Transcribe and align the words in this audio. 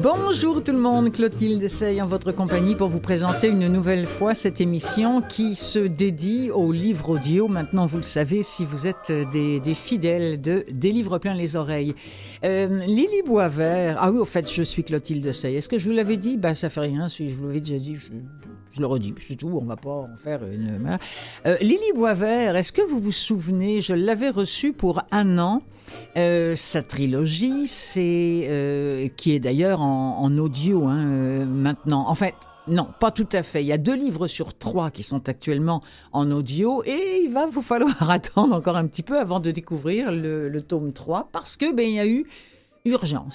Bonjour 0.00 0.62
tout 0.62 0.70
le 0.70 0.78
monde, 0.78 1.10
Clotilde 1.10 1.60
essaye 1.60 2.00
en 2.00 2.06
votre 2.06 2.30
compagnie 2.30 2.76
pour 2.76 2.88
vous 2.88 3.00
présenter 3.00 3.48
une 3.48 3.66
nouvelle 3.66 4.06
fois 4.06 4.32
cette 4.32 4.60
émission 4.60 5.20
qui 5.22 5.56
se 5.56 5.80
dédie 5.80 6.52
aux 6.52 6.70
livres 6.70 7.10
audio. 7.10 7.48
Maintenant, 7.48 7.86
vous 7.86 7.96
le 7.96 8.04
savez, 8.04 8.44
si 8.44 8.64
vous 8.64 8.86
êtes 8.86 9.10
des, 9.32 9.74
fidèles 9.74 10.40
de 10.40 10.64
Des 10.70 10.92
livres 10.92 11.18
plein 11.18 11.34
les 11.34 11.56
oreilles. 11.56 11.94
Euh, 12.44 12.78
Lily 12.86 13.22
Boisvert, 13.26 13.96
ah 13.98 14.12
oui, 14.12 14.18
au 14.18 14.24
fait, 14.24 14.48
je 14.48 14.62
suis 14.62 14.84
Clotilde 14.84 15.26
essaye. 15.26 15.56
Est-ce 15.56 15.68
que 15.68 15.78
je 15.78 15.90
vous 15.90 15.96
l'avais 15.96 16.16
dit? 16.16 16.36
Ben, 16.36 16.54
ça 16.54 16.70
fait 16.70 16.80
rien, 16.80 17.08
si 17.08 17.28
je 17.28 17.34
vous 17.34 17.48
l'avais 17.48 17.60
déjà 17.60 17.78
dit, 17.78 17.96
je 18.72 18.80
le 18.80 18.86
redis, 18.86 19.14
c'est 19.26 19.36
tout, 19.36 19.48
on 19.48 19.64
va 19.64 19.76
pas 19.76 19.90
en 19.90 20.16
faire 20.16 20.44
une... 20.44 20.98
Euh, 21.46 21.56
Lily 21.60 21.92
Boisvert, 21.94 22.56
est-ce 22.56 22.72
que 22.72 22.82
vous 22.82 22.98
vous 22.98 23.12
souvenez, 23.12 23.80
je 23.80 23.94
l'avais 23.94 24.30
reçue 24.30 24.72
pour 24.72 25.02
un 25.10 25.38
an, 25.38 25.62
euh, 26.16 26.54
sa 26.54 26.82
trilogie, 26.82 27.66
c'est 27.66 28.46
euh, 28.48 29.08
qui 29.16 29.32
est 29.32 29.40
d'ailleurs 29.40 29.80
en, 29.80 30.36
audio 30.38 30.86
hein, 30.86 31.44
maintenant. 31.46 32.08
En 32.08 32.14
fait, 32.14 32.34
non, 32.68 32.86
pas 33.00 33.10
tout 33.10 33.28
à 33.32 33.42
fait. 33.42 33.62
Il 33.62 33.66
y 33.66 33.72
a 33.72 33.78
deux 33.78 33.96
livres 33.96 34.26
sur 34.26 34.52
trois 34.52 34.90
qui 34.90 35.02
sont 35.02 35.28
actuellement 35.28 35.82
en 36.12 36.30
audio 36.30 36.82
et 36.84 37.22
il 37.24 37.30
va 37.30 37.46
vous 37.46 37.62
falloir 37.62 38.10
attendre 38.10 38.54
encore 38.54 38.76
un 38.76 38.86
petit 38.86 39.02
peu 39.02 39.18
avant 39.18 39.40
de 39.40 39.50
découvrir 39.50 40.12
le, 40.12 40.48
le 40.48 40.60
tome 40.60 40.92
3 40.92 41.30
parce 41.32 41.56
que 41.56 41.72
ben 41.72 41.88
il 41.88 41.94
y 41.94 42.00
a 42.00 42.06
eu 42.06 42.26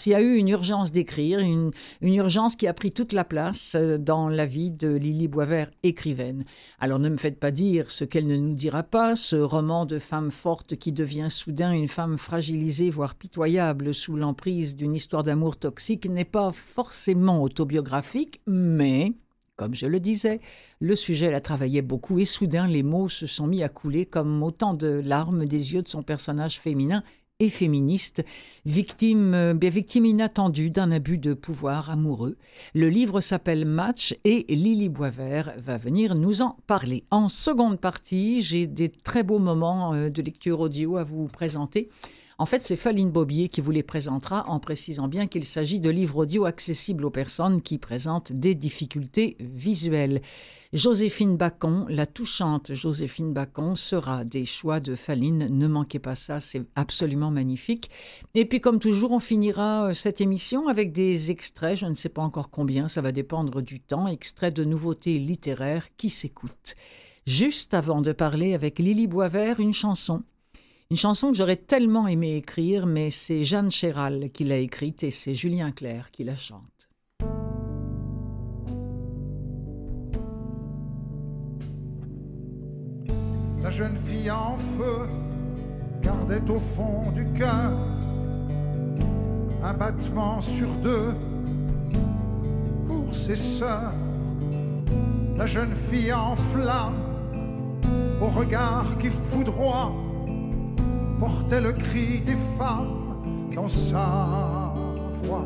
Il 0.05 0.09
y 0.09 0.15
a 0.15 0.21
eu 0.21 0.35
une 0.35 0.49
urgence 0.49 0.91
d'écrire, 0.91 1.39
une, 1.39 1.71
urgence 2.01 2.55
qui 2.55 2.67
a 2.67 2.73
pris 2.73 2.91
toute 2.91 3.13
la 3.13 3.23
place 3.23 3.75
euh, 3.75 3.97
dans 3.97 4.27
la 4.27 4.45
vie 4.45 4.71
de 4.71 4.89
Lily 4.89 5.27
Boisvert, 5.27 5.69
écrivaine. 5.83 6.43
Alors 6.79 6.99
ne 6.99 7.09
me 7.09 7.17
faites 7.17 7.39
pas 7.39 7.51
dire 7.51 7.91
ce 7.91 8.03
qu'elle 8.03 8.27
ne 8.27 8.37
nous 8.37 8.55
dira 8.55 8.83
pas, 8.83 9.15
ce 9.15 9.35
roman 9.35 9.85
de 9.85 9.99
femme 9.99 10.31
forte 10.31 10.75
qui 10.75 10.91
devient 10.91 11.27
soudain 11.29 11.71
une 11.71 11.87
femme 11.87 12.17
fragilisée, 12.17 12.89
voire 12.89 13.15
pitoyable, 13.15 13.93
sous 13.93 14.15
l'emprise 14.15 14.75
d'une 14.75 14.95
histoire 14.95 15.23
d'amour 15.23 15.57
toxique, 15.57 16.09
n'est 16.09 16.25
pas 16.25 16.51
forcément 16.51 17.43
autobiographique, 17.43 18.41
mais 18.47 19.13
comme 19.55 19.75
je 19.75 19.85
le 19.85 19.99
disais, 19.99 20.39
le 20.79 20.95
sujet 20.95 21.29
la 21.29 21.39
travaillait 21.39 21.83
beaucoup 21.83 22.17
et 22.17 22.25
soudain 22.25 22.67
les 22.67 22.81
mots 22.81 23.07
se 23.07 23.27
sont 23.27 23.45
mis 23.45 23.61
à 23.61 23.69
couler 23.69 24.07
comme 24.07 24.41
autant 24.41 24.73
de 24.73 24.87
larmes 24.87 25.45
des 25.45 25.73
yeux 25.73 25.83
de 25.83 25.87
son 25.87 26.01
personnage 26.01 26.59
féminin 26.59 27.03
féministe, 27.49 28.23
victime, 28.65 29.33
euh, 29.33 29.53
bien, 29.53 29.69
victime 29.69 30.05
inattendue 30.05 30.69
d'un 30.69 30.91
abus 30.91 31.17
de 31.17 31.33
pouvoir 31.33 31.89
amoureux. 31.89 32.37
Le 32.73 32.89
livre 32.89 33.21
s'appelle 33.21 33.65
Match 33.65 34.15
et 34.23 34.45
Lily 34.49 34.89
Boisvert 34.89 35.53
va 35.57 35.77
venir 35.77 36.15
nous 36.15 36.41
en 36.41 36.57
parler. 36.67 37.03
En 37.11 37.29
seconde 37.29 37.79
partie, 37.79 38.41
j'ai 38.41 38.67
des 38.67 38.89
très 38.89 39.23
beaux 39.23 39.39
moments 39.39 39.93
euh, 39.93 40.09
de 40.09 40.21
lecture 40.21 40.59
audio 40.59 40.97
à 40.97 41.03
vous 41.03 41.27
présenter. 41.27 41.89
En 42.37 42.45
fait, 42.45 42.63
c'est 42.63 42.75
Faline 42.75 43.11
Bobier 43.11 43.49
qui 43.49 43.61
vous 43.61 43.71
les 43.71 43.83
présentera 43.83 44.49
en 44.49 44.59
précisant 44.59 45.07
bien 45.07 45.27
qu'il 45.27 45.45
s'agit 45.45 45.79
de 45.79 45.89
livres 45.89 46.17
audio 46.17 46.45
accessibles 46.45 47.05
aux 47.05 47.11
personnes 47.11 47.61
qui 47.61 47.77
présentent 47.77 48.31
des 48.31 48.55
difficultés 48.55 49.37
visuelles. 49.39 50.21
Joséphine 50.73 51.37
Bacon, 51.37 51.85
la 51.89 52.07
touchante 52.07 52.73
Joséphine 52.73 53.33
Bacon, 53.33 53.75
sera 53.75 54.23
des 54.23 54.45
choix 54.45 54.79
de 54.79 54.95
Faline. 54.95 55.47
Ne 55.49 55.67
manquez 55.67 55.99
pas 55.99 56.15
ça, 56.15 56.39
c'est 56.39 56.63
absolument 56.75 57.29
magnifique. 57.29 57.91
Et 58.33 58.45
puis, 58.45 58.59
comme 58.59 58.79
toujours, 58.79 59.11
on 59.11 59.19
finira 59.19 59.89
euh, 59.89 59.93
cette 59.93 60.19
émission 60.19 60.67
avec 60.67 60.91
des 60.91 61.29
extraits, 61.29 61.77
je 61.77 61.85
ne 61.85 61.93
sais 61.93 62.09
pas 62.09 62.23
encore 62.23 62.49
combien, 62.49 62.87
ça 62.87 63.01
va 63.01 63.11
dépendre 63.11 63.61
du 63.61 63.79
temps, 63.79 64.07
extraits 64.07 64.55
de 64.55 64.63
nouveautés 64.63 65.19
littéraires 65.19 65.87
qui 65.97 66.09
s'écoutent. 66.09 66.75
Juste 67.27 67.73
avant 67.73 68.01
de 68.01 68.11
parler 68.11 68.53
avec 68.53 68.79
Lily 68.79 69.07
Boisvert, 69.07 69.59
une 69.59 69.73
chanson 69.73 70.23
une 70.93 70.97
chanson 70.99 71.31
que 71.31 71.37
j'aurais 71.37 71.55
tellement 71.55 72.07
aimé 72.07 72.35
écrire, 72.35 72.85
mais 72.85 73.09
c'est 73.09 73.43
Jeanne 73.43 73.71
Chéral 73.71 74.29
qui 74.31 74.43
l'a 74.43 74.57
écrite 74.57 75.01
et 75.01 75.09
c'est 75.09 75.33
Julien 75.33 75.71
Clerc 75.71 76.11
qui 76.11 76.23
la 76.23 76.35
chante. 76.35 76.61
La 83.63 83.71
jeune 83.71 83.97
fille 83.97 84.29
en 84.29 84.55
feu 84.77 85.07
gardait 86.03 86.47
au 86.47 86.59
fond 86.59 87.09
du 87.09 87.25
cœur 87.33 87.71
un 89.63 89.73
battement 89.73 90.41
sur 90.41 90.69
deux 90.83 91.15
pour 92.85 93.15
ses 93.15 93.35
sœurs. 93.35 93.95
La 95.37 95.47
jeune 95.47 95.73
fille 95.73 96.13
en 96.13 96.35
flamme 96.35 97.01
au 98.21 98.27
regard 98.27 98.95
qui 98.99 99.09
foudroie 99.09 100.02
portait 101.23 101.61
le 101.61 101.71
cri 101.71 102.19
des 102.19 102.35
femmes 102.57 103.49
dans 103.55 103.69
sa 103.69 104.73
voix. 105.23 105.45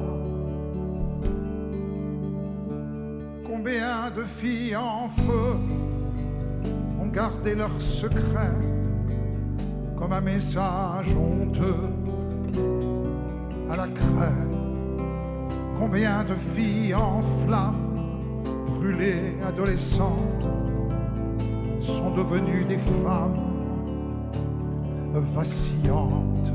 Combien 3.46 4.10
de 4.16 4.24
filles 4.24 4.76
en 4.76 5.08
feu 5.08 5.50
ont 7.00 7.10
gardé 7.10 7.54
leur 7.54 7.80
secret 7.80 8.56
comme 9.96 10.14
un 10.14 10.22
message 10.22 11.16
honteux 11.16 11.90
à 13.70 13.76
la 13.78 13.88
craie? 13.88 14.48
Combien 15.80 16.24
de 16.24 16.34
filles 16.56 16.96
en 16.96 17.22
flammes, 17.46 18.42
brûlées 18.66 19.38
adolescentes, 19.48 20.48
sont 21.82 22.10
devenues 22.16 22.66
des 22.66 22.80
femmes 22.80 23.47
vacillante. 25.20 26.52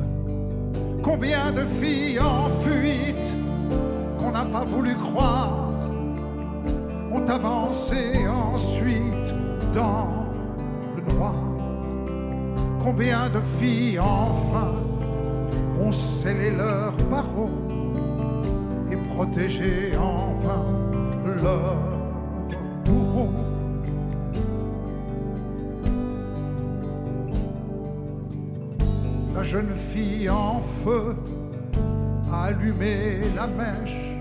Combien 1.02 1.52
de 1.52 1.64
filles 1.64 2.20
en 2.20 2.48
fuite 2.60 3.34
qu'on 4.18 4.30
n'a 4.30 4.44
pas 4.44 4.64
voulu 4.64 4.94
croire 4.94 5.70
ont 7.12 7.28
avancé 7.28 8.26
ensuite 8.26 9.34
dans 9.74 10.26
le 10.96 11.12
noir. 11.12 11.34
Combien 12.82 13.28
de 13.28 13.40
filles 13.58 13.98
enfin 13.98 14.72
ont 15.80 15.92
scellé 15.92 16.50
leurs 16.50 16.96
barreaux 17.10 17.50
et 18.90 18.96
protégé 18.96 19.91
jeune 29.52 29.74
fille 29.74 30.30
en 30.30 30.62
feu 30.82 31.14
a 32.32 32.44
allumé 32.44 33.20
la 33.36 33.46
mèche 33.46 34.16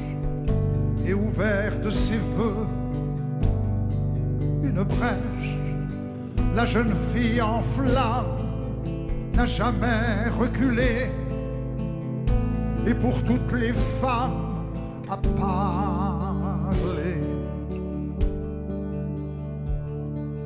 et 1.08 1.14
ouvert 1.14 1.80
de 1.80 1.90
ses 1.90 2.18
voeux 2.36 2.68
une 4.62 4.84
brèche. 4.84 5.58
La 6.54 6.66
jeune 6.66 6.94
fille 7.14 7.42
en 7.42 7.62
flamme 7.62 8.36
n'a 9.34 9.46
jamais 9.46 10.28
reculé 10.38 11.10
et 12.86 12.94
pour 12.94 13.24
toutes 13.24 13.54
les 13.54 13.72
femmes 14.02 14.66
a 15.10 15.16
parlé. 15.16 17.22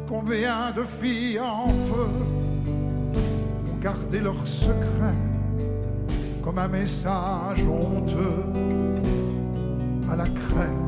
Combien 0.07 0.69
de 0.75 0.83
filles 0.83 1.39
en 1.39 1.69
feu 1.69 2.44
garder 3.85 4.19
leur 4.19 4.47
secret 4.47 5.15
comme 6.43 6.57
un 6.57 6.67
message 6.67 7.63
honteux 7.63 8.43
à 10.11 10.15
la 10.15 10.23
craie. 10.23 10.79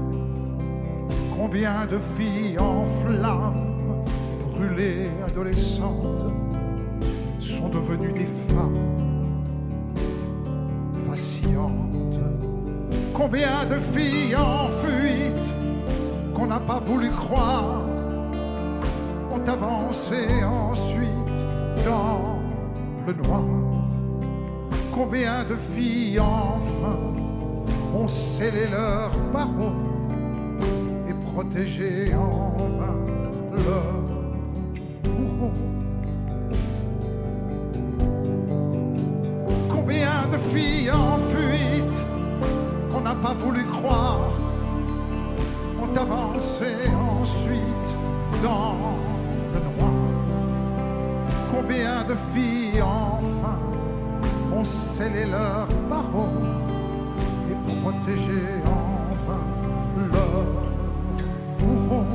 Combien 1.36 1.86
de 1.86 2.00
filles 2.18 2.58
en 2.58 2.86
flammes, 2.86 4.04
brûlées 4.50 5.12
adolescentes, 5.28 6.26
sont 7.40 7.70
devenues 7.70 8.14
des 8.14 8.30
femmes 8.52 8.98
vacillantes. 11.08 12.20
Combien 13.14 13.64
de 13.70 13.78
filles 13.78 14.36
en 14.36 14.70
fuite 14.84 15.54
qu'on 16.34 16.48
n'a 16.48 16.60
pas 16.60 16.80
voulu 16.80 17.12
croire 17.12 17.86
ont 19.30 19.48
avancé 19.48 20.44
ensuite 20.44 21.40
dans 21.86 22.27
Combien 24.92 25.46
de 25.46 25.56
filles 25.56 26.20
enfin 26.20 26.98
ont 27.96 28.08
scellé 28.08 28.68
leurs 28.70 29.18
barreaux 29.32 29.72
et 31.08 31.14
protégé 31.32 32.14
en 32.14 32.58
vain 32.58 32.96
leur 33.54 33.94
bourreau. 35.04 35.52
Combien 39.70 40.28
de 40.30 40.38
filles 40.38 40.92
en 40.92 41.18
fuite 41.18 42.06
qu'on 42.92 43.02
n'a 43.02 43.16
pas 43.16 43.36
voulu 43.36 43.64
croire. 43.66 44.34
On 45.82 45.96
avancé 45.96 46.74
ensuite 47.22 47.98
dans 48.44 49.07
de 52.08 52.16
filles 52.34 52.82
enfin 52.82 53.60
ont 54.54 54.64
scellé 54.64 55.26
leurs 55.26 55.68
barreaux 55.90 56.42
et 57.52 57.82
protégé 57.82 58.42
en 58.66 59.14
vain 59.26 59.46
leur 60.12 60.46
bourreau. 61.60 62.06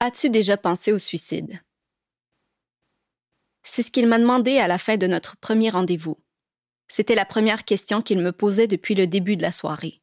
As-tu 0.00 0.28
déjà 0.28 0.56
pensé 0.56 0.92
au 0.92 0.98
suicide? 0.98 1.60
C'est 3.64 3.82
ce 3.82 3.90
qu'il 3.90 4.06
m'a 4.06 4.18
demandé 4.18 4.58
à 4.58 4.66
la 4.66 4.78
fin 4.78 4.96
de 4.96 5.06
notre 5.06 5.36
premier 5.36 5.70
rendez-vous. 5.70 6.16
C'était 6.88 7.14
la 7.14 7.24
première 7.24 7.64
question 7.64 8.02
qu'il 8.02 8.18
me 8.18 8.32
posait 8.32 8.66
depuis 8.66 8.94
le 8.94 9.06
début 9.06 9.36
de 9.36 9.42
la 9.42 9.52
soirée. 9.52 10.02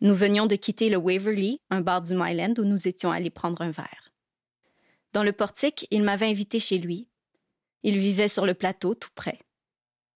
Nous 0.00 0.14
venions 0.14 0.46
de 0.46 0.56
quitter 0.56 0.88
le 0.88 0.96
Waverly, 0.96 1.60
un 1.70 1.80
bar 1.80 2.02
du 2.02 2.14
Myland 2.14 2.54
où 2.58 2.64
nous 2.64 2.88
étions 2.88 3.10
allés 3.10 3.30
prendre 3.30 3.62
un 3.62 3.70
verre. 3.70 4.12
Dans 5.12 5.22
le 5.22 5.32
portique, 5.32 5.86
il 5.90 6.02
m'avait 6.02 6.26
invité 6.26 6.58
chez 6.58 6.78
lui. 6.78 7.08
Il 7.82 7.98
vivait 7.98 8.28
sur 8.28 8.46
le 8.46 8.54
plateau, 8.54 8.94
tout 8.94 9.10
près. 9.14 9.38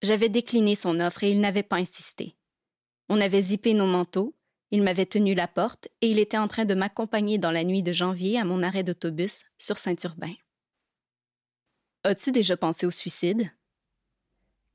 J'avais 0.02 0.28
décliné 0.28 0.74
son 0.74 1.00
offre 1.00 1.24
et 1.24 1.30
il 1.30 1.40
n'avait 1.40 1.62
pas 1.62 1.76
insisté. 1.76 2.36
On 3.08 3.20
avait 3.20 3.42
zippé 3.42 3.74
nos 3.74 3.86
manteaux, 3.86 4.34
il 4.70 4.82
m'avait 4.82 5.06
tenu 5.06 5.34
la 5.34 5.48
porte 5.48 5.88
et 6.00 6.08
il 6.08 6.18
était 6.18 6.38
en 6.38 6.48
train 6.48 6.64
de 6.64 6.74
m'accompagner 6.74 7.38
dans 7.38 7.52
la 7.52 7.64
nuit 7.64 7.82
de 7.82 7.92
janvier 7.92 8.38
à 8.38 8.44
mon 8.44 8.62
arrêt 8.62 8.82
d'autobus 8.82 9.44
sur 9.58 9.78
Saint-Urbain. 9.78 10.34
As-tu 12.06 12.30
déjà 12.30 12.56
pensé 12.56 12.86
au 12.86 12.92
suicide? 12.92 13.50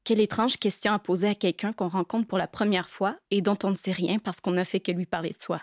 Quelle 0.03 0.19
étrange 0.19 0.57
question 0.57 0.91
à 0.91 0.99
poser 0.99 1.29
à 1.29 1.33
quelqu'un 1.33 1.71
qu'on 1.71 1.87
rencontre 1.87 2.27
pour 2.27 2.37
la 2.37 2.45
première 2.45 2.89
fois 2.89 3.17
et 3.29 3.39
dont 3.39 3.57
on 3.63 3.69
ne 3.69 3.77
sait 3.77 3.93
rien 3.93 4.19
parce 4.19 4.41
qu'on 4.41 4.51
n'a 4.51 4.65
fait 4.65 4.81
que 4.81 4.91
lui 4.91 5.05
parler 5.05 5.29
de 5.29 5.39
soi. 5.39 5.61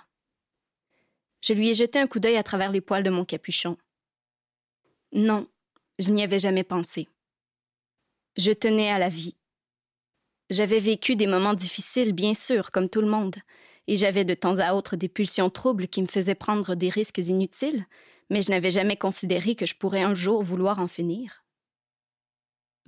Je 1.42 1.52
lui 1.52 1.68
ai 1.68 1.74
jeté 1.74 1.98
un 1.98 2.06
coup 2.06 2.20
d'œil 2.20 2.38
à 2.38 2.42
travers 2.42 2.72
les 2.72 2.80
poils 2.80 3.02
de 3.02 3.10
mon 3.10 3.26
capuchon. 3.26 3.76
Non, 5.12 5.46
je 5.98 6.08
n'y 6.08 6.22
avais 6.22 6.38
jamais 6.38 6.64
pensé. 6.64 7.06
Je 8.38 8.52
tenais 8.52 8.90
à 8.90 8.98
la 8.98 9.10
vie. 9.10 9.36
J'avais 10.48 10.80
vécu 10.80 11.16
des 11.16 11.26
moments 11.26 11.52
difficiles, 11.52 12.14
bien 12.14 12.32
sûr, 12.32 12.70
comme 12.70 12.88
tout 12.88 13.02
le 13.02 13.10
monde, 13.10 13.36
et 13.88 13.94
j'avais 13.94 14.24
de 14.24 14.32
temps 14.32 14.58
à 14.58 14.72
autre 14.72 14.96
des 14.96 15.10
pulsions 15.10 15.50
troubles 15.50 15.88
qui 15.88 16.00
me 16.00 16.08
faisaient 16.08 16.34
prendre 16.34 16.76
des 16.76 16.88
risques 16.88 17.18
inutiles, 17.18 17.84
mais 18.30 18.40
je 18.40 18.48
n'avais 18.52 18.70
jamais 18.70 18.96
considéré 18.96 19.54
que 19.54 19.66
je 19.66 19.74
pourrais 19.74 20.02
un 20.02 20.14
jour 20.14 20.42
vouloir 20.42 20.78
en 20.78 20.88
finir. 20.88 21.44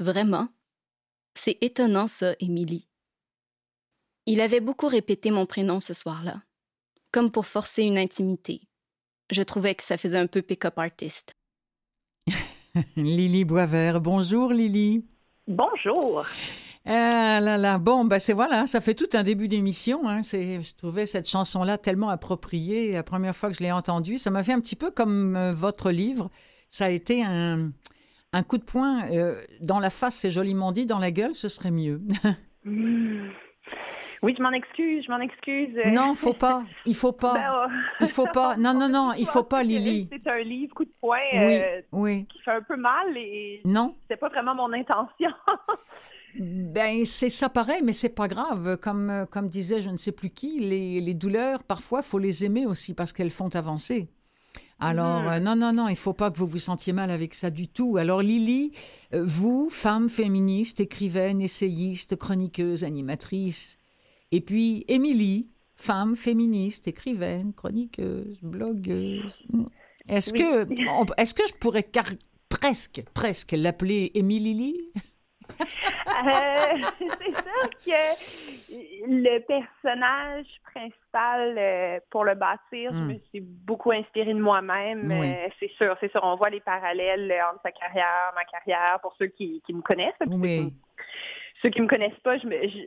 Vraiment? 0.01 0.49
C'est 1.35 1.59
étonnant, 1.61 2.07
ça, 2.07 2.35
Émilie. 2.41 2.89
Il 4.25 4.41
avait 4.41 4.61
beaucoup 4.61 4.87
répété 4.87 5.31
mon 5.31 5.45
prénom 5.45 5.79
ce 5.79 5.93
soir-là, 5.93 6.43
comme 7.13 7.31
pour 7.31 7.47
forcer 7.47 7.83
une 7.83 7.99
intimité. 7.99 8.63
Je 9.31 9.43
trouvais 9.43 9.75
que 9.75 9.83
ça 9.83 9.99
faisait 9.99 10.19
un 10.19 10.27
peu 10.27 10.41
pick-up 10.41 10.79
artist. 10.79 11.35
Lily 12.97 13.45
Boisvert. 13.45 14.01
Bonjour, 14.01 14.55
Lily. 14.55 15.05
Bonjour. 15.47 16.25
Ah 16.87 17.41
là 17.41 17.59
là, 17.59 17.77
bon, 17.77 18.07
ben 18.07 18.19
c'est 18.19 18.33
voilà, 18.33 18.67
ça 18.67 18.81
fait 18.81 18.95
tout 18.95 19.11
un 19.13 19.23
début 19.23 19.49
d'émission. 19.49 20.09
Hein. 20.09 20.23
Je 20.23 20.75
trouvais 20.77 21.05
cette 21.05 21.29
chanson-là 21.29 21.77
tellement 21.77 22.09
appropriée. 22.09 22.93
La 22.93 23.03
première 23.03 23.37
fois 23.37 23.51
que 23.51 23.57
je 23.57 23.63
l'ai 23.63 23.73
entendue, 23.73 24.17
ça 24.17 24.31
m'a 24.31 24.43
fait 24.45 24.55
un 24.55 24.61
petit 24.61 24.77
peu 24.77 24.91
comme 24.91 25.37
euh, 25.37 25.53
votre 25.53 25.91
livre. 25.91 26.31
Ça 26.71 26.87
a 26.87 26.89
été 26.89 27.23
un, 27.23 27.73
un 28.33 28.43
coup 28.43 28.59
de 28.59 28.65
poing 28.65 29.09
euh, 29.11 29.41
dans 29.61 29.79
la 29.81 29.91
face, 29.91 30.17
c'est 30.17 30.31
joliment 30.31 30.73
dit, 30.73 30.87
dans 30.87 30.99
la 30.99 31.11
gueule, 31.11 31.35
ce 31.35 31.49
serait 31.49 31.71
mieux. 31.71 32.01
Oui, 34.23 34.35
je 34.37 34.43
m'en 34.43 34.51
excuse, 34.51 35.05
je 35.07 35.11
m'en 35.11 35.21
excuse. 35.21 35.75
Non, 35.87 36.15
faut 36.15 36.35
pas, 36.35 36.63
il 36.85 36.95
faut 36.95 37.13
pas, 37.13 37.33
ben, 37.39 37.53
oh. 37.55 37.73
il 38.03 38.07
faut 38.07 38.27
pas. 38.27 38.55
Non, 38.59 38.75
non, 38.75 38.89
non, 38.89 39.13
il 39.19 39.27
faut 39.27 39.45
pas, 39.45 39.63
Lily. 39.63 40.11
C'est 40.13 40.31
un 40.31 40.41
livre 40.41 40.75
coup 40.75 40.85
de 40.85 40.93
poing 41.01 41.17
euh, 41.35 41.81
oui, 41.93 42.27
qui 42.27 42.39
fait 42.43 42.51
un 42.51 42.61
peu 42.61 42.77
mal 42.77 43.17
et 43.17 43.63
non, 43.65 43.95
c'est 44.09 44.19
pas 44.19 44.29
vraiment 44.29 44.55
mon 44.55 44.73
intention. 44.75 45.31
Ben, 46.39 47.07
c'est 47.07 47.31
ça 47.31 47.49
pareil, 47.49 47.81
mais 47.83 47.95
c'est 47.95 48.15
pas 48.15 48.29
grave. 48.29 48.77
Comme, 48.77 49.27
comme 49.31 49.49
disait 49.49 49.81
je 49.81 49.91
ne 49.91 49.97
sais 49.97 50.13
plus 50.13 50.31
qui, 50.31 50.61
les, 50.61 51.01
les 51.01 51.15
douleurs, 51.15 51.65
parfois, 51.65 52.03
faut 52.03 52.19
les 52.19 52.45
aimer 52.45 52.67
aussi 52.67 52.95
parce 52.95 53.13
qu'elles 53.15 53.31
font 53.31 53.49
avancer. 53.55 54.11
Alors, 54.81 55.23
hmm. 55.23 55.29
euh, 55.29 55.41
non, 55.41 55.57
non, 55.57 55.73
non, 55.73 55.89
il 55.89 55.97
faut 55.97 56.13
pas 56.13 56.31
que 56.31 56.39
vous 56.39 56.47
vous 56.47 56.59
sentiez 56.59 56.93
mal 56.93 57.11
avec 57.11 57.35
ça 57.35 57.51
du 57.51 57.69
tout. 57.69 57.97
Alors, 57.99 58.23
Lily, 58.23 58.73
euh, 59.15 59.25
vous, 59.25 59.69
femme 59.71 60.09
féministe, 60.09 60.81
écrivaine, 60.81 61.41
essayiste, 61.41 62.17
chroniqueuse, 62.17 62.83
animatrice. 62.83 63.79
Et 64.33 64.41
puis, 64.41 64.85
Émilie, 64.89 65.49
femme 65.77 66.17
féministe, 66.17 66.89
écrivaine, 66.89 67.53
chroniqueuse, 67.53 68.39
blogueuse. 68.43 69.43
Est-ce 70.09 70.33
que, 70.33 70.67
est-ce 71.21 71.35
que 71.35 71.47
je 71.47 71.55
pourrais 71.55 71.87
presque, 72.49 73.03
presque 73.15 73.53
l'appeler 73.53 74.11
Émilie 74.15 74.77
euh, 74.97 75.01
c'est 76.99 77.35
sûr 77.35 77.71
que 77.85 79.07
le 79.09 79.39
personnage 79.41 80.47
principal, 80.65 81.55
euh, 81.59 81.99
pour 82.11 82.25
le 82.25 82.35
bâtir, 82.35 82.91
je 82.93 82.97
hmm. 82.97 83.09
me 83.09 83.19
suis 83.31 83.41
beaucoup 83.41 83.93
inspirée 83.93 84.35
de 84.35 84.41
moi-même. 84.41 85.11
Euh, 85.11 85.49
c'est 85.59 85.71
sûr, 85.73 85.97
c'est 86.01 86.11
sûr. 86.11 86.21
On 86.23 86.37
voit 86.37 86.51
les 86.51 86.61
parallèles 86.61 87.33
entre 87.53 87.61
sa 87.63 87.73
carrière, 87.73 88.33
ma 88.35 88.45
carrière, 88.45 88.99
pour 89.01 89.15
ceux 89.19 89.27
qui, 89.27 89.63
me 89.71 89.83
connaissent. 89.83 90.15
Oui. 90.27 90.73
Ceux, 91.63 91.71
qui 91.71 91.81
me 91.81 91.89
connaissent 91.89 92.21
pas, 92.23 92.39
je 92.39 92.47
me 92.47 92.57
je 92.69 92.79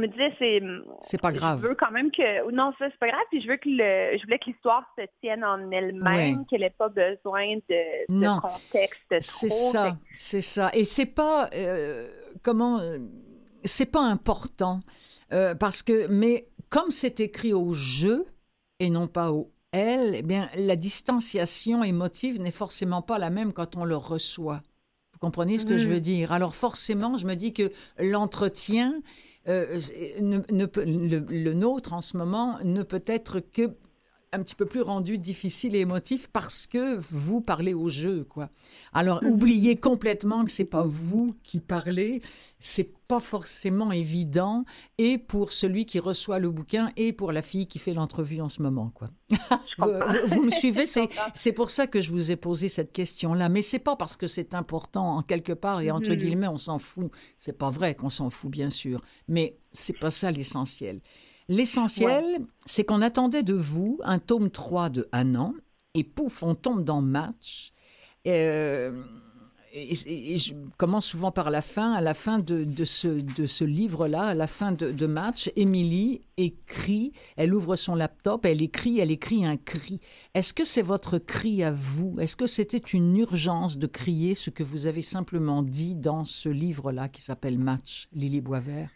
me 0.00 0.08
disais 0.08 0.34
c'est 0.38 0.60
c'est 1.00 1.20
pas 1.20 1.32
grave. 1.32 1.60
Je 1.62 1.68
veux 1.68 1.74
quand 1.74 1.90
même 1.90 2.10
que 2.10 2.50
non 2.50 2.72
ça 2.78 2.86
c'est 2.90 2.98
pas 2.98 3.08
grave 3.08 3.22
puis 3.30 3.40
je 3.40 3.48
veux 3.48 3.56
que 3.56 3.68
le 3.68 4.16
je 4.18 4.22
voulais 4.24 4.38
que 4.38 4.46
l'histoire 4.46 4.84
se 4.98 5.04
tienne 5.20 5.44
en 5.44 5.70
elle-même 5.70 6.44
qu'elle 6.46 6.62
ait 6.62 6.70
pas 6.70 6.88
besoin 6.88 7.56
de, 7.68 8.20
de 8.20 8.40
contexte 8.40 9.14
C'est 9.20 9.50
ça, 9.50 9.96
c'est 10.16 10.40
ça 10.40 10.70
et 10.74 10.84
c'est 10.84 11.06
pas 11.06 11.48
euh, 11.54 12.08
comment 12.42 12.80
c'est 13.64 13.90
pas 13.90 14.02
important 14.02 14.80
euh, 15.32 15.54
parce 15.54 15.82
que 15.82 16.06
mais 16.08 16.48
comme 16.68 16.90
c'est 16.90 17.20
écrit 17.20 17.52
au 17.52 17.72
jeu 17.72 18.26
et 18.80 18.90
non 18.90 19.06
pas 19.06 19.32
au 19.32 19.50
elle, 19.74 20.14
eh 20.14 20.22
bien 20.22 20.48
la 20.54 20.76
distanciation 20.76 21.82
émotive 21.82 22.40
n'est 22.40 22.52
forcément 22.52 23.02
pas 23.02 23.18
la 23.18 23.30
même 23.30 23.52
quand 23.52 23.76
on 23.76 23.84
le 23.84 23.96
reçoit. 23.96 24.62
Vous 25.12 25.18
comprenez 25.18 25.58
ce 25.58 25.66
que 25.66 25.78
je 25.78 25.88
veux 25.88 25.96
mm. 25.96 26.00
dire? 26.00 26.32
Alors 26.32 26.54
forcément, 26.54 27.18
je 27.18 27.26
me 27.26 27.34
dis 27.34 27.52
que 27.52 27.72
l'entretien 27.98 29.00
euh, 29.48 29.78
le, 30.20 31.52
nôtre 31.52 31.92
en 31.92 32.00
ce 32.00 32.16
moment 32.16 32.56
ne 32.64 32.82
peut 32.82 33.04
être 33.06 33.40
que 33.40 33.76
un 34.34 34.42
petit 34.42 34.54
peu 34.56 34.66
plus 34.66 34.82
rendu 34.82 35.16
difficile 35.16 35.76
et 35.76 35.80
émotif 35.80 36.28
parce 36.28 36.66
que 36.66 36.96
vous 36.98 37.40
parlez 37.40 37.72
au 37.72 37.88
jeu, 37.88 38.24
quoi. 38.28 38.50
Alors, 38.92 39.22
mhm. 39.22 39.30
oubliez 39.30 39.76
complètement 39.76 40.44
que 40.44 40.50
c'est 40.50 40.64
pas 40.64 40.82
vous 40.84 41.34
qui 41.44 41.60
parlez, 41.60 42.20
c'est 42.58 42.92
pas 43.06 43.20
forcément 43.20 43.92
évident, 43.92 44.64
et 44.98 45.18
pour 45.18 45.52
celui 45.52 45.84
qui 45.86 46.00
reçoit 46.00 46.38
le 46.38 46.50
bouquin, 46.50 46.90
et 46.96 47.12
pour 47.12 47.32
la 47.32 47.42
fille 47.42 47.66
qui 47.66 47.78
fait 47.78 47.94
l'entrevue 47.94 48.40
en 48.40 48.48
ce 48.48 48.62
moment, 48.62 48.90
quoi. 48.94 49.08
vous, 49.78 50.42
me 50.42 50.50
suivez, 50.50 50.86
c'est 51.34 51.52
pour 51.52 51.70
ça 51.70 51.86
que 51.86 52.00
je 52.00 52.10
vous 52.10 52.30
ai 52.30 52.36
posé 52.36 52.68
cette 52.68 52.92
question-là, 52.92 53.48
mais 53.48 53.62
c'est 53.62 53.78
pas 53.78 53.94
parce 53.94 54.16
que 54.16 54.26
c'est 54.26 54.54
important 54.54 55.16
en 55.18 55.22
quelque 55.22 55.52
part, 55.52 55.80
et 55.80 55.90
entre 55.90 56.10
mhm. 56.10 56.16
guillemets, 56.16 56.48
on 56.48 56.58
s'en 56.58 56.78
fout. 56.78 57.10
C'est 57.36 57.56
pas 57.58 57.70
vrai 57.70 57.94
qu'on 57.94 58.10
s'en 58.10 58.30
fout, 58.30 58.50
bien 58.50 58.70
sûr, 58.70 59.02
mais 59.28 59.58
c'est 59.72 59.98
pas 59.98 60.10
ça 60.10 60.30
l'essentiel. 60.30 61.00
L'essentiel, 61.48 62.24
c'est 62.66 62.84
qu'on 62.84 63.02
attendait 63.02 63.42
de 63.42 63.54
vous 63.54 64.00
un 64.04 64.18
tome 64.18 64.50
3 64.50 64.88
de 64.88 65.08
un 65.12 65.34
an, 65.34 65.54
et 65.94 66.04
pouf, 66.04 66.42
on 66.42 66.54
tombe 66.54 66.84
dans 66.84 67.02
match. 67.02 67.72
Euh, 68.26 69.02
et, 69.76 70.36
je 70.36 70.54
commence 70.76 71.06
souvent 71.06 71.32
par 71.32 71.50
la 71.50 71.60
fin. 71.60 71.92
À 71.92 72.00
la 72.00 72.14
fin 72.14 72.38
de, 72.38 72.84
ce, 72.84 73.08
de 73.08 73.46
ce 73.46 73.64
livre-là, 73.64 74.22
à 74.22 74.34
la 74.34 74.46
fin 74.46 74.72
de, 74.72 75.06
match, 75.06 75.50
Émilie 75.56 76.22
écrit, 76.36 77.12
elle 77.36 77.54
ouvre 77.54 77.76
son 77.76 77.94
laptop, 77.94 78.46
elle 78.46 78.62
écrit, 78.62 79.00
elle 79.00 79.10
écrit 79.10 79.44
un 79.44 79.56
cri. 79.56 80.00
Est-ce 80.34 80.54
que 80.54 80.64
c'est 80.64 80.82
votre 80.82 81.18
cri 81.18 81.62
à 81.62 81.72
vous? 81.72 82.16
Est-ce 82.20 82.36
que 82.36 82.46
c'était 82.46 82.78
une 82.78 83.16
urgence 83.16 83.76
de 83.76 83.86
crier 83.86 84.34
ce 84.34 84.50
que 84.50 84.62
vous 84.62 84.86
avez 84.86 85.02
simplement 85.02 85.62
dit 85.62 85.96
dans 85.96 86.24
ce 86.24 86.48
livre-là 86.48 87.08
qui 87.08 87.20
s'appelle 87.20 87.58
Match, 87.58 88.08
Lily 88.12 88.40
Boisvert? 88.40 88.90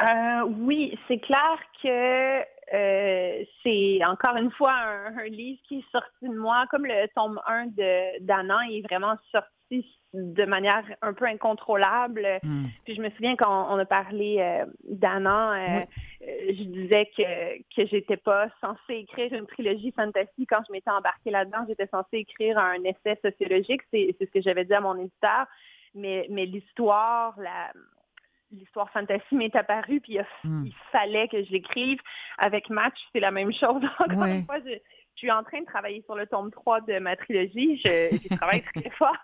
Euh, 0.00 0.42
oui, 0.44 0.96
c'est 1.08 1.18
clair 1.18 1.58
que 1.82 2.44
euh, 2.74 3.44
c'est 3.62 4.00
encore 4.04 4.36
une 4.36 4.50
fois 4.50 4.72
un, 4.72 5.24
livre 5.24 5.60
qui 5.66 5.78
est 5.78 5.90
sorti 5.90 6.28
de 6.28 6.36
moi, 6.36 6.66
comme 6.70 6.84
le 6.84 7.06
tome 7.14 7.40
1 7.46 7.66
de 7.68 8.24
d'Anna 8.24 8.58
est 8.70 8.82
vraiment 8.82 9.16
sorti 9.32 9.86
de 10.14 10.44
manière 10.44 10.84
un 11.02 11.12
peu 11.12 11.24
incontrôlable. 11.26 12.26
Hmm. 12.42 12.66
Puis 12.84 12.94
je 12.94 13.02
me 13.02 13.10
souviens 13.10 13.36
quand 13.36 13.74
on 13.74 13.78
a 13.78 13.84
parlé 13.84 14.36
euh, 14.38 14.66
d'Anna, 14.84 15.54
euh, 15.54 15.84
je 16.20 16.62
disais 16.62 17.10
que 17.16 17.58
que 17.74 17.86
j'étais 17.86 18.16
pas 18.16 18.48
censée 18.60 18.94
écrire 18.94 19.32
une 19.32 19.46
trilogie 19.46 19.92
fantasy 19.92 20.46
quand 20.46 20.62
je 20.66 20.72
m'étais 20.72 20.90
embarquée 20.90 21.30
là-dedans. 21.30 21.64
J'étais 21.68 21.88
censée 21.88 22.18
écrire 22.18 22.58
un 22.58 22.82
essai 22.84 23.18
sociologique, 23.22 23.82
c'est 23.92 24.14
ce 24.20 24.26
que 24.26 24.40
j'avais 24.40 24.64
dit 24.64 24.74
à 24.74 24.80
mon 24.80 24.96
éditeur. 24.96 25.46
Mais, 25.94 26.26
mais 26.30 26.44
l'histoire, 26.44 27.34
la, 27.38 27.72
l'histoire 28.52 28.90
fantasy 28.90 29.34
m'est 29.34 29.54
apparue, 29.54 30.00
puis 30.00 30.18
hmm. 30.44 30.66
il, 30.66 30.74
fallait 30.92 31.28
que 31.28 31.42
je 31.44 31.50
l'écrive. 31.50 31.98
Avec 32.38 32.70
Match, 32.70 32.98
c'est 33.12 33.20
la 33.20 33.30
même 33.30 33.52
chose. 33.52 33.82
Encore 33.98 34.24
une 34.24 34.44
fois, 34.44 34.58
je, 34.64 34.78
suis 35.14 35.30
en 35.32 35.42
train 35.42 35.60
de 35.60 35.66
travailler 35.66 36.00
sur 36.02 36.14
le 36.14 36.28
tome 36.28 36.52
3 36.52 36.82
de 36.82 37.00
ma 37.00 37.16
trilogie. 37.16 37.80
Je, 37.84 38.36
travaille 38.36 38.62
très 38.62 38.88
fort. 38.98 39.16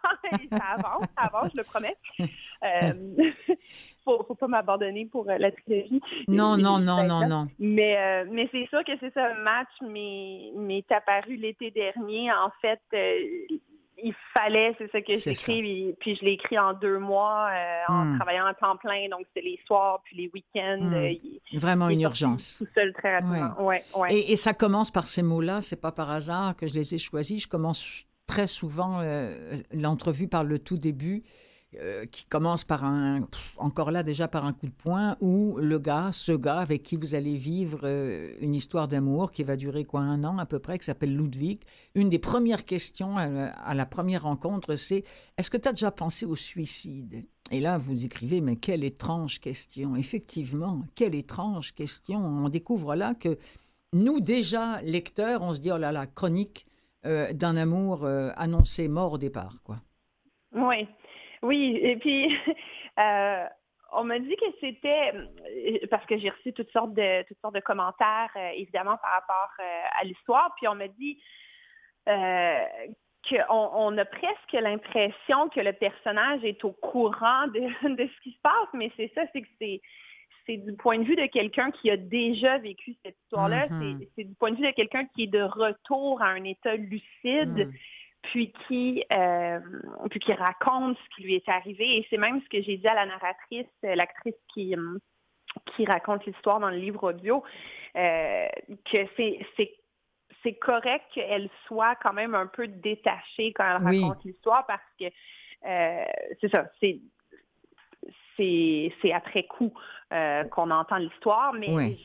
ça 0.51 0.65
avance, 0.77 1.05
ça 1.17 1.25
avance, 1.25 1.51
je 1.53 1.59
le 1.59 1.63
promets. 1.63 1.97
Euh, 2.19 3.55
faut, 4.05 4.25
faut 4.27 4.35
pas 4.35 4.49
m'abandonner 4.49 5.07
pour 5.07 5.29
euh, 5.31 5.39
la 5.39 5.53
trilogie. 5.53 6.01
Non, 6.27 6.57
non, 6.57 6.79
non, 6.79 7.05
non, 7.05 7.29
non. 7.29 7.49
Mais, 7.61 7.97
euh, 7.97 8.25
mais 8.29 8.49
c'est 8.51 8.67
sûr 8.67 8.83
que 8.85 8.93
c'est 8.99 9.15
ça, 9.15 9.35
Match 9.35 9.71
m'est 9.83 10.91
apparu 10.91 11.37
l'été 11.37 11.71
dernier. 11.71 12.33
En 12.33 12.51
fait, 12.61 12.81
euh, 12.93 13.57
il 14.03 14.15
fallait, 14.35 14.75
c'est 14.79 14.91
ça 14.91 15.01
que 15.01 15.15
j'écris, 15.17 15.95
puis 16.01 16.17
je 16.17 16.25
l'ai 16.25 16.33
écrit 16.33 16.59
en 16.59 16.73
deux 16.75 16.99
mois 16.99 17.49
euh, 17.51 17.93
en 17.93 18.05
hmm. 18.05 18.17
travaillant 18.17 18.47
à 18.47 18.55
temps 18.55 18.77
plein, 18.77 19.09
donc 19.09 19.27
c'est 19.35 19.43
les 19.43 19.59
soirs 19.67 20.01
puis 20.05 20.17
les 20.17 20.31
week-ends. 20.33 20.81
Hmm. 20.81 20.95
Euh, 20.95 21.59
Vraiment 21.59 21.89
une 21.89 22.01
urgence. 22.01 22.57
Tout 22.59 22.69
seul 22.75 22.93
très 22.93 23.15
rapidement. 23.15 23.55
Ouais. 23.61 23.85
Ouais, 23.95 24.15
Et, 24.15 24.37
ça 24.37 24.53
commence 24.53 24.91
par 24.91 25.07
ces 25.07 25.23
mots-là, 25.23 25.63
c'est 25.63 25.81
pas 25.81 25.93
par 25.93 26.11
hasard 26.11 26.57
que 26.57 26.67
je 26.67 26.75
les 26.75 26.95
ai 26.95 26.99
choisis. 26.99 27.45
Je 27.45 27.49
commence 27.49 28.05
très 28.27 28.47
souvent 28.47 29.01
euh, 29.01 29.57
l'entrevue 29.73 30.29
par 30.29 30.45
le 30.45 30.59
tout 30.59 30.79
début 30.79 31.23
euh, 31.81 32.05
qui 32.07 32.25
commence 32.25 32.65
par 32.65 32.85
un, 32.85 33.27
encore 33.57 33.91
là 33.91 34.03
déjà 34.03 34.29
par 34.29 34.45
un 34.45 34.53
coup 34.53 34.67
de 34.67 34.73
poing, 34.73 35.17
où 35.21 35.57
le 35.59 35.79
gars, 35.79 36.11
ce 36.13 36.33
gars 36.33 36.59
avec 36.59 36.83
qui 36.83 36.97
vous 36.97 37.15
allez 37.15 37.37
vivre 37.37 37.81
euh, 37.85 38.35
une 38.41 38.55
histoire 38.55 38.89
d'amour 38.89 39.33
qui 39.33 39.43
va 39.43 39.57
durer 39.57 39.85
quoi 39.85 40.01
un 40.01 40.25
an 40.25 40.39
à 40.39 40.47
peu 40.47 40.59
près, 40.59 40.79
qui 40.79 40.85
s'appelle 40.85 41.17
Ludwig. 41.17 41.61
Une 41.95 42.09
des 42.09 42.19
premières 42.19 42.65
questions 42.65 43.17
à, 43.17 43.75
la 43.75 43.87
première 43.87 44.25
rencontre, 44.25 44.75
c'est 44.75 45.05
est-ce 45.37 45.51
que 45.51 45.57
tu 45.57 45.69
as 45.69 45.73
déjà 45.73 45.91
pensé 45.91 46.27
au 46.27 46.35
suicide? 46.35 47.25
Et 47.51 47.61
là, 47.61 47.79
vous 47.79 48.05
écrivez, 48.05 48.41
mais 48.41 48.57
quelle 48.57 48.85
étrange 48.85 49.41
question. 49.41 49.97
Effectivement, 49.97 50.81
quelle 50.95 51.15
étrange 51.15 51.75
question. 51.75 52.19
On 52.19 52.49
découvre 52.49 52.95
là 52.95 53.15
que 53.15 53.39
nous, 53.93 54.21
déjà, 54.21 54.81
lecteurs, 54.83 55.43
on 55.43 55.55
se 55.55 55.61
dit, 55.61 55.71
oh 55.71 55.79
là 55.79 55.93
là, 55.93 56.07
chronique 56.07 56.67
euh, 57.07 57.33
d'un 57.33 57.57
amour 57.57 58.07
annoncé 58.37 58.89
mort 58.89 59.13
au 59.13 59.19
départ, 59.19 59.59
quoi. 59.63 59.81
Oui. 60.55 60.87
Oui, 61.45 61.79
et 61.83 61.97
puis 61.97 62.35
euh, 62.99 63.47
on 63.93 64.05
m'a 64.05 64.19
dit 64.19 64.35
que 64.37 64.47
c'était 64.61 65.13
parce 65.91 66.05
que 66.07 66.19
j'ai 66.19 66.31
reçu 66.31 66.53
toutes 66.55 66.73
sortes 66.73 66.95
de 66.95 67.23
toutes 67.29 67.39
sortes 67.41 67.55
de 67.55 67.61
commentaires, 67.61 68.31
euh, 68.37 68.51
évidemment 68.55 68.97
par 68.97 69.13
rapport 69.13 69.51
euh, 69.61 69.83
à 70.01 70.05
l'histoire. 70.05 70.55
Puis 70.57 70.67
on 70.67 70.75
m'a 70.75 70.89
dit 70.89 71.19
qu'on 72.07 73.45
on 73.51 73.99
a 73.99 74.05
presque 74.07 74.53
l'impression 74.53 75.49
que 75.51 75.61
le 75.61 75.75
personnage 75.75 76.43
est 76.45 76.65
au 76.65 76.73
courant 76.73 77.47
de, 77.49 77.61
ce 77.63 78.21
qui 78.23 78.33
se 78.33 78.41
passe, 78.43 78.69
mais 78.73 78.91
c'est 78.97 79.13
ça, 79.15 79.23
c'est 79.33 79.43
que 79.43 79.49
c'est 79.61 79.81
c'est 80.47 80.59
du 80.59 80.75
point 80.75 80.99
de 80.99 81.05
vue 81.05 81.17
de 81.17 81.25
quelqu'un 81.25 81.71
qui 81.71 81.91
a 81.91 81.97
déjà 81.97 82.59
vécu 82.59 82.95
cette 83.03 83.17
histoire-là. 83.23 83.67
Mm-hmm. 83.69 84.09
C'est 84.15 84.25
du 84.25 84.35
point 84.35 84.51
de 84.51 84.57
vue 84.57 84.67
de 84.67 84.73
quelqu'un 84.73 85.07
qui 85.07 85.23
est 85.23 85.27
de 85.27 85.41
retour 85.41 86.21
à 86.21 86.27
un 86.27 86.45
état 86.45 86.77
lucide. 86.77 87.69
Mm 87.69 87.73
puis 88.31 88.53
qui, 88.67 89.05
euh, 89.13 89.61
puis 90.11 90.21
qui 90.21 90.33
raconte 90.33 90.97
ce 90.99 91.17
qui 91.17 91.23
lui 91.23 91.35
est 91.35 91.49
arrivé. 91.49 91.99
Et 91.99 92.07
c'est 92.11 92.17
même 92.17 92.41
ce 92.43 92.49
que 92.49 92.63
j'ai 92.63 92.77
dit 92.77 92.89
à 92.89 92.95
la 92.95 93.07
narratrice, 93.07 93.67
euh, 93.85 93.95
l'actrice 93.95 94.35
qui, 94.53 94.75
euh, 94.75 94.99
qui 95.75 95.85
raconte 95.85 96.25
l'histoire 96.27 96.61
dans 96.61 96.71
le 96.71 96.77
livre 96.77 97.05
audio, 97.05 97.43
que 97.95 99.07
c'est, 99.17 100.59
correct 100.61 101.05
qu'elle 101.15 101.49
soit 101.67 101.95
quand 101.97 102.13
même 102.13 102.35
un 102.35 102.47
peu 102.47 102.67
détachée 102.67 103.53
quand 103.55 103.65
elle 103.65 103.83
raconte 103.83 104.25
l'histoire 104.25 104.67
parce 104.67 104.83
que 105.01 105.07
c'est 105.63 106.51
ça, 106.51 106.67
c'est 106.81 107.01
c'est 108.37 109.13
après 109.13 109.45
coup 109.45 109.73
euh, 110.13 110.45
qu'on 110.45 110.71
entend 110.71 110.97
l'histoire, 110.97 111.53
mais 111.55 111.97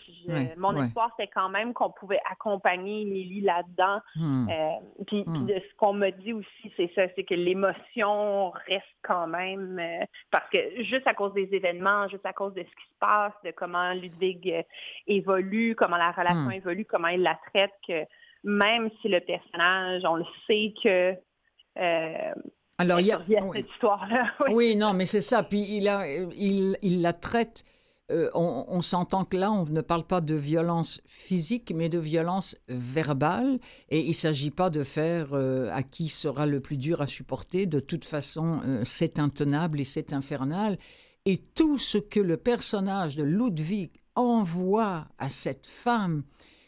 mon 0.58 0.76
espoir, 0.82 1.12
c'est 1.20 1.28
quand 1.28 1.50
même 1.50 1.74
qu'on 1.74 1.92
pouvait 1.92 2.22
accompagner 2.32 3.04
Lily 3.04 3.42
là-dedans. 3.42 4.00
Hmm. 4.16 4.48
Euh, 4.50 5.04
puis, 5.06 5.24
hmm. 5.28 5.46
de 5.46 5.54
ce 5.54 5.76
qu'on 5.78 5.94
m'a 5.94 6.10
dit 6.12 6.34
aussi, 6.34 6.74
c'est 6.76 6.92
ça, 6.96 7.04
c'est 7.16 7.24
que 7.24 7.36
l'émotion 7.36 8.52
reste 8.68 8.86
quand 9.04 9.28
même, 9.28 9.78
euh, 9.80 10.06
parce 10.32 10.50
que 10.50 10.84
juste 10.84 11.06
à 11.08 11.14
cause 11.14 11.34
des 11.34 11.50
événements, 11.54 12.08
juste 12.08 12.26
à 12.26 12.34
cause 12.34 12.54
de 12.54 12.62
ce 12.62 12.68
qui 12.68 12.88
se 12.90 13.00
passe, 13.00 13.34
de 13.44 13.52
comment 13.52 13.94
Ludwig 13.94 14.66
évolue, 15.06 15.76
comment 15.76 15.98
la 15.98 16.12
relation 16.12 16.50
hmm. 16.50 16.54
évolue, 16.54 16.86
comment 16.86 17.10
il 17.10 17.22
la 17.22 17.38
traite, 17.48 17.74
que 17.88 18.06
même 18.44 18.90
si 19.02 19.10
le 19.10 19.20
personnage, 19.20 20.04
on 20.06 20.16
le 20.16 20.26
sait 20.48 20.74
que 20.82 21.16
alors, 22.80 23.02
il 23.02 23.08
y 23.08 23.12
a 23.12 23.22
cette 23.54 23.70
histoire-là. 23.70 24.32
Oui. 24.52 24.78
non, 24.78 24.94
mais 24.94 25.06
c'est 25.06 25.22
ça. 25.22 25.44
Puis 25.44 25.78
il, 25.78 25.90
a, 25.90 26.08
il, 26.08 26.78
il 26.82 27.02
la 27.02 27.12
traite. 27.12 27.66
Euh, 28.10 28.30
on, 28.34 28.82
s'entend 28.82 29.26
que 29.26 29.38
là, 29.38 29.52
on 29.52 29.66
ne 29.66 29.82
parle 29.82 30.06
pas 30.06 30.22
de 30.22 30.34
violence 30.34 31.00
physique, 31.06 31.74
mais 31.76 31.90
de 31.90 32.00
violence 32.00 32.56
verbale. 32.70 33.60
Et 33.90 34.00
il 34.00 34.08
ne 34.08 34.14
s'agit 34.14 34.50
pas 34.50 34.70
de 34.70 34.84
faire 34.84 35.34
euh, 35.34 35.70
à 35.72 35.84
qui 35.84 36.08
sera 36.08 36.46
le 36.46 36.62
plus 36.62 36.78
dur 36.78 37.02
à 37.02 37.08
supporter. 37.08 37.66
De 37.66 37.82
toute 37.82 38.06
façon, 38.06 38.62
euh, 38.66 38.82
c'est 38.86 39.20
intenable 39.20 39.82
et 39.82 39.86
c'est 39.86 40.14
infernal. 40.14 40.80
Et 41.26 41.38
tout 41.38 41.78
ce 41.78 41.98
que 41.98 42.22
le 42.22 42.38
personnage 42.38 43.18
de 43.18 43.24
Ludwig 43.24 43.92
envoie 44.16 45.06
à 45.20 45.30
cette 45.30 45.68
femme, 45.68 46.24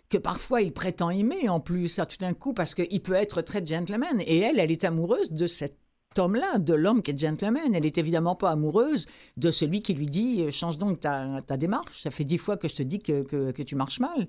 que 0.10 0.18
parfois 0.18 0.62
il 0.62 0.74
prétend 0.74 1.10
aimer 1.10 1.48
en 1.50 1.62
plus, 1.62 1.98
à 1.98 2.06
tout 2.06 2.18
d'un 2.20 2.34
coup, 2.34 2.54
parce 2.54 2.76
qu'il 2.76 3.02
peut 3.02 3.14
être 3.14 3.42
très 3.42 3.66
gentleman. 3.66 4.22
Et 4.28 4.40
elle, 4.40 4.60
elle 4.60 4.72
est 4.72 4.84
amoureuse 4.84 5.32
de 5.32 5.48
cette 5.48 5.81
homme-là, 6.20 6.58
de 6.58 6.74
l'homme 6.74 7.02
qui 7.02 7.12
est 7.12 7.18
gentleman. 7.18 7.74
Elle 7.74 7.86
est 7.86 7.98
évidemment 7.98 8.36
pas 8.36 8.52
amoureuse 8.52 9.06
de 9.38 9.52
celui 9.52 9.82
qui 9.82 9.94
lui 9.94 10.08
dit 10.08 10.44
euh, 10.44 10.52
change 10.52 10.78
donc 10.78 11.00
ta, 11.00 11.42
ta 11.46 11.58
démarche. 11.58 12.02
Ça 12.02 12.12
fait 12.12 12.24
dix 12.24 12.38
fois 12.38 12.58
que 12.58 12.68
je 12.68 12.76
te 12.76 12.84
dis 12.84 13.00
que, 13.00 13.52
que, 13.52 13.64
tu 13.64 13.76
marches 13.76 14.00
mal. 14.00 14.28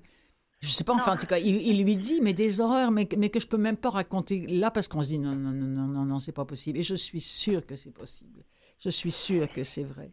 Je 0.61 0.69
sais 0.69 0.85
pas, 0.85 0.93
enfin, 0.93 1.15
en 1.15 1.17
tout 1.17 1.27
cas, 1.27 1.39
il, 1.39 1.83
lui 1.83 1.97
dit, 1.97 2.21
mais 2.23 2.33
des 2.33 2.61
horreurs, 2.61 2.93
mais, 2.93 3.09
mais 3.19 3.31
que 3.31 3.41
je 3.41 3.49
peux 3.49 3.57
même 3.57 3.77
pas 3.77 3.91
raconter 3.91 4.47
là 4.47 4.71
parce 4.71 4.87
qu'on 4.87 5.03
se 5.03 5.09
dit 5.09 5.19
non, 5.19 5.35
non, 5.35 5.51
non, 5.51 5.67
non, 5.67 5.87
non, 5.89 6.05
non, 6.05 6.21
c'est 6.21 6.33
pas 6.33 6.45
possible. 6.45 6.79
Et 6.79 6.83
je 6.85 6.95
suis 6.95 7.21
sûre 7.21 7.67
que 7.67 7.75
c'est 7.75 7.93
possible. 7.93 8.45
Je 8.79 8.91
suis 8.91 9.11
sûre 9.11 9.49
que 9.49 9.65
c'est 9.65 9.83
vrai. 9.83 10.13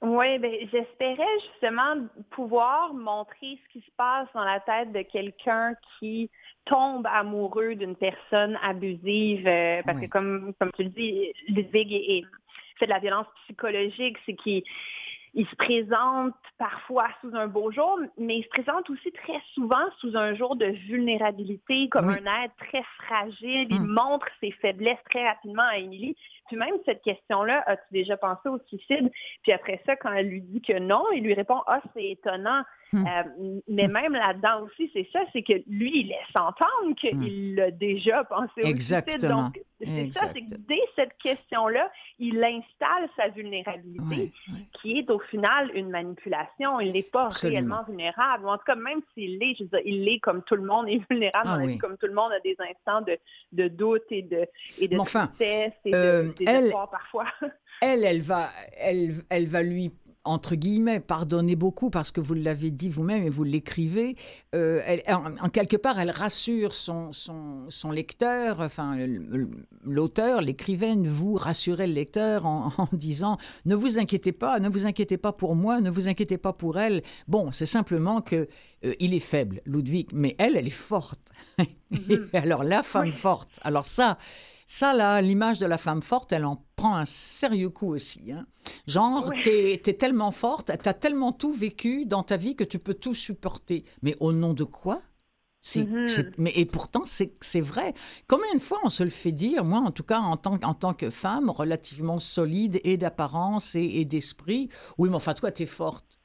Oui, 0.00 0.38
ben, 0.38 0.52
j'espérais 0.70 1.38
justement 1.50 2.06
pouvoir 2.30 2.92
montrer 2.92 3.58
ce 3.64 3.72
qui 3.72 3.80
se 3.80 3.90
passe 3.96 4.28
dans 4.34 4.44
la 4.44 4.60
tête 4.60 4.92
de 4.92 5.00
quelqu'un 5.00 5.74
qui 5.98 6.30
tombe 6.64 7.06
amoureux 7.06 7.74
d'une 7.74 7.96
personne 7.96 8.58
abusive, 8.62 9.46
euh, 9.46 9.82
parce 9.84 10.00
que 10.00 10.06
comme, 10.06 10.54
comme 10.58 10.72
tu 10.72 10.84
le 10.84 10.90
dis, 10.90 11.32
Ludwig 11.48 11.92
est, 11.92 12.22
fait 12.78 12.86
de 12.86 12.90
la 12.90 12.98
violence 12.98 13.26
psychologique, 13.44 14.16
c'est 14.26 14.34
qu'il 14.34 14.62
il 15.36 15.46
se 15.48 15.56
présente 15.56 16.34
parfois 16.58 17.08
sous 17.20 17.34
un 17.34 17.48
beau 17.48 17.72
jour, 17.72 17.98
mais 18.16 18.38
il 18.38 18.44
se 18.44 18.48
présente 18.48 18.88
aussi 18.88 19.10
très 19.10 19.40
souvent 19.52 19.84
sous 19.98 20.16
un 20.16 20.34
jour 20.34 20.54
de 20.54 20.66
vulnérabilité, 20.66 21.88
comme 21.88 22.08
un 22.08 22.44
être 22.44 22.54
très 22.56 22.84
fragile. 22.98 23.66
Il 23.68 23.80
hum. 23.80 23.86
montre 23.88 24.26
ses 24.40 24.52
faiblesses 24.52 25.02
très 25.10 25.26
rapidement 25.26 25.66
à 25.68 25.78
Émilie. 25.78 26.16
Puis 26.46 26.56
même 26.56 26.74
cette 26.84 27.02
question-là, 27.02 27.62
as-tu 27.66 27.92
déjà 27.92 28.16
pensé 28.16 28.48
au 28.48 28.58
suicide? 28.66 29.10
Puis 29.42 29.52
après 29.52 29.80
ça, 29.86 29.96
quand 29.96 30.12
elle 30.12 30.28
lui 30.28 30.42
dit 30.42 30.60
que 30.60 30.78
non, 30.78 31.04
il 31.14 31.22
lui 31.22 31.34
répond, 31.34 31.60
ah, 31.66 31.80
c'est 31.94 32.10
étonnant. 32.10 32.62
Hmm. 32.92 33.06
Euh, 33.06 33.60
mais 33.68 33.88
même 33.88 34.12
là-dedans 34.12 34.62
aussi, 34.62 34.90
c'est 34.92 35.08
ça, 35.12 35.20
c'est 35.32 35.42
que 35.42 35.54
lui, 35.66 36.00
il 36.00 36.08
laisse 36.08 36.36
entendre 36.36 36.94
qu'il 36.96 37.16
hmm. 37.16 37.56
l'a 37.56 37.70
déjà 37.70 38.24
pensé 38.24 38.60
au 38.62 38.66
suicide. 38.66 39.26
Donc, 39.26 39.60
c'est 39.80 40.12
ça, 40.12 40.28
c'est 40.32 40.42
que 40.42 40.54
dès 40.56 40.80
cette 40.94 41.16
question-là, 41.18 41.90
il 42.18 42.42
installe 42.42 43.08
sa 43.16 43.28
vulnérabilité, 43.28 44.32
qui 44.80 44.98
est 44.98 45.10
au 45.10 45.18
final 45.18 45.70
une 45.74 45.90
manipulation. 45.90 46.80
Il 46.80 46.92
n'est 46.92 47.02
pas 47.02 47.28
réellement 47.28 47.82
vulnérable. 47.82 48.48
En 48.48 48.56
tout 48.56 48.64
cas, 48.64 48.76
même 48.76 49.00
s'il 49.12 49.38
l'est, 49.38 49.56
je 49.56 49.64
veux 49.64 49.68
dire, 49.70 49.80
il 49.84 50.04
l'est 50.04 50.20
comme 50.20 50.42
tout 50.42 50.54
le 50.56 50.64
monde 50.64 50.88
est 50.88 51.00
vulnérable 51.10 51.48
ah 51.48 51.78
comme 51.80 51.96
tout 51.98 52.06
le 52.06 52.14
monde 52.14 52.32
a 52.32 52.40
des 52.40 52.56
instants 52.60 53.02
de, 53.02 53.18
de 53.52 53.68
doute 53.68 54.04
et 54.10 54.22
de, 54.22 54.46
et 54.78 54.88
de 54.88 54.98
enfin, 54.98 55.30
et 55.40 55.70
de, 55.84 56.33
elle, 56.46 56.70
parfois. 56.70 57.26
elle, 57.82 58.04
elle 58.04 58.22
va, 58.22 58.50
elle, 58.78 59.24
elle 59.28 59.46
va 59.46 59.62
lui 59.62 59.92
entre 60.24 60.54
guillemets, 60.54 61.00
pardonner 61.00 61.54
beaucoup 61.54 61.90
parce 61.90 62.10
que 62.10 62.20
vous 62.20 62.34
l'avez 62.34 62.70
dit 62.70 62.88
vous-même 62.88 63.24
et 63.24 63.28
vous 63.28 63.44
l'écrivez. 63.44 64.16
Euh, 64.54 64.80
en, 65.08 65.48
quelque 65.50 65.76
part, 65.76 66.00
elle 66.00 66.10
rassure 66.10 66.72
son, 66.72 67.12
son, 67.12 67.66
son 67.68 67.90
lecteur, 67.90 68.60
enfin 68.60 68.96
l'auteur, 69.84 70.40
l'écrivaine, 70.40 71.06
vous 71.06 71.34
rassurez 71.34 71.86
le 71.86 71.92
lecteur 71.92 72.46
en, 72.46 72.72
disant 72.92 73.36
ne 73.66 73.74
vous 73.74 73.98
inquiétez 73.98 74.32
pas, 74.32 74.60
ne 74.60 74.68
vous 74.68 74.86
inquiétez 74.86 75.18
pas 75.18 75.32
pour 75.32 75.54
moi, 75.54 75.80
ne 75.80 75.90
vous 75.90 76.08
inquiétez 76.08 76.38
pas 76.38 76.54
pour 76.54 76.78
elle. 76.78 77.02
Bon, 77.28 77.52
c'est 77.52 77.66
simplement 77.66 78.22
que 78.22 78.48
euh, 78.84 78.94
il 79.00 79.12
est 79.12 79.20
faible, 79.20 79.60
Ludwig, 79.66 80.08
mais 80.14 80.34
elle, 80.38 80.56
elle 80.56 80.66
est 80.66 80.70
forte. 80.70 81.20
Mhm. 81.90 82.30
alors 82.32 82.64
la 82.64 82.82
femme 82.82 83.12
forte. 83.12 83.60
Alors 83.62 83.84
ça, 83.84 84.18
ça, 84.66 84.94
là, 84.94 85.20
l'image 85.20 85.58
de 85.58 85.66
la 85.66 85.78
femme 85.78 86.02
forte, 86.02 86.32
elle 86.32 86.44
en 86.44 86.64
prend 86.76 86.96
un 86.96 87.04
sérieux 87.04 87.70
coup 87.70 87.88
aussi. 87.88 88.32
Hein. 88.32 88.46
Genre, 88.86 89.30
t'es 89.42 89.74
es 89.74 89.94
tellement 89.94 90.30
forte, 90.30 90.70
t'as 90.82 90.94
tellement 90.94 91.32
tout 91.32 91.52
vécu 91.52 92.06
dans 92.06 92.22
ta 92.22 92.36
vie 92.36 92.56
que 92.56 92.64
tu 92.64 92.78
peux 92.78 92.94
tout 92.94 93.14
supporter. 93.14 93.84
Mais 94.02 94.16
au 94.20 94.32
nom 94.32 94.54
de 94.54 94.64
quoi? 94.64 95.02
Mm-hmm. 95.64 96.34
mais, 96.36 96.52
et 96.54 96.66
pourtant, 96.66 97.04
c'est 97.06 97.60
vrai. 97.60 97.94
Combien 98.28 98.54
de 98.54 98.60
fois 98.60 98.78
on 98.84 98.90
se 98.90 99.02
le 99.02 99.10
fait 99.10 99.32
dire, 99.32 99.64
moi 99.64 99.78
en 99.80 99.90
tout 99.90 100.02
cas 100.02 100.18
en 100.18 100.36
tant, 100.36 100.58
en 100.62 100.74
tant 100.74 100.92
que 100.92 101.08
femme 101.08 101.48
relativement 101.48 102.18
solide 102.18 102.80
et 102.84 102.98
d'apparence 102.98 103.74
et, 103.74 104.04
d'esprit, 104.04 104.68
oui 104.98 105.08
mais 105.08 105.16
enfin 105.16 105.32
toi 105.32 105.50
t'es 105.50 105.64
forte. 105.64 106.18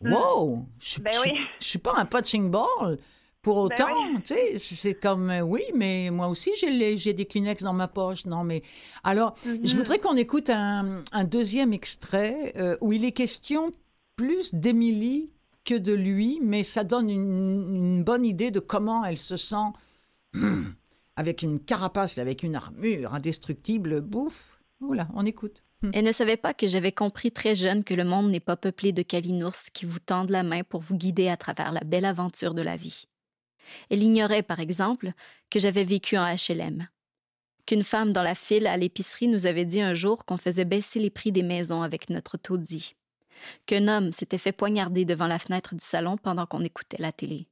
Mm. 0.00 0.12
Wow, 0.12 0.66
je, 0.80 1.00
ben 1.00 1.12
je, 1.60 1.64
suis 1.64 1.78
pas 1.78 1.94
un 1.96 2.06
punching 2.06 2.50
ball. 2.50 2.98
Pour 3.46 3.68
ben 3.68 3.76
autant, 3.76 4.20
tu 4.24 4.34
sais, 4.34 4.58
c'est 4.58 4.94
comme, 4.94 5.30
euh, 5.30 5.40
oui, 5.40 5.62
mais 5.72 6.10
moi 6.10 6.26
aussi, 6.26 6.50
j'ai 6.56 7.12
des 7.12 7.26
Kleenex 7.26 7.62
dans 7.62 7.74
ma 7.74 7.86
poche. 7.86 8.26
Non, 8.26 8.42
mais. 8.42 8.64
Alors, 9.04 9.36
je 9.44 9.50
mm-hmm. 9.50 9.76
voudrais 9.76 9.98
qu'on 10.00 10.16
écoute 10.16 10.50
un, 10.50 11.04
deuxième 11.22 11.72
extrait 11.72 12.54
euh, 12.56 12.76
où 12.80 12.92
il 12.92 13.04
est 13.04 13.12
question 13.12 13.70
plus 14.16 14.52
d'Émilie 14.52 15.30
que 15.64 15.76
de 15.76 15.92
lui, 15.92 16.40
mais 16.42 16.64
ça 16.64 16.82
donne 16.82 17.08
une, 17.08 18.02
bonne 18.02 18.24
idée 18.24 18.50
de 18.50 18.58
comment 18.58 19.04
elle 19.04 19.16
se 19.16 19.36
sent 19.36 19.70
avec 21.16 21.42
une 21.42 21.60
carapace, 21.60 22.18
avec 22.18 22.42
une 22.42 22.56
armure 22.56 23.14
indestructible. 23.14 24.00
Bouffe. 24.00 24.60
Oula, 24.80 25.06
on 25.14 25.24
écoute. 25.24 25.62
Elle 25.92 26.04
ne 26.04 26.10
savait 26.10 26.36
pas 26.36 26.52
que 26.52 26.66
j'avais 26.66 26.90
compris 26.90 27.30
très 27.30 27.54
jeune 27.54 27.84
que 27.84 27.94
le 27.94 28.02
monde 28.02 28.28
n'est 28.28 28.40
pas 28.40 28.56
peuplé 28.56 28.90
de 28.90 29.02
calinours 29.02 29.70
qui 29.72 29.86
vous 29.86 30.00
tendent 30.00 30.30
la 30.30 30.42
main 30.42 30.64
pour 30.64 30.80
vous 30.80 30.96
guider 30.96 31.28
à 31.28 31.36
travers 31.36 31.70
la 31.70 31.84
belle 31.84 32.06
aventure 32.06 32.52
de 32.52 32.62
la 32.62 32.76
vie. 32.76 33.06
Elle 33.90 34.02
ignorait, 34.02 34.42
par 34.42 34.60
exemple, 34.60 35.12
que 35.50 35.58
j'avais 35.58 35.84
vécu 35.84 36.16
en 36.16 36.26
HLM. 36.26 36.88
Qu'une 37.66 37.82
femme 37.82 38.12
dans 38.12 38.22
la 38.22 38.34
file 38.34 38.66
à 38.66 38.76
l'épicerie 38.76 39.26
nous 39.26 39.46
avait 39.46 39.64
dit 39.64 39.80
un 39.80 39.94
jour 39.94 40.24
qu'on 40.24 40.36
faisait 40.36 40.64
baisser 40.64 41.00
les 41.00 41.10
prix 41.10 41.32
des 41.32 41.42
maisons 41.42 41.82
avec 41.82 42.10
notre 42.10 42.36
taudis. 42.36 42.94
Qu'un 43.66 43.88
homme 43.88 44.12
s'était 44.12 44.38
fait 44.38 44.52
poignarder 44.52 45.04
devant 45.04 45.26
la 45.26 45.38
fenêtre 45.38 45.74
du 45.74 45.84
salon 45.84 46.16
pendant 46.16 46.46
qu'on 46.46 46.62
écoutait 46.62 47.00
la 47.00 47.12
télé. 47.12 47.48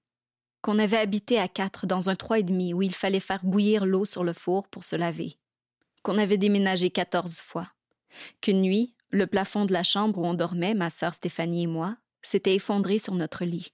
Qu'on 0.63 0.79
avait 0.79 0.99
habité 0.99 1.39
à 1.39 1.49
quatre 1.49 1.87
dans 1.87 2.09
un 2.09 2.15
trois 2.15 2.39
et 2.39 2.43
demi 2.45 2.73
où 2.73 2.81
il 2.81 2.95
fallait 2.95 3.21
faire 3.21 3.45
bouillir 3.45 3.85
l'eau 3.85 4.05
sur 4.05 4.25
le 4.25 4.33
four 4.33 4.69
pour 4.69 4.85
se 4.85 4.97
laver. 4.97 5.37
Qu'on 6.03 6.17
avait 6.17 6.39
déménagé 6.39 6.91
quatorze 6.91 7.39
fois. 7.39 7.69
Qu'une 8.41 8.63
nuit, 8.63 8.95
le 9.11 9.27
plafond 9.27 9.65
de 9.65 9.73
la 9.73 9.83
chambre 9.83 10.21
où 10.21 10.25
on 10.25 10.35
dormait, 10.35 10.75
ma 10.75 10.91
sœur 10.91 11.15
Stéphanie 11.15 11.65
et 11.65 11.67
moi, 11.67 11.97
s'était 12.23 12.55
effondré 12.55 12.99
sur 12.99 13.15
notre 13.15 13.45
lit 13.45 13.73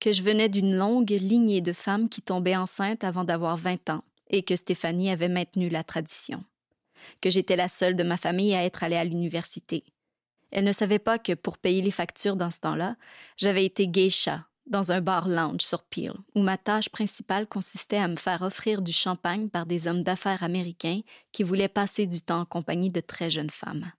que 0.00 0.12
je 0.12 0.22
venais 0.22 0.48
d'une 0.48 0.74
longue 0.74 1.10
lignée 1.10 1.60
de 1.60 1.72
femmes 1.72 2.08
qui 2.08 2.22
tombaient 2.22 2.56
enceintes 2.56 3.04
avant 3.04 3.24
d'avoir 3.24 3.56
vingt 3.56 3.88
ans 3.90 4.02
et 4.30 4.42
que 4.42 4.56
Stéphanie 4.56 5.10
avait 5.10 5.28
maintenu 5.28 5.68
la 5.68 5.84
tradition. 5.84 6.44
Que 7.20 7.30
j'étais 7.30 7.56
la 7.56 7.68
seule 7.68 7.96
de 7.96 8.02
ma 8.02 8.16
famille 8.16 8.54
à 8.54 8.64
être 8.64 8.82
allée 8.82 8.96
à 8.96 9.04
l'université. 9.04 9.84
Elle 10.50 10.64
ne 10.64 10.72
savait 10.72 10.98
pas 10.98 11.18
que 11.18 11.34
pour 11.34 11.58
payer 11.58 11.82
les 11.82 11.90
factures 11.90 12.36
dans 12.36 12.50
ce 12.50 12.60
temps-là, 12.60 12.96
j'avais 13.36 13.64
été 13.64 13.86
geisha 13.86 14.46
dans 14.66 14.92
un 14.92 15.00
bar 15.00 15.28
lounge 15.28 15.62
sur 15.62 15.82
Peel, 15.82 16.12
où 16.34 16.42
ma 16.42 16.56
tâche 16.56 16.88
principale 16.88 17.46
consistait 17.46 17.96
à 17.96 18.08
me 18.08 18.16
faire 18.16 18.42
offrir 18.42 18.82
du 18.82 18.92
champagne 18.92 19.48
par 19.48 19.66
des 19.66 19.86
hommes 19.86 20.02
d'affaires 20.02 20.42
américains 20.42 21.00
qui 21.32 21.42
voulaient 21.42 21.68
passer 21.68 22.06
du 22.06 22.22
temps 22.22 22.40
en 22.40 22.44
compagnie 22.44 22.90
de 22.90 23.00
très 23.00 23.30
jeunes 23.30 23.50
femmes. 23.50 23.90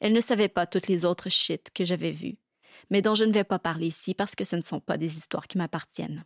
Elle 0.00 0.12
ne 0.12 0.20
savait 0.20 0.48
pas 0.48 0.66
toutes 0.66 0.88
les 0.88 1.04
autres 1.04 1.30
shit 1.30 1.70
que 1.74 1.84
j'avais 1.84 2.12
vues, 2.12 2.38
mais 2.90 3.02
dont 3.02 3.14
je 3.14 3.24
ne 3.24 3.32
vais 3.32 3.44
pas 3.44 3.58
parler 3.58 3.86
ici 3.86 4.14
parce 4.14 4.34
que 4.34 4.44
ce 4.44 4.56
ne 4.56 4.62
sont 4.62 4.80
pas 4.80 4.98
des 4.98 5.16
histoires 5.16 5.46
qui 5.46 5.58
m'appartiennent. 5.58 6.24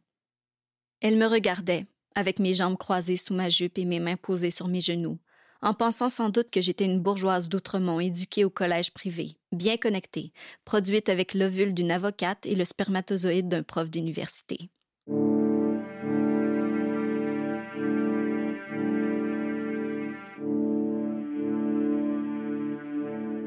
Elle 1.01 1.17
me 1.17 1.27
regardait, 1.27 1.87
avec 2.15 2.39
mes 2.39 2.55
jambes 2.55 2.79
croisées 2.79 3.17
sous 3.17 3.35
ma 3.35 3.51
jupe 3.51 3.79
et 3.79 3.85
mes 3.85 4.01
mains 4.01 4.17
posées 4.17 4.51
sur 4.51 4.69
mes 4.69 4.81
genoux, 4.81 5.19
en 5.63 5.75
pensant 5.75 6.09
sans 6.09 6.31
doute 6.31 6.51
que 6.51 6.61
j'étais 6.61 6.85
une 6.85 7.01
bourgeoise 7.01 7.49
d'Outremont 7.49 8.01
éduquée 8.01 8.45
au 8.45 8.51
collège 8.51 8.93
privé, 8.93 9.37
bien 9.53 9.77
connectée, 9.77 10.33
produite 10.65 11.09
avec 11.09 11.35
l'ovule 11.35 11.75
d'une 11.75 11.91
avocate 11.91 12.47
et 12.47 12.55
le 12.55 12.65
spermatozoïde 12.65 13.49
d'un 13.49 13.63
prof 13.63 13.91
d'université. 13.91 14.71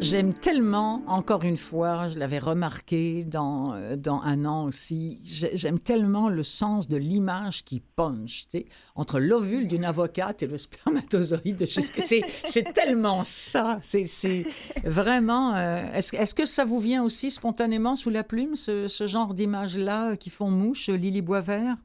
J'aime 0.09 0.33
tellement, 0.33 1.03
encore 1.05 1.43
une 1.43 1.57
fois, 1.57 2.07
je 2.07 2.17
l'avais 2.17 2.39
remarqué 2.39 3.23
dans, 3.23 3.73
euh, 3.73 3.95
dans 3.95 4.21
un 4.21 4.43
an 4.45 4.65
aussi, 4.65 5.19
j'aime 5.23 5.79
tellement 5.79 6.29
le 6.29 6.41
sens 6.41 6.87
de 6.87 6.97
l'image 6.97 7.63
qui 7.63 7.79
punch, 7.79 8.47
tu 8.49 8.59
sais, 8.59 8.65
entre 8.95 9.19
l'ovule 9.19 9.67
d'une 9.67 9.85
avocate 9.85 10.41
et 10.41 10.47
le 10.47 10.57
spermatozoïde 10.57 11.57
de 11.57 11.65
C'est, 11.65 12.73
tellement 12.73 13.23
ça. 13.23 13.77
C'est, 13.83 14.45
vraiment. 14.83 15.55
Euh, 15.55 15.93
est-ce, 15.93 16.15
est-ce 16.15 16.33
que 16.33 16.47
ça 16.47 16.65
vous 16.65 16.79
vient 16.79 17.03
aussi 17.03 17.29
spontanément 17.29 17.95
sous 17.95 18.09
la 18.09 18.23
plume, 18.23 18.55
ce, 18.55 18.87
ce 18.87 19.05
genre 19.05 19.35
d'images-là 19.35 20.17
qui 20.17 20.31
font 20.31 20.49
mouche, 20.49 20.89
Lily 20.89 21.21
Boisvert? 21.21 21.75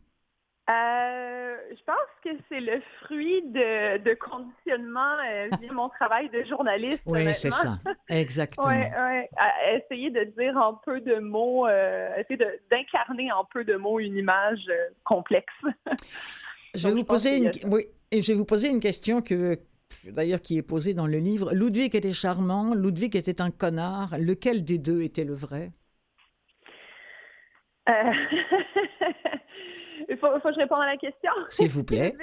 Euh, 0.71 1.24
je 1.77 1.85
pense 1.85 1.97
que 2.23 2.31
c'est 2.49 2.61
le 2.61 2.81
fruit 3.03 3.43
de, 3.43 3.99
de 3.99 4.15
conditionnement 4.15 5.17
euh, 5.27 5.49
via 5.61 5.73
mon 5.73 5.89
travail 5.89 6.29
de 6.31 6.45
journaliste. 6.45 7.03
Oui, 7.07 7.35
c'est 7.35 7.51
ça. 7.51 7.79
Exactement. 8.09 8.69
Ouais, 8.69 8.91
ouais. 8.97 9.29
essayer 9.75 10.11
de 10.11 10.25
dire 10.39 10.57
en 10.57 10.75
peu 10.75 11.01
de 11.01 11.17
mots, 11.17 11.67
euh, 11.67 12.15
essayer 12.17 12.39
d'incarner 12.71 13.33
en 13.33 13.45
peu 13.45 13.65
de 13.65 13.77
mots 13.77 13.99
une 13.99 14.17
image 14.17 14.67
euh, 14.69 14.89
complexe. 15.05 15.53
je 16.75 16.89
vais 16.89 16.95
vous 16.95 17.05
poser 17.05 17.39
une, 17.39 17.51
oui, 17.67 17.87
et 18.11 18.23
je 18.23 18.33
vais 18.33 18.39
vous 18.39 18.45
poser 18.45 18.69
une 18.69 18.81
question 18.81 19.21
que 19.23 19.59
d'ailleurs 20.05 20.43
qui 20.43 20.59
est 20.59 20.63
posée 20.63 20.95
dans 20.95 21.07
le 21.07 21.19
livre. 21.19 21.53
Ludwig 21.55 21.97
était 21.97 22.13
charmant, 22.13 22.75
Ludwig 22.75 23.17
était 23.17 23.41
un 23.41 23.51
connard. 23.51 24.17
Lequel 24.19 24.65
des 24.65 24.79
deux 24.79 25.03
était 25.03 25.25
le 25.25 25.35
vrai? 25.35 25.73
Il 30.09 30.17
faut, 30.19 30.29
faut, 30.41 30.49
que 30.49 30.55
je 30.55 30.61
réponde 30.61 30.81
à 30.83 30.87
la 30.87 30.97
question. 30.97 31.31
S'il 31.49 31.69
vous 31.69 31.85
plaît. 31.85 32.15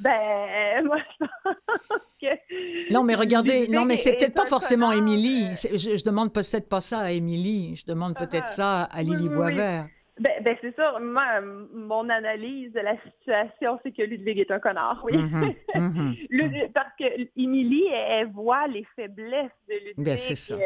ben, 0.00 0.84
moi, 0.84 0.98
je 0.98 1.26
pense 1.26 2.00
que... 2.20 2.92
Non, 2.92 3.04
mais 3.04 3.14
regardez, 3.14 3.68
non, 3.68 3.84
mais 3.84 3.96
c'est 3.96 4.16
peut-être 4.16 4.34
pas 4.34 4.46
forcément 4.46 4.92
Émilie. 4.92 5.46
Je, 5.54 5.96
je, 5.96 6.04
demande 6.04 6.32
peut-être 6.32 6.68
pas 6.68 6.80
ça 6.80 7.00
à 7.00 7.10
Émilie. 7.10 7.76
Je 7.76 7.86
demande 7.86 8.14
ah, 8.16 8.26
peut-être 8.26 8.48
ça 8.48 8.82
à 8.84 9.02
Lily 9.02 9.28
Boisvert. 9.28 9.86
Ben, 10.18 10.32
ben 10.42 10.56
c'est 10.62 10.74
ça. 10.74 10.98
Moi, 10.98 11.40
mon 11.74 12.08
analyse 12.08 12.72
de 12.72 12.80
la 12.80 12.96
situation, 13.02 13.78
c'est 13.82 13.92
que 13.92 14.02
Ludwig 14.02 14.38
est 14.38 14.50
un 14.50 14.58
connard, 14.58 15.02
oui. 15.04 15.12
Mm-hmm, 15.12 15.54
mm-hmm. 16.30 16.72
parce 16.72 16.88
que 16.98 17.04
Émilie, 17.36 17.86
elle, 17.92 18.28
voit 18.28 18.66
les 18.66 18.86
faiblesses 18.96 19.50
de 19.68 19.74
Ludwig. 19.74 20.06
Ben, 20.06 20.16
c'est 20.16 20.34
ça 20.34 20.56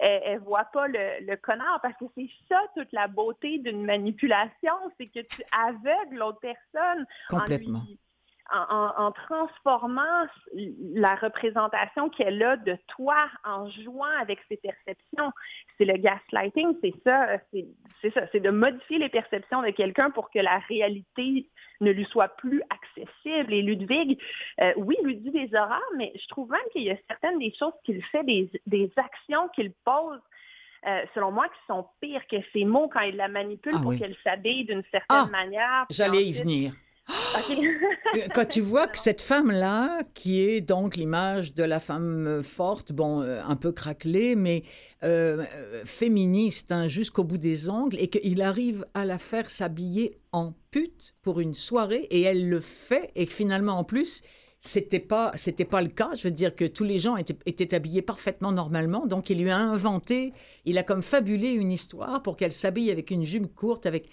elle, 0.00 0.34
ne 0.34 0.44
voit 0.44 0.66
pas 0.72 0.86
le, 0.88 1.34
connard 1.36 1.80
parce 1.82 1.96
que 1.98 2.04
c'est 2.14 2.28
ça 2.48 2.60
toute 2.76 2.92
la 2.92 3.08
beauté 3.08 3.58
d'une 3.58 3.84
manipulation, 3.84 4.74
c'est 4.98 5.06
que 5.06 5.20
tu 5.20 5.42
aveugles 5.52 6.16
l'autre 6.16 6.40
personne 6.40 7.06
Complètement. 7.28 7.78
En, 7.78 8.07
transformant 9.28 10.26
la 10.94 11.14
représentation 11.16 12.08
qu'elle 12.08 12.42
a 12.42 12.56
de 12.56 12.76
toi 12.88 13.28
en 13.44 13.68
jouant 13.70 14.16
avec 14.20 14.38
ses 14.48 14.56
perceptions. 14.56 15.30
C'est 15.76 15.84
le 15.84 15.96
gaslighting, 15.96 16.76
c'est 16.82 16.94
ça, 17.04 17.38
c'est 17.52 18.12
ça, 18.14 18.22
c'est 18.32 18.40
de 18.40 18.50
modifier 18.50 18.98
les 18.98 19.08
perceptions 19.08 19.62
de 19.62 19.70
quelqu'un 19.70 20.10
pour 20.10 20.30
que 20.30 20.38
la 20.38 20.58
réalité 20.68 21.48
ne 21.80 21.90
lui 21.90 22.04
soit 22.06 22.28
plus 22.28 22.62
accessible. 22.70 23.52
Et 23.52 23.62
Ludwig, 23.62 24.18
euh, 24.60 24.72
oui, 24.76 24.96
lui 25.02 25.16
dit 25.16 25.30
des 25.30 25.54
horreurs, 25.54 25.80
mais 25.96 26.12
je 26.14 26.26
trouve 26.28 26.50
même 26.50 26.60
qu'il 26.72 26.82
y 26.82 26.90
a 26.90 26.96
certaines 27.08 27.38
des 27.38 27.54
choses 27.58 27.74
qu'il 27.84 28.02
fait, 28.06 28.24
des, 28.24 28.92
actions 28.96 29.48
qu'il 29.54 29.72
pose 29.84 30.20
euh, 30.86 31.02
selon 31.14 31.32
moi, 31.32 31.48
qui 31.48 31.60
sont 31.66 31.86
pires 32.00 32.26
que 32.28 32.36
ses 32.52 32.64
mots 32.64 32.88
quand 32.88 33.00
il 33.00 33.16
la 33.16 33.28
manipule 33.28 33.74
ah 33.76 33.80
pour 33.82 33.96
qu'elle 33.96 34.16
s'habille 34.24 34.64
d'une 34.64 34.82
certaine 34.90 35.06
ah, 35.08 35.28
manière. 35.30 35.86
J'allais 35.90 36.24
y 36.24 36.32
venir. 36.32 36.72
Euh, 38.16 38.20
quand 38.34 38.46
tu 38.46 38.62
vois 38.62 38.86
que 38.86 38.98
cette 38.98 39.20
femme-là, 39.20 40.00
qui 40.14 40.40
est 40.40 40.62
donc 40.62 40.96
l'image 40.96 41.52
de 41.52 41.62
la 41.62 41.78
femme 41.78 42.42
forte, 42.42 42.90
bon, 42.90 43.20
un 43.20 43.56
peu 43.56 43.70
craquelée, 43.70 44.34
mais 44.34 44.62
féministe 45.84 46.72
hein, 46.72 46.86
jusqu'au 46.86 47.24
bout 47.24 47.36
des 47.36 47.68
ongles, 47.68 47.98
et 48.00 48.08
qu'il 48.08 48.40
arrive 48.40 48.86
à 48.94 49.04
la 49.04 49.18
faire 49.18 49.50
s'habiller 49.50 50.18
en 50.32 50.54
pute 50.70 51.14
pour 51.20 51.40
une 51.40 51.54
soirée 51.54 52.06
et 52.10 52.22
elle 52.22 52.48
le 52.48 52.60
fait 52.60 53.10
et 53.14 53.26
finalement 53.26 53.78
en 53.78 53.84
plus 53.84 54.22
c'était 54.60 54.98
pas 54.98 55.30
c'était 55.36 55.64
pas 55.64 55.80
le 55.80 55.88
cas. 55.88 56.10
Je 56.16 56.24
veux 56.24 56.32
dire 56.32 56.54
que 56.54 56.64
tous 56.64 56.82
les 56.82 56.98
gens 56.98 57.16
étaient, 57.16 57.36
étaient, 57.46 57.74
habillés 57.74 58.02
parfaitement 58.02 58.50
normalement. 58.50 59.06
Donc 59.06 59.30
il 59.30 59.40
lui 59.40 59.50
a 59.50 59.56
inventé, 59.56 60.32
il 60.64 60.78
a 60.78 60.82
comme 60.82 61.02
fabulé 61.02 61.50
une 61.50 61.70
histoire 61.70 62.22
pour 62.22 62.36
qu'elle 62.36 62.52
s'habille 62.52 62.90
avec 62.90 63.12
une 63.12 63.24
jupe 63.24 63.54
courte, 63.54 63.86
avec 63.86 64.08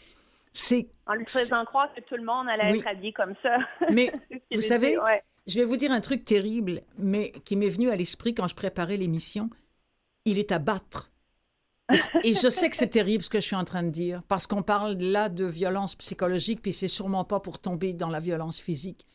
c'est 0.57 0.87
en 1.05 1.13
lui 1.13 1.25
faisant 1.27 1.65
croire 1.65 1.93
que 1.93 2.01
tout 2.01 2.15
le 2.15 2.23
monde 2.23 2.47
allait 2.49 2.77
être 2.77 2.87
habillé 2.87 3.13
comme 3.13 3.35
ça. 3.43 3.57
Mais 3.91 4.11
vous 4.51 4.61
savez, 4.61 4.97
je 5.47 5.59
vais 5.59 5.65
vous 5.65 5.77
dire 5.77 5.91
un 5.91 6.01
truc 6.01 6.25
terrible, 6.25 6.81
mais 6.97 7.31
qui 7.43 7.55
m'est 7.55 7.69
venu 7.69 7.91
à 7.91 7.95
l'esprit 7.95 8.33
quand 8.33 8.47
je 8.47 8.55
préparais 8.55 8.97
l'émission. 8.97 9.49
Il 10.25 10.39
est 10.39 10.51
à 10.51 10.57
battre. 10.57 11.11
Et 12.23 12.33
je 12.33 12.49
sais 12.49 12.69
que 12.71 12.75
c'est 12.75 12.87
terrible 12.87 13.23
ce 13.23 13.29
que 13.29 13.39
je 13.39 13.45
suis 13.45 13.55
en 13.55 13.63
train 13.63 13.83
de 13.83 13.91
dire, 13.91 14.23
parce 14.27 14.47
qu'on 14.47 14.63
parle 14.63 14.93
là 14.93 15.29
de 15.29 15.45
violence 15.45 15.95
psychologique, 15.95 16.63
puis 16.63 16.73
c'est 16.73 16.87
sûrement 16.87 17.25
pas 17.25 17.39
pour 17.39 17.59
tomber 17.59 17.93
dans 17.93 18.09
la 18.09 18.19
violence 18.19 18.59
physique. 18.59 19.05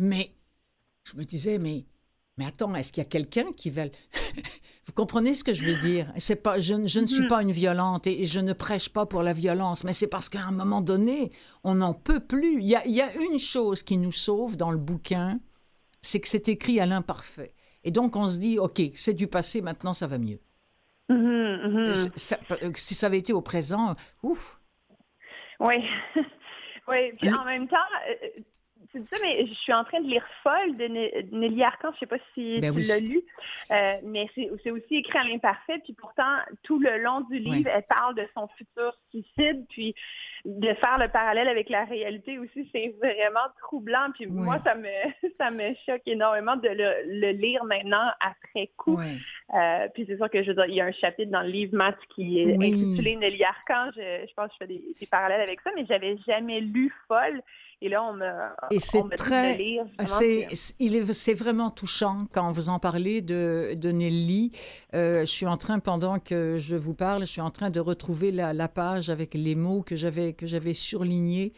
Mais 0.00 0.32
je 1.04 1.16
me 1.16 1.22
disais, 1.22 1.58
mais, 1.58 1.84
mais 2.36 2.46
attends, 2.46 2.74
est-ce 2.74 2.92
qu'il 2.92 3.04
y 3.04 3.06
a 3.06 3.08
quelqu'un 3.08 3.52
qui 3.52 3.70
veut... 3.70 3.92
Vous 4.86 4.92
comprenez 4.92 5.34
ce 5.34 5.42
que 5.42 5.52
je 5.52 5.66
veux 5.66 5.74
dire? 5.74 6.12
C'est 6.16 6.40
pas, 6.40 6.60
je, 6.60 6.74
je, 6.86 7.00
ne 7.00 7.06
suis 7.06 7.24
mm-hmm. 7.24 7.28
pas 7.28 7.42
une 7.42 7.50
violente 7.50 8.06
et, 8.06 8.24
je 8.24 8.38
ne 8.38 8.52
prêche 8.52 8.88
pas 8.88 9.04
pour 9.04 9.24
la 9.24 9.32
violence, 9.32 9.82
mais 9.82 9.92
c'est 9.92 10.06
parce 10.06 10.28
qu'à 10.28 10.42
un 10.42 10.52
moment 10.52 10.80
donné, 10.80 11.32
on 11.64 11.74
n'en 11.74 11.92
peut 11.92 12.20
plus. 12.20 12.60
Il 12.60 12.66
y, 12.66 12.76
a, 12.76 12.86
il 12.86 12.92
y 12.92 13.02
a 13.02 13.12
une 13.16 13.38
chose 13.40 13.82
qui 13.82 13.98
nous 13.98 14.12
sauve 14.12 14.56
dans 14.56 14.70
le 14.70 14.78
bouquin, 14.78 15.40
c'est 16.02 16.20
que 16.20 16.28
c'est 16.28 16.48
écrit 16.48 16.78
à 16.78 16.86
l'imparfait. 16.86 17.52
Et 17.82 17.90
donc 17.90 18.14
on 18.14 18.28
se 18.28 18.38
dit, 18.38 18.60
ok, 18.60 18.80
c'est 18.94 19.14
du 19.14 19.26
passé, 19.26 19.60
maintenant 19.60 19.92
ça 19.92 20.06
va 20.06 20.18
mieux. 20.18 20.38
Mm-hmm, 21.10 21.90
mm-hmm. 21.90 22.76
si 22.76 22.94
ça 22.94 23.06
avait 23.06 23.18
été 23.18 23.32
au 23.32 23.42
présent, 23.42 23.92
ouf. 24.22 24.60
Oui. 25.58 25.84
oui, 26.88 27.12
puis 27.18 27.32
en 27.32 27.44
même 27.44 27.66
temps, 27.66 27.76
ça, 29.10 29.16
mais 29.22 29.46
je 29.46 29.54
suis 29.54 29.72
en 29.72 29.84
train 29.84 30.00
de 30.00 30.06
lire 30.06 30.24
Folle 30.42 30.76
de 30.76 30.86
Nelly 31.36 31.62
Arcan. 31.62 31.90
Je 31.94 32.00
sais 32.00 32.06
pas 32.06 32.18
si 32.34 32.60
ben 32.60 32.72
tu 32.72 32.80
l'as 32.82 33.00
lu, 33.00 33.22
euh, 33.70 33.94
mais 34.04 34.28
c'est 34.34 34.70
aussi 34.70 34.96
écrit 34.96 35.18
à 35.18 35.24
l'imparfait. 35.24 35.78
Puis 35.84 35.92
pourtant, 35.92 36.38
tout 36.62 36.78
le 36.78 36.98
long 36.98 37.20
du 37.22 37.38
livre, 37.38 37.70
elle 37.72 37.84
parle 37.84 38.14
de 38.14 38.26
son 38.34 38.48
futur 38.56 38.92
suicide, 39.10 39.66
puis 39.68 39.94
de 40.44 40.74
faire 40.74 40.98
le 40.98 41.08
parallèle 41.08 41.48
avec 41.48 41.68
la 41.68 41.84
réalité 41.84 42.38
aussi, 42.38 42.68
c'est 42.72 42.94
vraiment 43.02 43.46
troublant. 43.60 44.10
Puis 44.14 44.26
moi, 44.26 44.58
ça 44.64 44.74
me 44.74 44.86
ça 45.38 45.50
me 45.50 45.74
choque 45.86 46.02
énormément 46.06 46.56
de 46.56 46.68
le, 46.68 47.32
lire 47.32 47.64
maintenant 47.64 48.10
après 48.20 48.70
coup. 48.76 48.98
Euh, 49.54 49.88
puis 49.94 50.04
c'est 50.06 50.16
sûr 50.16 50.30
que 50.30 50.42
je 50.42 50.48
veux 50.48 50.54
dire, 50.54 50.66
il 50.66 50.74
y 50.74 50.80
a 50.80 50.86
un 50.86 50.92
chapitre 50.92 51.30
dans 51.30 51.42
le 51.42 51.48
livre 51.48 51.76
Matt 51.76 51.96
qui 52.14 52.40
est 52.40 52.54
intitulé 52.54 53.16
Nelly 53.16 53.44
Arcan. 53.44 53.90
Je, 53.96 54.26
je 54.28 54.34
pense 54.34 54.48
que 54.48 54.52
je 54.54 54.58
fais 54.58 54.66
des, 54.66 54.94
des 54.98 55.06
parallèles 55.06 55.40
avec 55.40 55.60
ça, 55.60 55.70
mais 55.74 55.84
j'avais 55.86 56.16
jamais 56.26 56.60
lu 56.60 56.92
Folle. 57.08 57.42
Et 57.82 57.90
là, 57.90 58.02
on 58.02 58.14
me. 58.14 58.26
Et 58.70 58.80
c'est 58.80 59.02
très. 59.16 59.58
C'est, 60.06 60.48
il 60.78 60.96
est, 60.96 61.12
c'est 61.12 61.34
vraiment 61.34 61.70
touchant 61.70 62.26
quand 62.32 62.50
vous 62.50 62.70
en 62.70 62.78
parlez 62.78 63.20
de, 63.20 63.74
de 63.74 63.90
Nelly. 63.90 64.50
Euh, 64.94 65.20
je 65.20 65.26
suis 65.26 65.46
en 65.46 65.58
train, 65.58 65.78
pendant 65.78 66.18
que 66.18 66.56
je 66.56 66.74
vous 66.74 66.94
parle, 66.94 67.26
je 67.26 67.32
suis 67.32 67.42
en 67.42 67.50
train 67.50 67.68
de 67.68 67.78
retrouver 67.78 68.32
la, 68.32 68.54
la 68.54 68.68
page 68.68 69.10
avec 69.10 69.34
les 69.34 69.54
mots 69.54 69.82
que 69.82 69.94
j'avais, 69.94 70.32
que 70.32 70.46
j'avais 70.46 70.72
surlignés. 70.72 71.52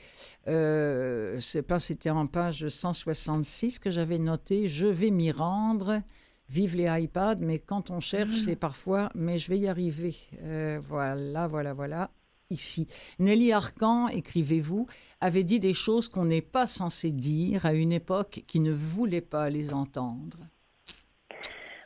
Euh, 0.49 1.39
c'est 1.39 1.63
pas, 1.63 1.79
c'était 1.79 2.11
en 2.11 2.27
page 2.27 2.67
166 2.67 3.79
que 3.79 3.91
j'avais 3.91 4.19
noté. 4.19 4.67
Je 4.67 4.87
vais 4.87 5.11
m'y 5.11 5.31
rendre. 5.31 6.03
Vive 6.51 6.77
les 6.77 6.89
iPads, 7.05 7.37
mais 7.41 7.59
quand 7.59 7.91
on 7.91 8.01
cherche, 8.01 8.37
ah. 8.39 8.43
c'est 8.47 8.57
parfois, 8.57 9.11
mais 9.15 9.37
je 9.37 9.51
vais 9.51 9.59
y 9.59 9.69
arriver. 9.69 10.17
Euh, 10.43 10.81
voilà, 10.83 11.47
voilà, 11.47 11.75
voilà 11.75 12.11
ici. 12.51 12.89
Nelly 13.19 13.53
Arcan, 13.53 14.09
écrivez-vous, 14.09 14.87
avait 15.21 15.45
dit 15.45 15.61
des 15.61 15.75
choses 15.75 16.09
qu'on 16.09 16.25
n'est 16.25 16.43
pas 16.43 16.67
censé 16.67 17.11
dire 17.11 17.67
à 17.67 17.73
une 17.73 17.93
époque 17.93 18.41
qui 18.47 18.61
ne 18.61 18.73
voulait 18.73 19.21
pas 19.21 19.51
les 19.51 19.73
entendre. 19.73 20.39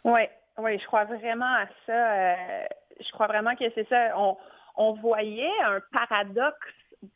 Oui, 0.04 0.22
oui, 0.58 0.78
je 0.78 0.86
crois 0.86 1.04
vraiment 1.04 1.44
à 1.46 1.66
ça. 1.86 2.12
Euh, 2.12 2.64
je 3.00 3.10
crois 3.12 3.26
vraiment 3.26 3.54
que 3.56 3.64
c'est 3.74 3.88
ça. 3.88 4.14
On, 4.76 4.92
voyait 4.94 5.60
un 5.64 5.80
paradoxe 5.92 6.68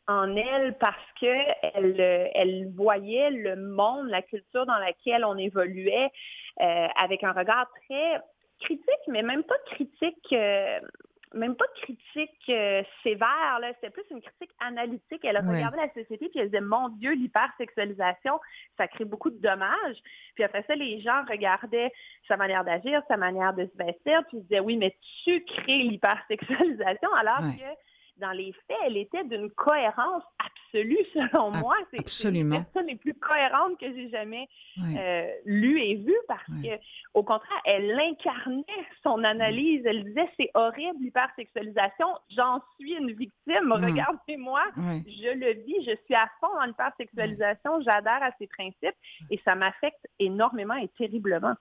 en 0.07 0.35
elle 0.35 0.77
parce 0.77 0.95
que 1.19 1.33
elle, 1.73 1.99
elle 2.33 2.71
voyait 2.75 3.31
le 3.31 3.55
monde, 3.55 4.07
la 4.09 4.21
culture 4.21 4.65
dans 4.65 4.77
laquelle 4.77 5.25
on 5.25 5.37
évoluait 5.37 6.11
euh, 6.61 6.87
avec 6.95 7.23
un 7.23 7.31
regard 7.31 7.67
très 7.85 8.19
critique, 8.59 9.07
mais 9.07 9.21
même 9.21 9.43
pas 9.43 9.57
critique. 9.65 10.33
Euh, 10.33 10.79
même 11.33 11.55
pas 11.55 11.65
de 11.65 11.81
critique 11.81 12.49
euh, 12.49 12.83
sévère, 13.03 13.59
là, 13.59 13.71
c'était 13.75 13.89
plus 13.89 14.05
une 14.11 14.21
critique 14.21 14.51
analytique. 14.59 15.23
Elle 15.23 15.37
a 15.37 15.41
regardé 15.41 15.77
la 15.77 15.89
société 15.89 16.29
puis 16.29 16.39
elle 16.39 16.47
disait 16.47 16.61
Mon 16.61 16.89
Dieu, 16.89 17.13
l'hypersexualisation, 17.13 18.39
ça 18.77 18.87
crée 18.87 19.05
beaucoup 19.05 19.29
de 19.29 19.39
dommages. 19.39 19.97
Puis 20.35 20.43
après 20.43 20.63
ça, 20.67 20.75
les 20.75 21.01
gens 21.01 21.23
regardaient 21.29 21.91
sa 22.27 22.37
manière 22.37 22.63
d'agir, 22.63 23.01
sa 23.07 23.17
manière 23.17 23.53
de 23.53 23.65
se 23.65 23.83
vestir, 23.83 24.23
puis 24.27 24.37
ils 24.37 24.43
disaient 24.43 24.59
Oui, 24.59 24.77
mais 24.77 24.95
tu 25.23 25.43
crées 25.43 25.79
l'hypersexualisation 25.79 27.13
alors 27.13 27.39
que 27.39 27.86
dans 28.19 28.31
les 28.31 28.53
faits, 28.67 28.77
elle 28.85 28.97
était 28.97 29.23
d'une 29.23 29.49
cohérence 29.51 30.23
absolue, 30.39 30.97
selon 31.13 31.51
moi. 31.51 31.75
C'est 31.91 31.99
Absolument. 31.99 32.57
la 32.57 32.61
personne 32.63 32.87
les 32.87 32.95
plus 32.95 33.13
cohérente 33.13 33.79
que 33.79 33.93
j'ai 33.93 34.09
jamais 34.09 34.47
euh, 34.79 35.27
lue 35.45 35.81
et 35.81 35.95
vue 35.95 36.17
parce 36.27 36.45
que, 36.45 36.79
au 37.13 37.23
contraire, 37.23 37.61
elle 37.65 37.91
incarnait 37.99 38.63
son 39.03 39.23
analyse. 39.23 39.81
Elle 39.85 40.03
disait 40.03 40.29
c'est 40.37 40.51
horrible 40.53 40.99
l'hypersexualisation, 41.01 42.07
j'en 42.35 42.61
suis 42.79 42.93
une 42.93 43.11
victime. 43.11 43.71
Regardez-moi, 43.71 44.61
je 44.77 45.33
le 45.33 45.53
vis, 45.63 45.83
je 45.85 45.95
suis 46.05 46.15
à 46.15 46.29
fond 46.39 46.53
dans 46.59 46.65
l'hypersexualisation, 46.65 47.81
j'adhère 47.81 48.23
à 48.23 48.31
ces 48.39 48.47
principes 48.47 48.95
et 49.29 49.39
ça 49.43 49.55
m'affecte 49.55 50.05
énormément 50.19 50.75
et 50.75 50.89
terriblement. 50.97 51.55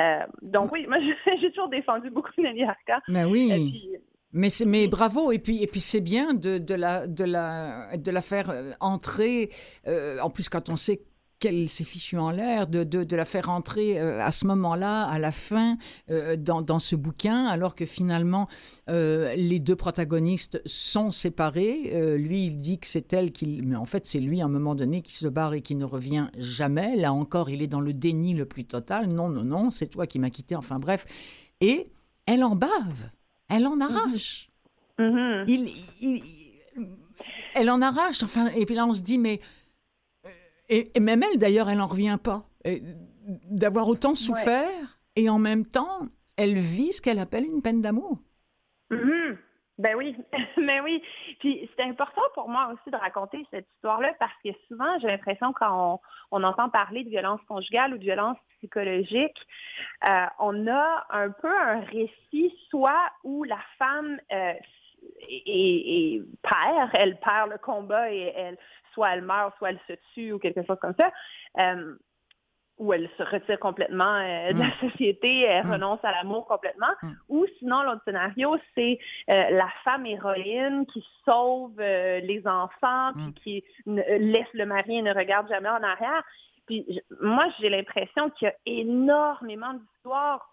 Euh, 0.00 0.20
donc 0.42 0.72
oui, 0.72 0.86
moi 0.86 0.98
j'ai 1.40 1.50
toujours 1.50 1.68
défendu 1.68 2.10
beaucoup 2.10 2.32
Nelly 2.38 2.64
Arca. 2.64 3.00
Mais 3.08 3.24
oui. 3.24 3.98
Mais, 4.32 4.48
mais 4.66 4.88
bravo, 4.88 5.30
et 5.30 5.38
puis, 5.38 5.62
et 5.62 5.66
puis 5.66 5.80
c'est 5.80 6.00
bien 6.00 6.32
de, 6.32 6.56
de, 6.56 6.74
la, 6.74 7.06
de, 7.06 7.24
la, 7.24 7.96
de 7.98 8.10
la 8.10 8.22
faire 8.22 8.48
euh, 8.48 8.72
entrer, 8.80 9.50
euh, 9.86 10.18
en 10.20 10.30
plus 10.30 10.48
quand 10.48 10.70
on 10.70 10.76
sait 10.76 11.02
qu'elle 11.38 11.68
s'est 11.68 11.84
fichue 11.84 12.16
en 12.16 12.30
l'air, 12.30 12.66
de, 12.66 12.82
de, 12.84 13.04
de, 13.04 13.16
la 13.16 13.24
faire 13.24 13.50
entrer 13.50 14.00
euh, 14.00 14.22
à 14.22 14.30
ce 14.30 14.46
moment-là, 14.46 15.02
à 15.02 15.18
la 15.18 15.32
fin, 15.32 15.76
dans, 16.38 16.62
dans, 16.62 16.78
ce 16.78 16.94
bouquin, 16.94 17.46
alors 17.46 17.74
que 17.74 17.84
finalement, 17.84 18.48
les 18.86 19.58
deux 19.58 19.74
protagonistes 19.74 20.62
sont 20.66 21.10
séparés. 21.10 22.16
lui, 22.16 22.46
il 22.46 22.58
dit 22.58 22.78
que 22.78 22.86
c'est 22.86 23.12
elle 23.12 23.32
qui... 23.32 23.60
Mais 23.64 23.74
en 23.74 23.86
fait, 23.86 24.06
c'est 24.06 24.20
lui, 24.20 24.40
à 24.40 24.44
un 24.44 24.48
moment 24.48 24.76
donné, 24.76 25.02
qui 25.02 25.14
se 25.14 25.26
barre 25.26 25.54
et 25.54 25.62
qui 25.62 25.74
ne 25.74 25.84
revient 25.84 26.28
jamais. 26.38 26.94
Là 26.94 27.12
encore, 27.12 27.50
il 27.50 27.60
est 27.60 27.66
dans 27.66 27.80
le 27.80 27.92
déni 27.92 28.34
le 28.34 28.46
plus 28.46 28.64
total. 28.64 29.08
Non, 29.08 29.28
non, 29.28 29.42
non, 29.42 29.70
c'est 29.72 29.88
toi 29.88 30.06
qui 30.06 30.20
m'as 30.20 30.30
quitté. 30.30 30.54
Enfin 30.54 30.78
bref. 30.78 31.06
Et 31.60 31.90
elle 32.26 32.44
en 32.44 32.54
bave 32.54 33.10
elle 33.52 33.66
en 33.66 33.80
arrache. 33.80 34.50
Mm-hmm. 34.98 35.44
Il, 35.48 36.22
elle 37.54 37.70
en 37.70 37.82
arrache. 37.82 38.22
Enfin, 38.22 38.48
et 38.56 38.66
puis 38.66 38.74
là, 38.74 38.86
on 38.86 38.94
se 38.94 39.02
dit, 39.02 39.18
mais. 39.18 39.40
Euh, 40.26 40.30
et, 40.94 41.00
même 41.00 41.22
elle, 41.22 41.38
d'ailleurs, 41.38 41.68
elle 41.70 41.78
n'en 41.78 41.86
revient 41.86 42.18
pas. 42.22 42.48
D'avoir 43.50 43.88
autant 43.88 44.14
souffert 44.14 45.00
et 45.16 45.28
en 45.28 45.38
même 45.38 45.64
temps, 45.64 46.08
elle 46.36 46.58
vit 46.58 46.92
ce 46.92 47.00
qu'elle 47.00 47.18
appelle 47.18 47.44
une 47.44 47.62
peine 47.62 47.82
d'amour. 47.82 48.18
Mm-hmm. 48.90 49.36
Ben 49.82 49.96
oui, 49.96 50.16
mais 50.58 50.80
oui. 50.84 51.02
Puis 51.40 51.68
c'est 51.76 51.82
important 51.82 52.22
pour 52.34 52.48
moi 52.48 52.72
aussi 52.72 52.88
de 52.88 52.96
raconter 52.96 53.44
cette 53.50 53.66
histoire-là 53.74 54.14
parce 54.20 54.32
que 54.44 54.50
souvent, 54.68 54.96
j'ai 55.00 55.08
l'impression 55.08 55.52
quand 55.52 56.00
on, 56.30 56.42
entend 56.44 56.70
parler 56.70 57.02
de 57.02 57.10
violence 57.10 57.40
conjugale 57.48 57.94
ou 57.94 57.98
de 57.98 58.04
violence 58.04 58.38
psychologique, 58.58 59.44
euh, 60.08 60.26
on 60.38 60.68
a 60.68 61.04
un 61.10 61.30
peu 61.30 61.50
un 61.50 61.80
récit 61.80 62.56
soit 62.70 63.10
où 63.24 63.42
la 63.42 63.58
femme 63.76 64.20
euh, 64.32 64.52
perd, 66.42 66.90
elle 66.94 67.18
perd 67.18 67.50
le 67.50 67.58
combat 67.58 68.12
et 68.12 68.32
elle, 68.36 68.58
soit 68.94 69.14
elle 69.14 69.22
meurt, 69.22 69.52
soit 69.58 69.70
elle 69.70 69.80
se 69.88 69.94
tue 70.14 70.32
ou 70.32 70.38
quelque 70.38 70.64
chose 70.64 70.78
comme 70.80 70.94
ça. 70.94 71.10
Euh, 71.58 71.96
où 72.82 72.92
elle 72.92 73.08
se 73.16 73.22
retire 73.22 73.60
complètement 73.60 74.16
euh, 74.16 74.52
de 74.52 74.58
la 74.58 74.66
mm. 74.66 74.90
société, 74.90 75.42
elle 75.42 75.64
mm. 75.64 75.70
renonce 75.70 76.00
à 76.02 76.10
l'amour 76.10 76.46
complètement. 76.46 76.92
Mm. 77.00 77.12
Ou 77.28 77.46
sinon, 77.58 77.82
l'autre 77.84 78.02
scénario, 78.04 78.56
c'est 78.74 78.98
euh, 79.30 79.50
la 79.50 79.68
femme 79.84 80.04
héroïne 80.04 80.84
qui 80.86 81.06
sauve 81.24 81.78
euh, 81.78 82.18
les 82.20 82.44
enfants, 82.44 83.12
puis 83.14 83.32
qui 83.34 83.64
laisse 83.86 84.52
le 84.52 84.66
mari 84.66 84.98
et 84.98 85.02
ne 85.02 85.14
regarde 85.14 85.48
jamais 85.48 85.68
en 85.68 85.82
arrière. 85.82 86.24
Puis 86.66 87.00
moi, 87.20 87.46
j'ai 87.60 87.68
l'impression 87.68 88.30
qu'il 88.30 88.48
y 88.48 88.50
a 88.50 88.54
énormément 88.66 89.74
d'histoires 89.74 90.48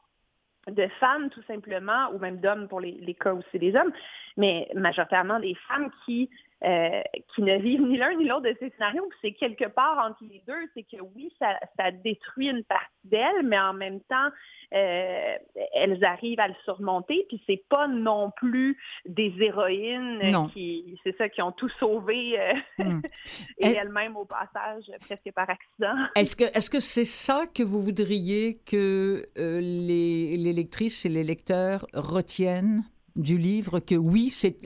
de 0.67 0.87
femmes, 0.99 1.31
tout 1.31 1.41
simplement, 1.47 2.11
ou 2.13 2.19
même 2.19 2.39
d'hommes 2.39 2.67
pour 2.67 2.79
les, 2.79 2.91
les 2.91 3.15
cas 3.15 3.33
où 3.33 3.41
c'est 3.51 3.57
des 3.57 3.75
hommes, 3.75 3.91
mais 4.37 4.69
majoritairement 4.75 5.39
des 5.39 5.55
femmes 5.67 5.89
qui 6.05 6.29
euh, 6.65 7.01
qui 7.33 7.41
ne 7.41 7.57
vivent 7.57 7.83
ni 7.83 7.95
l'un 7.95 8.13
ni 8.15 8.25
l'autre 8.25 8.41
de 8.41 8.55
ces 8.59 8.69
scénarios. 8.71 9.07
C'est 9.21 9.31
quelque 9.31 9.63
part 9.63 9.97
entre 10.05 10.21
les 10.29 10.43
deux, 10.45 10.59
c'est 10.73 10.83
que 10.83 11.01
oui, 11.15 11.33
ça, 11.39 11.57
ça, 11.77 11.89
détruit 11.91 12.49
une 12.49 12.65
partie 12.65 12.85
d'elles, 13.05 13.43
mais 13.45 13.57
en 13.57 13.73
même 13.73 14.01
temps, 14.01 14.27
euh, 14.73 15.35
elles 15.73 16.03
arrivent 16.03 16.41
à 16.41 16.49
le 16.49 16.55
surmonter. 16.65 17.25
Puis 17.29 17.41
c'est 17.47 17.63
pas 17.69 17.87
non 17.87 18.31
plus 18.35 18.77
des 19.05 19.33
héroïnes 19.39 20.49
qui, 20.51 20.99
c'est 21.05 21.15
ça, 21.17 21.29
qui 21.29 21.41
ont 21.41 21.53
tout 21.53 21.69
sauvé 21.79 22.37
euh, 22.37 22.53
hmm. 22.79 23.01
et 23.59 23.67
elles-mêmes 23.67 24.17
au 24.17 24.25
passage 24.25 24.83
presque 24.99 25.31
par 25.33 25.49
accident. 25.49 25.95
Est-ce 26.17 26.35
que 26.35 26.43
est-ce 26.43 26.69
que 26.69 26.81
c'est 26.81 27.05
ça 27.05 27.45
que 27.47 27.63
vous 27.63 27.81
voudriez 27.81 28.59
que 28.65 29.29
les, 29.37 30.35
les 30.35 30.53
lectrices 30.53 31.05
et 31.05 31.09
les 31.09 31.23
lecteurs 31.23 31.85
retiennent 31.93 32.83
du 33.15 33.37
livre? 33.37 33.79
Que 33.79 33.95
oui, 33.95 34.29
c'est 34.29 34.57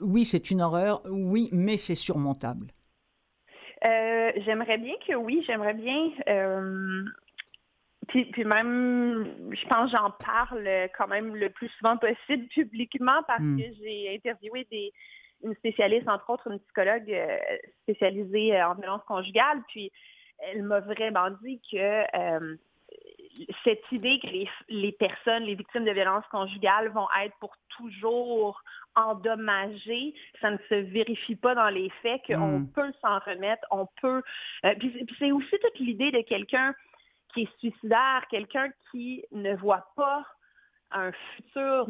oui, 0.00 0.24
c'est 0.24 0.50
une 0.50 0.62
horreur, 0.62 1.02
oui, 1.10 1.48
mais 1.52 1.76
c'est 1.76 1.94
surmontable. 1.94 2.68
Euh, 3.84 4.32
j'aimerais 4.44 4.78
bien 4.78 4.94
que 5.06 5.14
oui, 5.14 5.42
j'aimerais 5.46 5.74
bien. 5.74 6.10
Euh, 6.28 7.04
puis, 8.08 8.44
même, 8.44 9.52
je 9.52 9.68
pense 9.68 9.90
j'en 9.90 10.10
parle 10.10 10.66
quand 10.96 11.08
même 11.08 11.36
le 11.36 11.50
plus 11.50 11.68
souvent 11.78 11.96
possible 11.96 12.46
publiquement 12.54 13.22
parce 13.26 13.42
hmm. 13.42 13.58
que 13.58 13.64
j'ai 13.78 14.14
interviewé 14.14 14.66
des, 14.70 14.92
une 15.44 15.54
spécialiste, 15.56 16.08
entre 16.08 16.30
autres 16.30 16.50
une 16.50 16.58
psychologue 16.60 17.10
euh, 17.10 17.36
spécialisée 17.82 18.60
en 18.62 18.74
violence 18.74 19.02
conjugale, 19.06 19.62
puis 19.68 19.92
elle 20.38 20.62
m'a 20.62 20.80
vraiment 20.80 21.30
dit 21.42 21.60
que 21.70 22.04
cette 23.64 23.84
idée 23.92 24.18
que 24.20 24.26
les, 24.26 24.48
les, 24.68 24.92
personnes, 24.92 25.44
les 25.44 25.54
victimes 25.54 25.84
de 25.84 25.90
violences 25.90 26.26
conjugales 26.30 26.88
vont 26.88 27.08
être 27.22 27.36
pour 27.40 27.54
toujours 27.76 28.62
endommagées, 28.94 30.14
ça 30.40 30.50
ne 30.50 30.58
se 30.68 30.74
vérifie 30.74 31.36
pas 31.36 31.54
dans 31.54 31.68
les 31.68 31.90
faits, 32.02 32.22
qu'on 32.26 32.60
hmm. 32.60 32.72
peut 32.72 32.92
s'en 33.02 33.18
remettre, 33.20 33.66
on 33.70 33.86
peut... 34.00 34.22
Euh, 34.64 34.74
puis, 34.78 35.06
c'est 35.18 35.32
aussi 35.32 35.56
toute 35.62 35.78
l'idée 35.78 36.10
de 36.10 36.22
quelqu'un 36.22 36.74
qui 37.32 37.42
est 37.42 37.58
suicidaire, 37.58 38.24
quelqu'un 38.30 38.68
qui 38.90 39.24
ne 39.32 39.54
voit 39.56 39.86
pas 39.96 40.24
un 40.90 41.12
futur, 41.36 41.88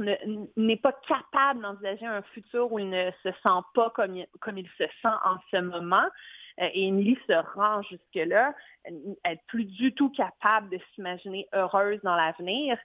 n'est 0.57 0.77
pas 0.77 0.93
capable 1.07 1.63
d'envisager 1.63 2.07
un 2.07 2.23
futur 2.23 2.73
où 2.73 2.79
il 2.79 2.91
ne 2.91 3.11
se 3.23 3.31
sent 3.31 3.61
pas 3.75 3.91
comme 3.91 4.17
comme 4.41 4.59
il 4.59 4.69
se 4.77 4.85
sent 5.03 5.17
en 5.25 5.37
ce 5.51 5.61
moment. 5.61 6.07
Euh, 6.61 6.69
et 6.73 6.87
Émilie 6.87 7.19
se 7.27 7.35
rend 7.55 7.83
jusque-là. 7.83 8.55
Elle 8.85 8.99
n'est 9.25 9.41
plus 9.47 9.65
du 9.65 9.95
tout 9.95 10.11
capable 10.11 10.71
de 10.71 10.79
s'imaginer 10.95 11.47
heureuse 11.55 12.01
dans 12.03 12.17
l'avenir. 12.17 12.77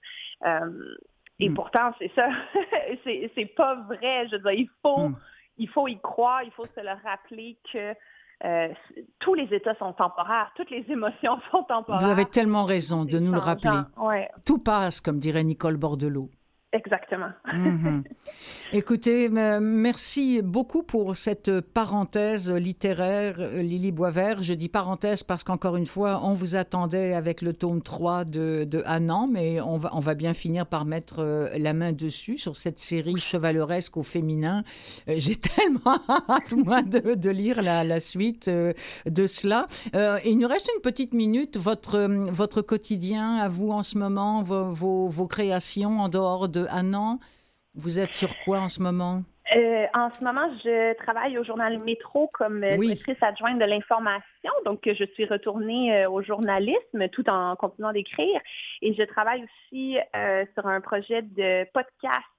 Euh, 0.45 0.95
et 1.39 1.49
hmm. 1.49 1.55
pourtant, 1.55 1.93
c'est 1.99 2.11
ça. 2.13 2.29
c'est 3.03 3.55
pas 3.55 3.75
vrai. 3.75 4.27
Je 4.27 4.35
veux 4.35 4.41
dire, 4.41 4.51
il 4.51 4.69
faut, 4.81 5.09
hmm. 5.09 5.19
il 5.57 5.69
faut 5.69 5.87
y 5.87 5.99
croire, 5.99 6.43
il 6.43 6.51
faut 6.51 6.65
se 6.65 6.81
le 6.81 6.93
rappeler 7.03 7.57
que 7.71 7.93
euh, 8.43 8.67
tous 9.19 9.33
les 9.33 9.53
états 9.53 9.75
sont 9.75 9.93
temporaires, 9.93 10.51
toutes 10.55 10.69
les 10.69 10.85
émotions 10.89 11.39
sont 11.51 11.63
temporaires. 11.63 12.01
Vous 12.01 12.09
avez 12.09 12.25
tellement 12.25 12.65
raison 12.65 13.05
de 13.05 13.19
nous 13.19 13.31
le 13.31 13.39
rappeler. 13.39 13.81
Tout 14.45 14.59
passe, 14.59 15.01
comme 15.01 15.19
dirait 15.19 15.43
Nicole 15.43 15.77
Bordelot. 15.77 16.29
Exactement. 16.73 17.29
Mhm. 17.53 18.03
Écoutez, 18.73 19.29
merci 19.29 20.41
beaucoup 20.41 20.81
pour 20.81 21.15
cette 21.15 21.61
parenthèse 21.61 22.49
littéraire, 22.49 23.37
Lily 23.37 23.91
Boisvert. 23.91 24.41
Je 24.41 24.55
dis 24.55 24.69
parenthèse 24.69 25.21
parce 25.21 25.43
qu'encore 25.43 25.75
une 25.75 25.85
fois, 25.85 26.21
on 26.23 26.33
vous 26.33 26.55
attendait 26.55 27.13
avec 27.13 27.43
le 27.43 27.53
tome 27.53 27.83
3 27.83 28.25
de, 28.25 28.63
de 28.67 28.81
Annan, 28.87 29.27
mais 29.31 29.61
on 29.61 29.77
va, 29.77 29.91
on 29.93 29.99
va 29.99 30.15
bien 30.15 30.33
finir 30.33 30.65
par 30.65 30.85
mettre 30.85 31.19
euh, 31.19 31.49
la 31.59 31.73
main 31.73 31.91
dessus 31.91 32.39
sur 32.39 32.57
cette 32.57 32.79
série 32.79 33.19
chevaleresque 33.19 33.95
au 33.95 34.01
féminin. 34.01 34.63
Euh, 35.07 35.13
j'ai 35.17 35.35
tellement 35.55 35.99
hâte, 36.09 36.53
moi, 36.53 36.81
de, 36.81 37.13
de 37.13 37.29
lire 37.29 37.61
la, 37.61 37.83
la 37.83 37.99
suite 37.99 38.47
euh, 38.47 38.73
de 39.05 39.27
cela. 39.27 39.67
il 40.25 40.39
nous 40.39 40.47
reste 40.47 40.71
une 40.75 40.81
petite 40.81 41.13
minute. 41.13 41.57
Votre, 41.57 41.99
votre 42.31 42.63
quotidien 42.63 43.35
à 43.35 43.47
vous 43.47 43.69
en 43.69 43.83
ce 43.83 43.99
moment, 43.99 44.41
vos, 44.41 44.71
vos, 44.71 45.07
vos 45.07 45.27
créations 45.27 45.99
en 45.99 46.09
dehors 46.09 46.49
de 46.49 46.62
un 46.69 46.93
an. 46.93 47.19
Vous 47.75 47.99
êtes 47.99 48.13
sur 48.13 48.29
quoi 48.45 48.59
en 48.59 48.69
ce 48.69 48.81
moment? 48.81 49.23
Euh, 49.55 49.85
en 49.93 50.09
ce 50.09 50.23
moment, 50.23 50.47
je 50.63 50.95
travaille 50.95 51.37
au 51.37 51.43
journal 51.43 51.77
Métro 51.79 52.29
comme 52.33 52.63
euh, 52.63 52.77
directrice 52.77 53.21
adjointe 53.21 53.59
de 53.59 53.65
l'information. 53.65 54.51
Donc, 54.65 54.81
je 54.85 55.03
suis 55.13 55.25
retournée 55.25 55.95
euh, 55.95 56.09
au 56.09 56.21
journalisme 56.21 57.09
tout 57.11 57.29
en 57.29 57.55
continuant 57.55 57.91
d'écrire. 57.91 58.39
Et 58.81 58.93
je 58.93 59.03
travaille 59.03 59.43
aussi 59.43 59.97
sur 60.55 60.67
un 60.67 60.81
projet 60.81 61.21
de 61.23 61.65
podcast 61.73 62.17
euh, 62.17 62.32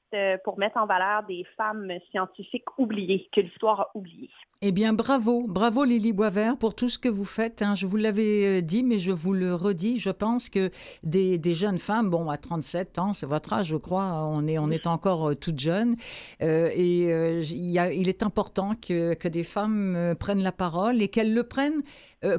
pour 0.45 0.59
mettre 0.59 0.77
en 0.77 0.87
valeur 0.87 1.25
des 1.25 1.45
femmes 1.57 1.91
scientifiques 2.11 2.79
oubliées, 2.79 3.29
que 3.33 3.41
l'histoire 3.41 3.81
a 3.81 3.91
oubliées. 3.95 4.31
Eh 4.67 4.73
bien, 4.73 4.95
bravo, 4.95 5.45
bravo 5.47 5.85
Lily 5.85 6.15
Boisvert 6.15 6.57
pour 6.57 6.75
tout 6.75 6.89
ce 6.89 6.99
que 6.99 7.11
vous 7.11 7.27
faites. 7.27 7.61
Hein. 7.61 7.75
Je 7.75 7.85
vous 7.85 7.97
l'avais 7.97 8.61
euh, 8.61 8.61
dit, 8.63 8.83
mais 8.83 8.99
je 8.99 9.13
vous 9.13 9.35
le 9.35 9.55
redis. 9.55 9.99
Je 9.99 10.09
pense 10.09 10.49
que 10.49 10.71
des, 11.03 11.39
jeunes 11.53 11.79
femmes, 11.79 12.09
bon, 12.09 12.31
à 12.31 12.39
37 12.39 12.99
ans, 12.99 13.13
c'est 13.13 13.27
votre 13.27 13.53
âge, 13.53 13.67
je 13.67 13.77
crois, 13.77 14.25
on 14.27 14.47
est, 14.47 14.87
encore 14.87 15.31
euh, 15.31 15.35
toutes 15.35 15.61
jeunes. 15.61 15.97
et 16.41 17.09
il, 17.43 18.09
est 18.09 18.23
important 18.23 18.75
que 18.75 19.29
des 19.29 19.45
femmes 19.45 20.15
prennent 20.19 20.43
la 20.43 20.53
parole 20.53 21.03
et 21.03 21.09
qu'elles 21.09 21.35
le 21.35 21.43
prennent 21.43 21.83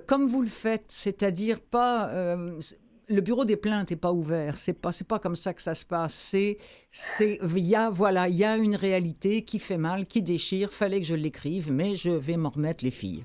comme 0.08 0.26
vous 0.26 0.42
le 0.42 0.48
faites, 0.48 0.86
c'est-à-dire 0.88 1.60
pas 1.62 2.10
le 3.08 3.22
bureau 3.22 3.46
des 3.46 3.58
plaintes 3.58 3.92
n'est 3.92 3.98
pas 3.98 4.12
ouvert. 4.12 4.58
C'est 4.58 4.74
pas, 4.74 4.92
c'est 4.92 5.08
pas 5.08 5.20
comme 5.20 5.36
ça 5.36 5.54
que 5.54 5.62
ça 5.62 5.76
se 5.76 5.86
passe. 5.86 6.14
C'est, 6.14 6.58
c'est, 6.92 7.40
il 7.56 7.66
y 7.66 7.76
a, 7.76 7.90
voilà, 7.90 8.28
il 8.30 8.36
y 8.36 8.44
a 8.44 8.58
une 8.58 8.76
réalité 8.76 9.44
qui 9.44 9.60
fait 9.60 9.78
mal, 9.78 10.06
qui 10.06 10.22
déchire. 10.22 10.72
Fallait 10.72 11.02
que 11.02 11.08
je 11.08 11.16
l'écrive, 11.16 11.72
mais 11.72 11.96
je 11.96 12.10
vais 12.10 12.38
m'en 12.38 12.50
remettre 12.50 12.84
les 12.84 12.92
filles. 12.92 13.24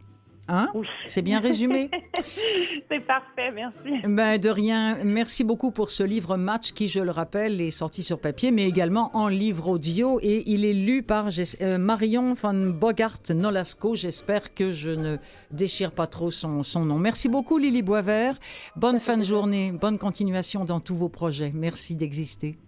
Hein? 0.52 0.68
C'est 1.06 1.22
bien 1.22 1.38
résumé? 1.38 1.90
C'est 2.88 3.00
parfait, 3.06 3.52
merci. 3.54 4.02
Ben, 4.04 4.36
de 4.36 4.48
rien. 4.48 4.98
Merci 5.04 5.44
beaucoup 5.44 5.70
pour 5.70 5.90
ce 5.90 6.02
livre 6.02 6.36
Match 6.36 6.72
qui, 6.72 6.88
je 6.88 6.98
le 6.98 7.12
rappelle, 7.12 7.60
est 7.60 7.70
sorti 7.70 8.02
sur 8.02 8.20
papier, 8.20 8.50
mais 8.50 8.66
également 8.68 9.16
en 9.16 9.28
livre 9.28 9.68
audio 9.68 10.18
et 10.22 10.42
il 10.50 10.64
est 10.64 10.72
lu 10.72 11.04
par 11.04 11.28
euh, 11.60 11.78
Marion 11.78 12.34
van 12.34 12.54
Bogart 12.54 13.20
Nolasco. 13.32 13.94
J'espère 13.94 14.52
que 14.52 14.72
je 14.72 14.90
ne 14.90 15.18
déchire 15.52 15.92
pas 15.92 16.08
trop 16.08 16.32
son, 16.32 16.64
son 16.64 16.84
nom. 16.84 16.98
Merci 16.98 17.28
beaucoup, 17.28 17.58
Lily 17.58 17.82
Boisvert. 17.82 18.36
Bonne 18.74 18.98
fin 18.98 19.16
de 19.16 19.22
journée, 19.22 19.70
bonne 19.70 19.98
continuation 19.98 20.64
dans 20.64 20.80
tous 20.80 20.96
vos 20.96 21.08
projets. 21.08 21.52
Merci 21.54 21.94
d'exister. 21.94 22.58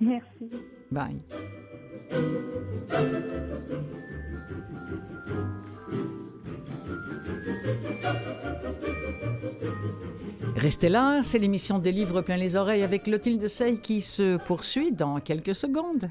Merci. 0.00 0.50
Bye. 0.92 1.20
Restez 10.56 10.88
là, 10.88 11.20
c'est 11.22 11.38
l'émission 11.38 11.78
des 11.78 11.92
livres 11.92 12.22
plein 12.22 12.36
les 12.36 12.56
oreilles 12.56 12.82
avec 12.82 13.04
Clotilde 13.04 13.46
Sey 13.46 13.76
qui 13.78 14.00
se 14.00 14.36
poursuit 14.38 14.90
dans 14.90 15.20
quelques 15.20 15.54
secondes. 15.54 16.10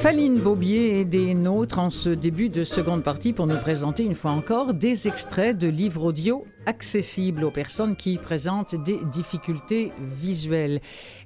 Faline 0.00 0.38
Beaubier 0.38 1.00
est 1.00 1.04
des 1.04 1.34
nôtres 1.34 1.80
en 1.80 1.90
ce 1.90 2.10
début 2.10 2.50
de 2.50 2.62
seconde 2.62 3.02
partie 3.02 3.32
pour 3.32 3.48
nous 3.48 3.58
présenter 3.58 4.04
une 4.04 4.14
fois 4.14 4.30
encore 4.30 4.72
des 4.72 5.08
extraits 5.08 5.58
de 5.58 5.66
livres 5.66 6.04
audio 6.04 6.46
accessibles 6.66 7.42
aux 7.42 7.50
personnes 7.50 7.96
qui 7.96 8.16
présentent 8.16 8.76
des 8.76 9.00
difficultés 9.06 9.90
visuelles. 10.00 10.80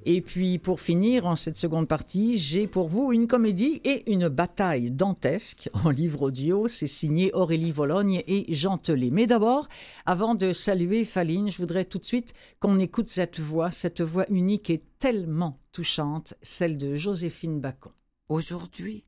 Et 0.06 0.22
puis 0.22 0.58
pour 0.58 0.80
finir 0.80 1.26
en 1.26 1.36
cette 1.36 1.58
seconde 1.58 1.86
partie, 1.86 2.38
j'ai 2.38 2.66
pour 2.66 2.88
vous 2.88 3.12
une 3.12 3.26
comédie 3.26 3.82
et 3.84 4.10
une 4.10 4.28
bataille 4.28 4.90
dantesque 4.90 5.68
en 5.84 5.90
livre 5.90 6.22
audio. 6.22 6.66
C'est 6.66 6.86
signé 6.86 7.30
Aurélie 7.34 7.72
Vologne 7.72 8.22
et 8.26 8.54
Jean 8.54 8.78
Telet. 8.78 9.10
Mais 9.12 9.26
d'abord, 9.26 9.68
avant 10.06 10.34
de 10.34 10.54
saluer 10.54 11.04
Faline, 11.04 11.50
je 11.50 11.58
voudrais 11.58 11.84
tout 11.84 11.98
de 11.98 12.06
suite 12.06 12.32
qu'on 12.58 12.78
écoute 12.78 13.10
cette 13.10 13.38
voix, 13.38 13.70
cette 13.70 14.00
voix 14.00 14.24
unique 14.30 14.70
et 14.70 14.82
tellement 14.98 15.58
touchante, 15.72 16.32
celle 16.40 16.78
de 16.78 16.94
Joséphine 16.94 17.60
Bacon. 17.60 17.92
Aujourd'hui, 18.32 19.04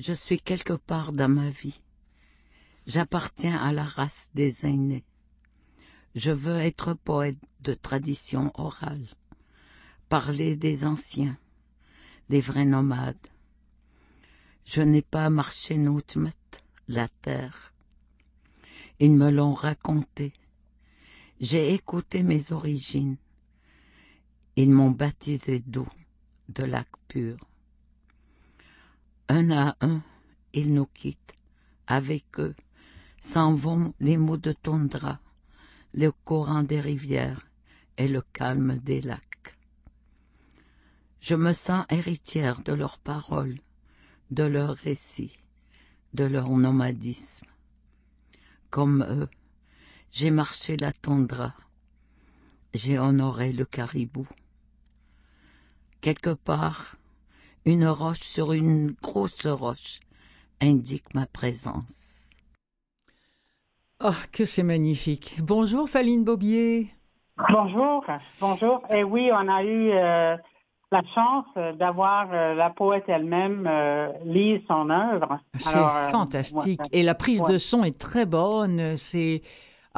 je 0.00 0.14
suis 0.14 0.40
quelque 0.40 0.72
part 0.72 1.12
dans 1.12 1.28
ma 1.28 1.50
vie. 1.50 1.78
J'appartiens 2.86 3.58
à 3.58 3.70
la 3.70 3.84
race 3.84 4.30
des 4.32 4.64
aînés. 4.64 5.04
Je 6.14 6.30
veux 6.30 6.56
être 6.56 6.94
poète 6.94 7.36
de 7.60 7.74
tradition 7.74 8.50
orale, 8.54 9.08
parler 10.08 10.56
des 10.56 10.86
anciens, 10.86 11.36
les 12.30 12.40
vrais 12.40 12.64
nomades. 12.64 13.26
Je 14.64 14.80
n'ai 14.80 15.02
pas 15.02 15.28
marché 15.28 15.76
Noutmet, 15.76 16.32
la 16.88 17.08
terre. 17.08 17.74
Ils 19.00 19.14
me 19.14 19.30
l'ont 19.30 19.52
raconté. 19.52 20.32
J'ai 21.40 21.74
écouté 21.74 22.22
mes 22.22 22.52
origines. 22.52 23.18
Ils 24.56 24.70
m'ont 24.70 24.92
baptisé 24.92 25.60
d'eau, 25.60 25.88
de 26.48 26.64
lac 26.64 26.88
pur. 27.06 27.36
Un 29.28 29.50
à 29.50 29.76
un, 29.80 30.02
ils 30.52 30.72
nous 30.72 30.86
quittent. 30.86 31.34
Avec 31.88 32.38
eux 32.38 32.54
s'en 33.20 33.54
vont 33.54 33.92
les 33.98 34.16
mots 34.16 34.36
de 34.36 34.52
tondra, 34.52 35.20
le 35.94 36.12
courant 36.12 36.62
des 36.62 36.80
rivières 36.80 37.46
et 37.96 38.06
le 38.06 38.22
calme 38.32 38.78
des 38.78 39.00
lacs. 39.00 39.56
Je 41.20 41.34
me 41.34 41.52
sens 41.52 41.86
héritière 41.90 42.62
de 42.62 42.72
leurs 42.72 42.98
paroles, 42.98 43.58
de 44.30 44.44
leurs 44.44 44.76
récits, 44.76 45.36
de 46.14 46.24
leur 46.24 46.48
nomadisme. 46.50 47.46
Comme 48.70 49.04
eux, 49.08 49.28
j'ai 50.12 50.30
marché 50.30 50.76
la 50.76 50.92
tondra, 50.92 51.54
j'ai 52.74 52.98
honoré 52.98 53.52
le 53.52 53.64
caribou. 53.64 54.28
Quelque 56.00 56.34
part, 56.34 56.96
une 57.66 57.86
roche 57.88 58.20
sur 58.20 58.52
une 58.52 58.94
grosse 59.02 59.44
roche 59.44 59.98
indique 60.62 61.14
ma 61.14 61.26
présence. 61.26 62.30
Oh, 64.02 64.10
que 64.32 64.44
c'est 64.44 64.62
magnifique. 64.62 65.36
Bonjour 65.42 65.88
Faline 65.88 66.22
Bobier. 66.22 66.88
Bonjour, 67.50 68.04
bonjour. 68.40 68.82
Et 68.90 69.02
oui, 69.02 69.30
on 69.32 69.48
a 69.48 69.64
eu 69.64 69.90
euh, 69.90 70.36
la 70.92 71.02
chance 71.12 71.46
d'avoir 71.76 72.28
euh, 72.32 72.54
la 72.54 72.70
poète 72.70 73.04
elle-même 73.08 73.66
euh, 73.68 74.12
lire 74.24 74.60
son 74.68 74.88
œuvre. 74.88 75.40
C'est 75.58 76.10
fantastique. 76.12 76.80
Et 76.92 77.02
la 77.02 77.14
prise 77.14 77.42
de 77.42 77.58
son 77.58 77.84
est 77.84 77.98
très 77.98 78.26
bonne. 78.26 78.96
C'est 78.96 79.42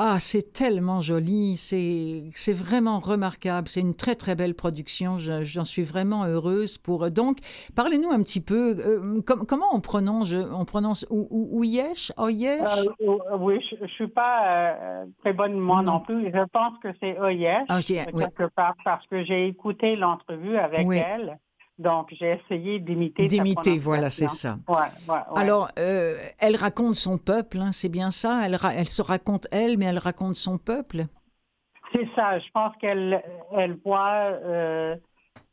ah, 0.01 0.21
c'est 0.21 0.53
tellement 0.53 1.01
joli, 1.01 1.57
c'est 1.57 2.53
vraiment 2.53 3.01
remarquable, 3.01 3.67
c'est 3.67 3.81
une 3.81 3.97
très 3.97 4.15
très 4.15 4.37
belle 4.37 4.55
production, 4.55 5.19
j'en 5.19 5.65
suis 5.65 5.83
vraiment 5.83 6.25
heureuse 6.25 6.79
pour... 6.79 7.11
Donc, 7.11 7.39
parlez-nous 7.75 8.13
un 8.13 8.23
petit 8.23 8.41
peu, 8.41 8.77
euh, 8.79 9.21
comment 9.25 9.67
on 9.73 9.81
prononce, 9.81 10.33
on 10.33 10.65
prononce 10.65 11.05
Ouyesh, 11.11 12.13
Oyesh 12.17 12.61
euh, 12.61 13.37
Oui, 13.41 13.61
je 13.69 13.83
ne 13.83 13.89
suis 13.89 14.07
pas 14.07 14.47
euh, 14.47 15.05
très 15.19 15.33
bonne 15.33 15.59
moi 15.59 15.83
non. 15.83 15.99
plus, 15.99 16.27
je 16.27 16.45
pense 16.53 16.79
que 16.79 16.91
c'est 17.01 17.19
Oyesh, 17.19 17.67
ah, 17.69 17.81
quelque 17.83 18.47
part, 18.55 18.77
parce 18.85 19.05
que 19.09 19.25
j'ai 19.25 19.49
écouté 19.49 19.97
l'entrevue 19.97 20.59
avec 20.59 20.87
elle. 20.93 21.41
Donc, 21.79 22.09
j'ai 22.11 22.33
essayé 22.33 22.81
d'imiter. 22.81 23.29
D'imiter, 23.29 23.79
voilà, 23.79 24.11
c'est 24.11 24.29
ça. 24.29 24.57
Alors, 25.37 25.69
euh, 25.79 26.17
elle 26.41 26.57
raconte 26.57 26.97
son 26.97 27.19
peuple, 27.19 27.59
hein, 27.59 27.71
c'est 27.71 27.89
bien 27.89 28.11
ça? 28.11 28.43
Elle, 28.45 28.59
elle 28.75 28.89
se 28.89 29.01
raconte 29.01 29.47
elle, 29.53 29.79
mais 29.79 29.85
elle 29.85 29.99
raconte 29.99 30.35
son 30.35 30.59
peuple? 30.59 31.05
C'est 31.93 32.09
ça. 32.17 32.39
Je 32.41 32.51
pense 32.53 32.77
qu'elle 32.77 33.23
elle 33.57 33.79
voit 33.85 34.25
euh, 34.25 34.97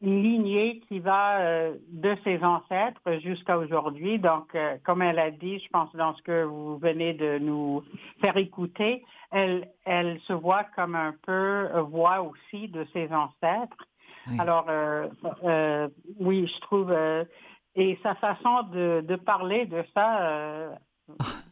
une 0.02 0.24
lignée 0.24 0.80
qui 0.88 1.00
va 1.00 1.42
euh, 1.42 1.76
de 1.90 2.18
ses 2.24 2.44
ancêtres 2.44 3.20
jusqu'à 3.24 3.60
aujourd'hui. 3.60 4.18
Donc, 4.18 4.58
comme 4.84 5.04
elle 5.04 5.20
a 5.20 5.30
dit, 5.30 5.60
je 5.60 5.70
pense 5.70 5.96
dans 5.96 6.16
ce 6.16 6.24
que 6.24 6.44
vous 6.44 6.80
venez 6.80 7.14
de 7.14 7.38
nous 7.38 7.84
faire 8.20 8.36
écouter, 8.36 9.06
elle, 9.32 9.70
elle 9.86 10.20
se 10.22 10.34
voit 10.34 10.64
comme 10.76 10.96
un 10.96 11.14
peu 11.22 11.70
voix 11.82 12.22
aussi 12.22 12.68
de 12.68 12.84
ses 12.94 13.14
ancêtres. 13.14 13.78
Alors, 14.40 14.66
euh, 14.70 15.08
euh, 15.44 15.88
oui, 16.20 16.48
je 16.48 16.62
trouve, 16.62 16.92
euh, 16.92 17.24
et 17.76 18.00
sa 18.04 18.16
façon 18.16 18.64
de, 18.72 19.04
de 19.08 19.16
parler 19.16 19.66
de 19.66 19.84
ça, 19.94 20.70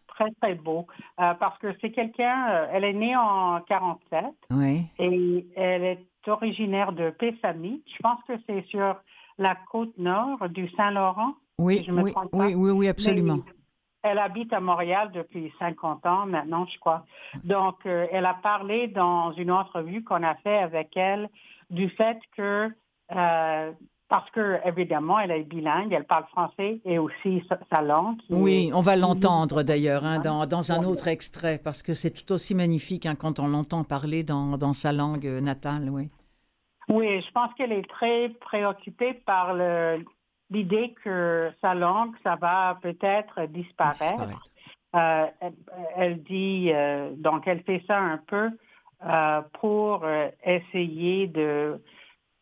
très, 0.07 0.31
très 0.41 0.55
beau. 0.55 0.87
parce 1.17 1.57
que 1.59 1.67
c'est 1.81 1.91
quelqu'un, 1.91 2.67
elle 2.71 2.83
est 2.83 2.93
née 2.93 3.15
en 3.15 3.59
47 3.61 4.25
oui. 4.51 4.85
et 4.99 5.47
elle 5.55 5.83
est 5.83 6.05
originaire 6.27 6.93
de 6.93 7.09
Pessamy. 7.09 7.83
Je 7.87 8.01
pense 8.01 8.19
que 8.27 8.33
c'est 8.47 8.65
sur 8.67 8.95
la 9.37 9.55
côte 9.69 9.97
nord 9.97 10.47
du 10.49 10.69
Saint-Laurent. 10.69 11.33
Oui, 11.59 11.85
oui, 11.89 12.13
oui, 12.31 12.53
oui, 12.55 12.71
oui, 12.71 12.87
absolument. 12.87 13.39
elle 14.01 14.17
habite 14.17 14.53
à 14.53 14.61
Montréal 14.61 15.11
depuis 15.13 15.51
50 15.59 16.05
ans 16.05 16.25
maintenant, 16.25 16.65
je 16.67 16.79
crois. 16.79 17.05
Donc, 17.43 17.85
elle 17.85 18.25
a 18.25 18.35
parlé 18.35 18.87
dans 18.87 19.33
une 19.33 19.51
entrevue 19.51 20.05
qu'on 20.05 20.23
a 20.23 20.35
fait 20.35 20.57
avec 20.57 20.95
elle 20.95 21.29
du 21.73 21.89
fait 21.89 22.17
que, 22.37 22.69
euh, 23.15 23.71
parce 24.07 24.29
que 24.31 24.59
évidemment, 24.65 25.19
elle 25.19 25.31
est 25.31 25.43
bilingue, 25.43 25.91
elle 25.91 26.05
parle 26.05 26.25
français 26.27 26.79
et 26.85 26.99
aussi 26.99 27.43
sa, 27.69 27.81
langue. 27.81 28.19
Oui, 28.29 28.71
on 28.73 28.81
va 28.81 28.95
l'entendre 28.95 29.63
d'ailleurs 29.63 30.05
hein, 30.05 30.19
dans, 30.19 30.45
dans, 30.45 30.71
un 30.71 30.83
autre 30.83 31.07
extrait, 31.07 31.59
parce 31.63 31.83
que 31.83 31.93
c'est 31.93 32.11
tout 32.11 32.31
aussi 32.31 32.55
magnifique 32.55 33.05
hein, 33.05 33.15
quand 33.19 33.39
on 33.39 33.47
l'entend 33.47 33.83
parler 33.83 34.23
dans, 34.23 34.57
dans, 34.57 34.73
sa 34.73 34.91
langue 34.91 35.25
natale, 35.25 35.89
oui. 35.89 36.09
Oui, 36.89 37.21
je 37.21 37.31
pense 37.31 37.53
qu'elle 37.55 37.71
est 37.71 37.89
très 37.89 38.29
préoccupée 38.41 39.13
par 39.25 39.55
l'idée 40.49 40.93
que 41.03 41.49
sa 41.61 41.73
langue, 41.73 42.13
ça 42.23 42.35
va 42.35 42.77
peut-être 42.81 43.45
disparaître. 43.47 44.49
Euh, 44.95 45.25
elle, 45.95 46.21
dit, 46.21 46.69
euh, 46.71 47.11
donc 47.15 47.47
elle 47.47 47.63
fait 47.63 47.83
ça 47.87 47.97
un 47.97 48.19
peu 48.27 48.45
euh, 48.45 48.49
pour 49.59 50.03
euh, 50.03 50.29
essayer 50.43 51.27
de 51.27 51.81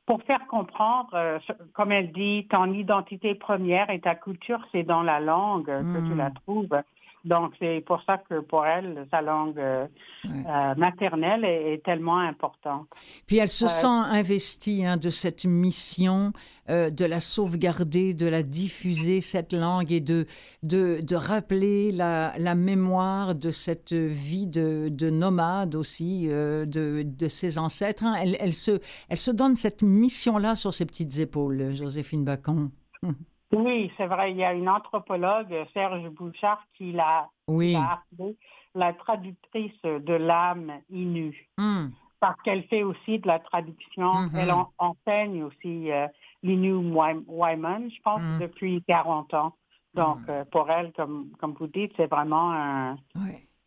pour 0.06 0.22
faire 0.24 0.46
comprendre, 0.48 1.14
euh, 1.14 1.40
comme 1.74 1.92
elle 1.92 2.12
dit, 2.12 2.48
ton 2.50 2.74
identité 2.74 3.36
première 3.36 3.90
et 3.90 4.02
ta 4.02 4.16
culture, 4.16 4.60
c'est 4.72 4.84
dans 4.84 5.04
la 5.04 5.20
langue 5.20 5.68
que 5.68 6.08
tu 6.08 6.16
la 6.16 6.30
hmm. 6.30 6.34
trouves. 6.34 6.82
Donc, 7.24 7.54
c'est 7.60 7.84
pour 7.86 8.02
ça 8.04 8.18
que 8.18 8.40
pour 8.40 8.66
elle, 8.66 9.08
sa 9.12 9.22
langue 9.22 9.60
euh, 9.60 9.86
euh, 10.26 10.76
maternelle 10.76 11.46
est, 11.46 11.84
tellement 11.84 12.20
importante. 12.20 12.88
Puis 13.28 13.38
elle 13.38 13.50
se 13.50 13.68
sent 13.68 13.86
investie 13.88 14.86
hein, 14.86 14.98
de 14.98 15.10
cette 15.10 15.46
mission 15.46 16.34
euh, 16.70 16.90
de 16.90 17.06
la 17.06 17.20
sauvegarder, 17.20 18.14
de 18.14 18.26
la 18.26 18.42
diffuser, 18.42 19.22
cette 19.22 19.54
langue, 19.54 19.92
et 19.92 20.02
de, 20.02 20.26
de, 20.64 21.00
de 21.02 21.16
rappeler 21.16 21.92
la, 21.92 22.34
la, 22.38 22.56
mémoire 22.56 23.36
de 23.36 23.52
cette 23.52 23.94
vie 23.94 24.48
de, 24.48 24.90
de 24.90 25.10
nomade 25.10 25.76
aussi, 25.76 26.28
de, 26.28 26.66
de 27.04 27.28
ses 27.28 27.58
ancêtres. 27.58 28.04
Hein. 28.04 28.16
Elle, 28.20 28.38
elle, 28.40 28.54
se, 28.54 28.80
elle 29.10 29.18
se 29.18 29.32
donne 29.32 29.56
cette 29.56 29.84
mission-là 29.84 30.56
sur 30.56 30.74
ses 30.74 30.86
petites 30.86 31.20
épaules, 31.20 31.76
Joséphine 31.76 32.24
Bacon. 32.26 32.72
Oui, 33.52 33.92
c'est 33.98 34.08
vrai. 34.08 34.32
Il 34.32 34.38
y 34.38 34.44
a 34.44 34.54
une 34.54 34.70
anthropologue, 34.70 35.54
Serge 35.74 36.08
Bouchard, 36.10 36.64
qui 36.76 36.92
l'a 36.92 37.30
appelée 37.48 38.38
la 38.74 38.94
traductrice 38.94 39.82
de 39.84 40.14
l'âme 40.14 40.72
inu. 40.90 41.50
Hmm. 41.58 41.88
Parce 42.20 42.40
qu'elle 42.44 42.64
fait 42.66 42.84
aussi 42.84 43.20
de 43.20 43.28
la 43.28 43.40
traduction. 43.40 44.14
Mm-hmm. 44.14 44.38
Elle 44.38 44.54
enseigne 44.78 45.44
aussi 45.44 45.92
euh, 45.92 46.08
l'inu 46.44 46.74
Wyman, 46.74 47.90
je 47.90 48.02
pense, 48.04 48.22
hmm. 48.22 48.40
depuis 48.40 48.84
40 48.88 49.34
ans. 49.34 49.54
Donc, 49.96 50.20
hmm. 50.20 50.30
euh, 50.30 50.46
pour 50.52 50.70
elle, 50.70 50.94
comme, 50.94 51.30
comme 51.40 51.54
vous 51.60 51.68
dites, 51.68 51.92
c'est 51.98 52.06
vraiment 52.06 52.52
un, 52.54 52.98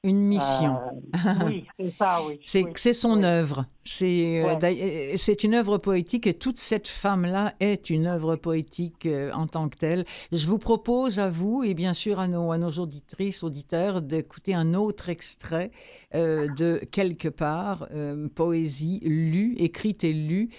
une 0.05 0.21
mission. 0.21 0.79
Euh, 1.15 1.47
oui, 1.47 1.67
c'est 1.79 1.91
ça, 1.97 2.23
oui. 2.25 2.39
C'est 2.77 2.93
son 2.93 3.23
œuvre. 3.23 3.65
Euh, 4.01 5.13
c'est 5.17 5.45
une 5.45 5.55
œuvre 5.55 5.79
poétique 5.79 6.27
et 6.27 6.35
toute 6.35 6.59
cette 6.59 6.89
femme-là 6.89 7.55
est 7.61 7.91
une 7.91 8.07
œuvre 8.07 8.37
poétique 8.37 9.07
euh, 9.07 9.31
en 9.33 9.47
tant 9.47 9.69
que 9.69 9.77
telle. 9.77 10.05
Je 10.33 10.47
vous 10.47 10.59
propose 10.59 11.19
à 11.19 11.29
vous 11.29 11.63
et 11.65 11.75
bien 11.75 11.93
sûr 11.93 12.19
à 12.19 12.27
nos, 12.27 12.53
à 12.53 12.59
nos 12.59 12.71
auditrices, 12.71 13.43
auditeurs, 13.43 14.01
d'écouter 14.01 14.55
un 14.55 14.75
autre 14.75 15.09
extrait 15.09 15.71
de 16.13 16.81
Quelque 16.93 17.29
part, 17.29 17.89
poésie 18.37 19.01
lue, 19.03 19.57
écrite 19.59 20.05
et 20.05 20.13
lue 20.13 20.51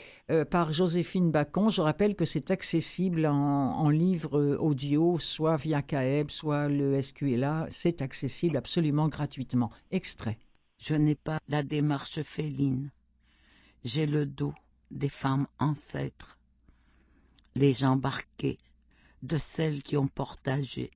par 0.49 0.73
Joséphine 0.73 1.31
Bacon. 1.31 1.69
Je 1.69 1.81
rappelle 1.81 2.15
que 2.15 2.25
c'est 2.25 2.51
accessible 2.51 3.25
en, 3.25 3.33
en, 3.33 3.89
livre 3.89 4.57
audio, 4.59 5.17
soit 5.17 5.55
via 5.55 5.81
CAEB, 5.81 6.29
soit 6.29 6.67
le 6.67 7.01
SQLA. 7.01 7.67
C'est 7.69 8.01
accessible 8.01 8.57
absolument 8.57 9.07
gratuitement 9.07 9.71
Extrait. 9.91 10.39
Je 10.77 10.95
n'ai 10.95 11.15
pas 11.15 11.39
la 11.47 11.63
démarche 11.63 12.21
féline. 12.21 12.91
J'ai 13.85 14.07
le 14.07 14.25
dos 14.25 14.55
des 14.89 15.09
femmes 15.09 15.45
ancêtres, 15.59 16.39
les 17.53 17.85
embarquées 17.85 18.57
de 19.21 19.37
celles 19.37 19.83
qui 19.83 19.95
ont 19.95 20.07
portagé, 20.07 20.89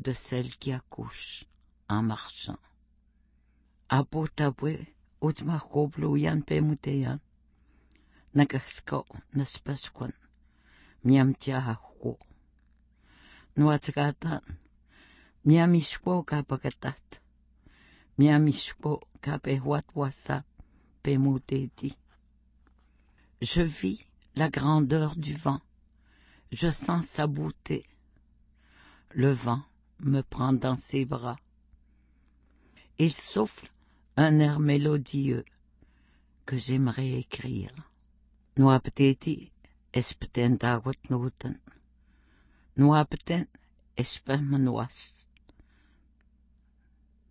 de 0.00 0.12
celles 0.12 0.56
qui 0.56 0.72
accouchent 0.72 1.44
en 1.88 2.02
marchant. 2.02 2.58
Abotabwe, 3.88 4.84
utma 5.22 5.62
yan 6.16 6.40
pemuteyan, 6.42 7.20
nagasko 8.34 9.06
naspasquan, 9.34 10.10
miamtia 11.04 11.78
ho. 12.02 12.18
Nuatzgatan, 13.56 14.42
Je 23.40 23.62
vis 23.62 24.04
la 24.34 24.48
grandeur 24.48 25.14
du 25.14 25.34
vent, 25.34 25.60
je 26.50 26.68
sens 26.72 27.06
sa 27.06 27.28
beauté. 27.28 27.86
Le 29.10 29.30
vent 29.30 29.62
me 30.00 30.22
prend 30.22 30.52
dans 30.52 30.76
ses 30.76 31.04
bras. 31.04 31.38
Il 32.98 33.14
souffle 33.14 33.70
un 34.16 34.40
air 34.40 34.58
mélodieux 34.58 35.44
que 36.44 36.56
j'aimerais 36.56 37.12
écrire. 37.12 37.72
Nuapteti 38.56 39.52
espeten 39.92 40.56
dagot 40.56 41.10
noten. 41.10 41.60
Nuapten 42.76 43.46
espem. 43.96 44.50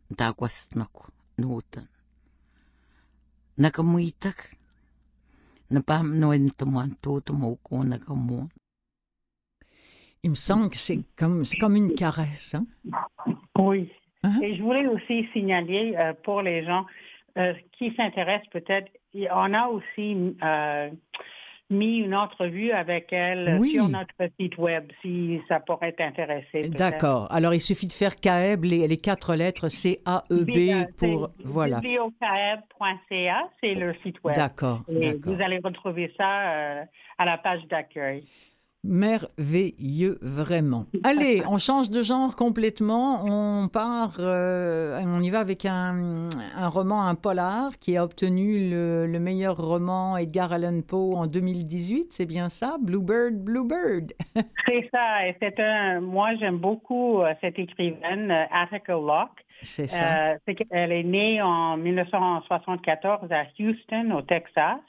Dagwasnak 0.10 0.96
noten. 1.38 1.95
Il 10.24 10.32
me 10.32 10.36
semble 10.36 10.70
que 10.70 10.78
c'est 10.78 11.00
comme, 11.18 11.46
c'est 11.46 11.58
comme 11.58 11.76
une 11.76 11.94
caresse. 11.94 12.56
Hein? 12.56 12.66
Oui. 13.58 13.92
Et 14.42 14.56
je 14.56 14.64
voulais 14.64 14.88
aussi 14.88 15.28
signaler 15.34 15.96
euh, 15.98 16.14
pour 16.24 16.42
les 16.42 16.66
gens 16.66 16.86
euh, 17.38 17.54
qui 17.74 17.94
s'intéressent 17.96 18.50
peut-être, 18.50 18.92
on 19.14 19.54
a 19.54 19.68
aussi 19.68 20.36
euh, 20.44 20.90
mis 21.70 21.98
une 21.98 22.16
entrevue 22.16 22.72
avec 22.72 23.12
elle 23.12 23.60
sur 23.66 23.90
notre 23.90 24.14
site 24.40 24.58
web, 24.58 24.92
si 25.02 25.42
ça 25.48 25.60
pourrait 25.60 25.94
t'intéresser. 25.94 26.70
D'accord. 26.70 27.28
Alors, 27.32 27.54
il 27.54 27.62
suffit 27.62 27.88
de 27.88 27.94
faire 27.94 28.16
CAEB, 28.16 28.66
les, 28.66 28.88
les 28.88 28.98
quatre 28.98 29.36
lettres 29.36 29.68
C-A-E-B 29.68 30.96
pour... 30.98 31.30
Voilà. 31.44 31.80
Bibliocaeb.ca, 31.80 33.50
c'est 33.62 33.74
le 33.74 33.94
site 34.04 34.24
web. 34.24 34.36
D'accord. 34.36 34.84
Vous 34.88 35.42
allez 35.42 35.60
retrouver 35.64 36.14
ça 36.18 36.86
à 37.18 37.26
la 37.26 37.38
page 37.38 37.66
d'accueil 37.68 38.26
merveilleux 38.86 40.18
vraiment. 40.22 40.86
Allez, 41.04 41.42
on 41.50 41.58
change 41.58 41.90
de 41.90 42.02
genre 42.02 42.36
complètement. 42.36 43.24
On 43.26 43.68
part, 43.68 44.16
euh, 44.20 45.02
on 45.06 45.22
y 45.22 45.30
va 45.30 45.40
avec 45.40 45.66
un, 45.66 46.30
roman, 46.58 47.08
un 47.08 47.16
polar 47.16 47.78
qui 47.80 47.98
a 47.98 48.04
obtenu 48.04 48.70
le, 48.70 49.20
meilleur 49.20 49.58
roman 49.58 50.18
Edgar 50.18 50.54
Allan 50.54 50.82
Poe 50.82 51.16
en 51.16 51.28
2018. 51.28 52.14
C'est 52.14 52.26
bien 52.26 52.50
ça, 52.50 52.78
Bluebird, 52.82 53.34
Bluebird. 53.34 54.14
c'est 54.66 54.90
ça. 54.92 55.28
Et 55.28 55.36
c'est 55.42 55.60
un. 55.60 56.02
Moi, 56.02 56.36
j'aime 56.40 56.58
beaucoup 56.58 57.22
euh, 57.22 57.34
cette 57.42 57.58
écrivaine, 57.58 58.30
euh, 58.30 58.46
Attica 58.52 58.94
Locke. 58.94 59.44
C'est 59.62 59.88
ça. 59.88 60.36
elle 60.70 60.92
est 60.92 61.04
née 61.04 61.42
en 61.42 61.78
1974 61.78 63.32
à 63.32 63.46
Houston, 63.60 64.12
au 64.12 64.22
Texas. 64.22 64.80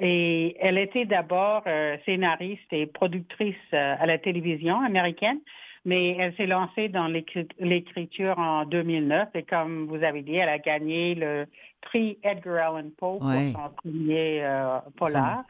Et 0.00 0.56
elle 0.60 0.78
était 0.78 1.04
d'abord 1.04 1.62
euh, 1.66 1.96
scénariste 2.04 2.72
et 2.72 2.86
productrice 2.86 3.54
euh, 3.72 3.94
à 3.98 4.06
la 4.06 4.18
télévision 4.18 4.80
américaine, 4.80 5.38
mais 5.84 6.16
elle 6.18 6.34
s'est 6.34 6.46
lancée 6.46 6.88
dans 6.88 7.06
l'écriture 7.06 8.38
en 8.38 8.64
2009 8.64 9.28
et 9.34 9.42
comme 9.44 9.86
vous 9.86 10.02
avez 10.02 10.22
dit, 10.22 10.34
elle 10.34 10.48
a 10.48 10.58
gagné 10.58 11.14
le 11.14 11.46
prix 11.82 12.18
Edgar 12.22 12.74
Allan 12.74 12.88
Poe 12.96 13.18
pour 13.18 13.30
son 13.30 13.70
premier 13.76 14.42
euh, 14.42 14.78
polar. 14.96 15.44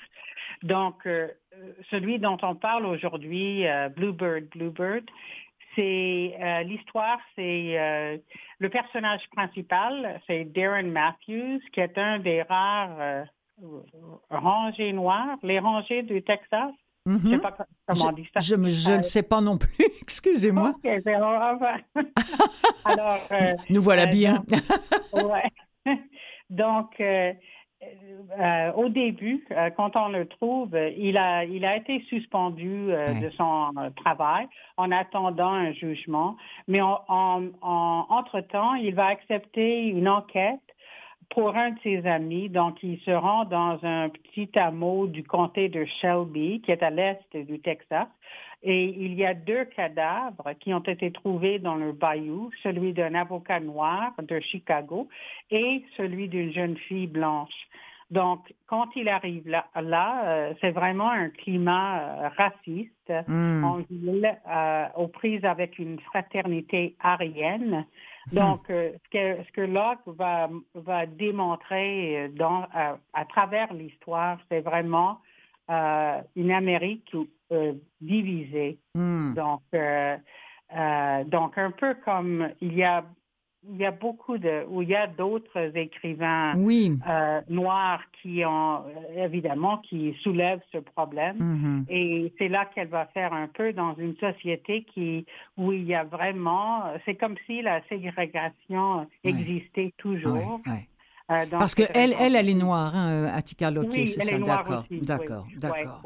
Donc, 0.62 1.08
celui 1.90 2.18
dont 2.18 2.38
on 2.42 2.54
parle 2.54 2.86
aujourd'hui, 2.86 3.64
Bluebird, 3.96 4.46
Bluebird, 4.48 5.04
c'est 5.74 6.64
l'histoire, 6.64 7.18
c'est 7.36 8.20
le 8.58 8.68
personnage 8.70 9.28
principal, 9.30 10.20
c'est 10.26 10.44
Darren 10.44 10.90
Matthews, 10.90 11.60
qui 11.72 11.80
est 11.80 11.98
un 11.98 12.18
des 12.18 12.42
rares 12.42 13.26
rangées 14.30 14.92
noires, 14.92 15.38
les 15.42 15.58
rangées 15.58 16.02
du 16.02 16.22
Texas. 16.22 16.72
Je 17.06 17.12
ne 17.12 17.18
sais 17.18 17.28
mhm. 17.28 17.40
pas 17.40 17.54
comment 17.86 18.06
on 18.06 18.12
dit 18.12 18.26
ça. 18.32 18.40
Je, 18.40 18.54
ne 18.54 19.02
sais 19.02 19.22
pas 19.22 19.42
non 19.42 19.58
plus, 19.58 19.76
excusez-moi. 20.00 20.72
Alors, 22.84 23.20
euh, 23.30 23.54
Nous 23.68 23.82
voilà 23.82 24.04
euh, 24.04 24.06
bien. 24.06 24.42
Donc, 26.48 26.94
euh, 27.00 28.72
au 28.72 28.88
début, 28.88 29.46
quand 29.76 29.96
on 29.96 30.08
le 30.08 30.26
trouve, 30.28 30.74
il 30.96 31.18
a, 31.18 31.44
il 31.44 31.66
a 31.66 31.76
été 31.76 32.02
suspendu 32.08 32.86
de 32.86 33.30
son 33.36 33.74
travail 33.96 34.46
en 34.78 34.90
attendant 34.90 35.52
un 35.52 35.72
jugement. 35.72 36.38
Mais 36.68 36.80
en, 36.80 37.02
entre-temps, 37.60 38.76
il 38.76 38.94
va 38.94 39.08
accepter 39.08 39.88
une 39.88 40.08
enquête 40.08 40.60
pour 41.30 41.56
un 41.56 41.70
de 41.70 41.78
ses 41.82 42.06
amis. 42.06 42.48
Donc, 42.48 42.82
il 42.82 42.98
se 43.00 43.10
rend 43.10 43.44
dans 43.44 43.78
un 43.82 44.08
petit 44.08 44.50
hameau 44.56 45.06
du 45.06 45.24
comté 45.24 45.68
de 45.68 45.84
Shelby, 45.84 46.60
qui 46.60 46.70
est 46.70 46.82
à 46.82 46.90
l'est 46.90 47.36
du 47.36 47.60
Texas. 47.60 48.08
Et 48.62 48.84
il 48.84 49.14
y 49.14 49.26
a 49.26 49.34
deux 49.34 49.66
cadavres 49.66 50.52
qui 50.58 50.72
ont 50.72 50.80
été 50.80 51.12
trouvés 51.12 51.58
dans 51.58 51.74
le 51.74 51.92
bayou, 51.92 52.50
celui 52.62 52.94
d'un 52.94 53.14
avocat 53.14 53.60
noir 53.60 54.12
de 54.22 54.40
Chicago 54.40 55.08
et 55.50 55.84
celui 55.98 56.28
d'une 56.28 56.50
jeune 56.50 56.76
fille 56.76 57.06
blanche. 57.06 57.68
Donc, 58.10 58.54
quand 58.66 58.88
il 58.96 59.08
arrive 59.08 59.48
là, 59.48 59.66
là 59.74 60.24
euh, 60.26 60.54
c'est 60.60 60.70
vraiment 60.70 61.10
un 61.10 61.30
climat 61.30 61.98
euh, 61.98 62.28
raciste 62.36 63.12
hmm. 63.28 63.64
en 63.64 63.76
ville, 63.90 64.38
euh, 64.48 64.86
aux 64.96 65.08
prises 65.08 65.44
avec 65.44 65.78
une 65.78 65.98
fraternité 66.00 66.96
arienne. 67.00 67.84
Hmm. 68.32 68.36
Donc, 68.36 68.64
ce, 68.68 69.08
que, 69.10 69.42
ce 69.44 69.52
que 69.52 69.60
Locke 69.60 70.00
va, 70.06 70.48
va 70.74 71.06
démontrer 71.06 72.30
dans, 72.34 72.66
à 73.12 73.24
travers 73.26 73.72
l'histoire, 73.72 74.38
c'est 74.48 74.60
vraiment 74.60 75.20
une 75.68 76.52
Amérique 76.52 77.14
divisée. 78.00 78.78
Hmm. 78.94 79.34
Donc, 79.34 79.62
donc, 81.26 81.58
un 81.58 81.70
peu 81.70 81.94
comme 82.04 82.48
il 82.60 82.74
y 82.74 82.82
a 82.82 83.04
il 83.70 83.76
y 83.78 83.84
a 83.84 83.90
beaucoup 83.90 84.38
de, 84.38 84.64
où 84.68 84.82
il 84.82 84.88
y 84.90 84.94
a 84.94 85.06
d'autres 85.06 85.76
écrivains 85.76 86.54
euh, 86.56 87.40
noirs 87.48 88.02
qui 88.20 88.44
ont, 88.44 88.78
euh, 88.78 89.24
évidemment, 89.24 89.78
qui 89.78 90.14
soulèvent 90.22 90.62
ce 90.72 90.78
problème. 90.78 91.38
Mm-hmm. 91.38 91.84
Et 91.88 92.32
c'est 92.38 92.48
là 92.48 92.66
qu'elle 92.66 92.88
va 92.88 93.06
faire 93.06 93.32
un 93.32 93.48
peu 93.48 93.72
dans 93.72 93.94
une 93.96 94.16
société 94.16 94.84
qui, 94.92 95.26
où 95.56 95.72
il 95.72 95.84
y 95.84 95.94
a 95.94 96.04
vraiment, 96.04 96.84
c'est 97.04 97.14
comme 97.14 97.36
si 97.46 97.62
la 97.62 97.82
ségrégation 97.88 99.06
existait 99.22 99.92
toujours. 99.96 100.60
Euh, 101.30 101.34
Parce 101.50 101.74
qu'elle, 101.74 101.88
elle, 101.94 102.14
elle, 102.20 102.36
elle 102.36 102.50
est 102.50 102.54
noire, 102.54 102.94
hein, 102.94 103.24
Attica 103.26 103.70
Locke, 103.70 103.88
oui, 103.92 104.08
c'est 104.08 104.20
ça, 104.24 104.38
d'accord, 104.38 104.84
d'accord, 104.90 105.46
d'accord. 105.56 106.02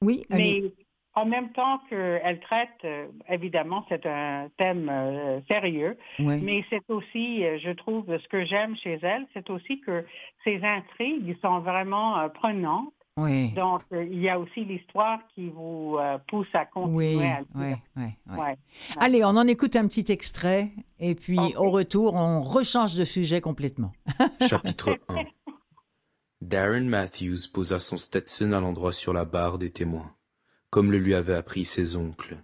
Oui, 0.00 0.24
mais 0.30 0.62
en 1.18 1.26
même 1.26 1.50
temps 1.50 1.80
qu'elle 1.88 2.40
traite, 2.40 2.68
euh, 2.84 3.06
évidemment, 3.28 3.84
c'est 3.88 4.06
un 4.06 4.48
thème 4.56 4.88
euh, 4.88 5.40
sérieux, 5.48 5.96
mais 6.18 6.64
c'est 6.70 6.88
aussi, 6.88 7.44
euh, 7.44 7.58
je 7.62 7.70
trouve, 7.70 8.04
ce 8.06 8.28
que 8.28 8.44
j'aime 8.44 8.76
chez 8.76 8.98
elle, 9.02 9.26
c'est 9.34 9.50
aussi 9.50 9.80
que 9.80 10.04
ses 10.44 10.60
intrigues 10.62 11.36
sont 11.42 11.60
vraiment 11.60 12.28
prenantes. 12.30 12.92
Oui. 13.16 13.50
Donc, 13.54 13.82
il 13.90 14.20
y 14.20 14.28
a 14.28 14.38
aussi 14.38 14.64
l'histoire 14.64 15.18
qui 15.34 15.48
vous 15.48 15.98
pousse 16.28 16.46
à 16.54 16.66
continuer 16.66 17.26
à 17.26 17.40
Oui, 17.56 17.74
oui, 17.96 18.36
Allez, 19.00 19.24
on 19.24 19.30
en 19.30 19.48
écoute 19.48 19.74
un 19.74 19.88
petit 19.88 20.12
extrait 20.12 20.70
et 21.00 21.16
puis 21.16 21.40
au 21.56 21.72
retour, 21.72 22.14
on 22.14 22.42
rechange 22.42 22.94
de 22.94 23.04
sujet 23.04 23.40
complètement. 23.40 23.90
Chapitre 24.48 25.00
1 25.08 25.24
Darren 26.40 26.84
Matthews 26.84 27.48
posa 27.52 27.80
son 27.80 27.96
Stetson 27.96 28.52
à 28.52 28.60
l'endroit 28.60 28.92
sur 28.92 29.12
la 29.12 29.24
barre 29.24 29.58
des 29.58 29.72
témoins 29.72 30.12
comme 30.70 30.92
le 30.92 30.98
lui 30.98 31.14
avaient 31.14 31.34
appris 31.34 31.64
ses 31.64 31.96
oncles. 31.96 32.36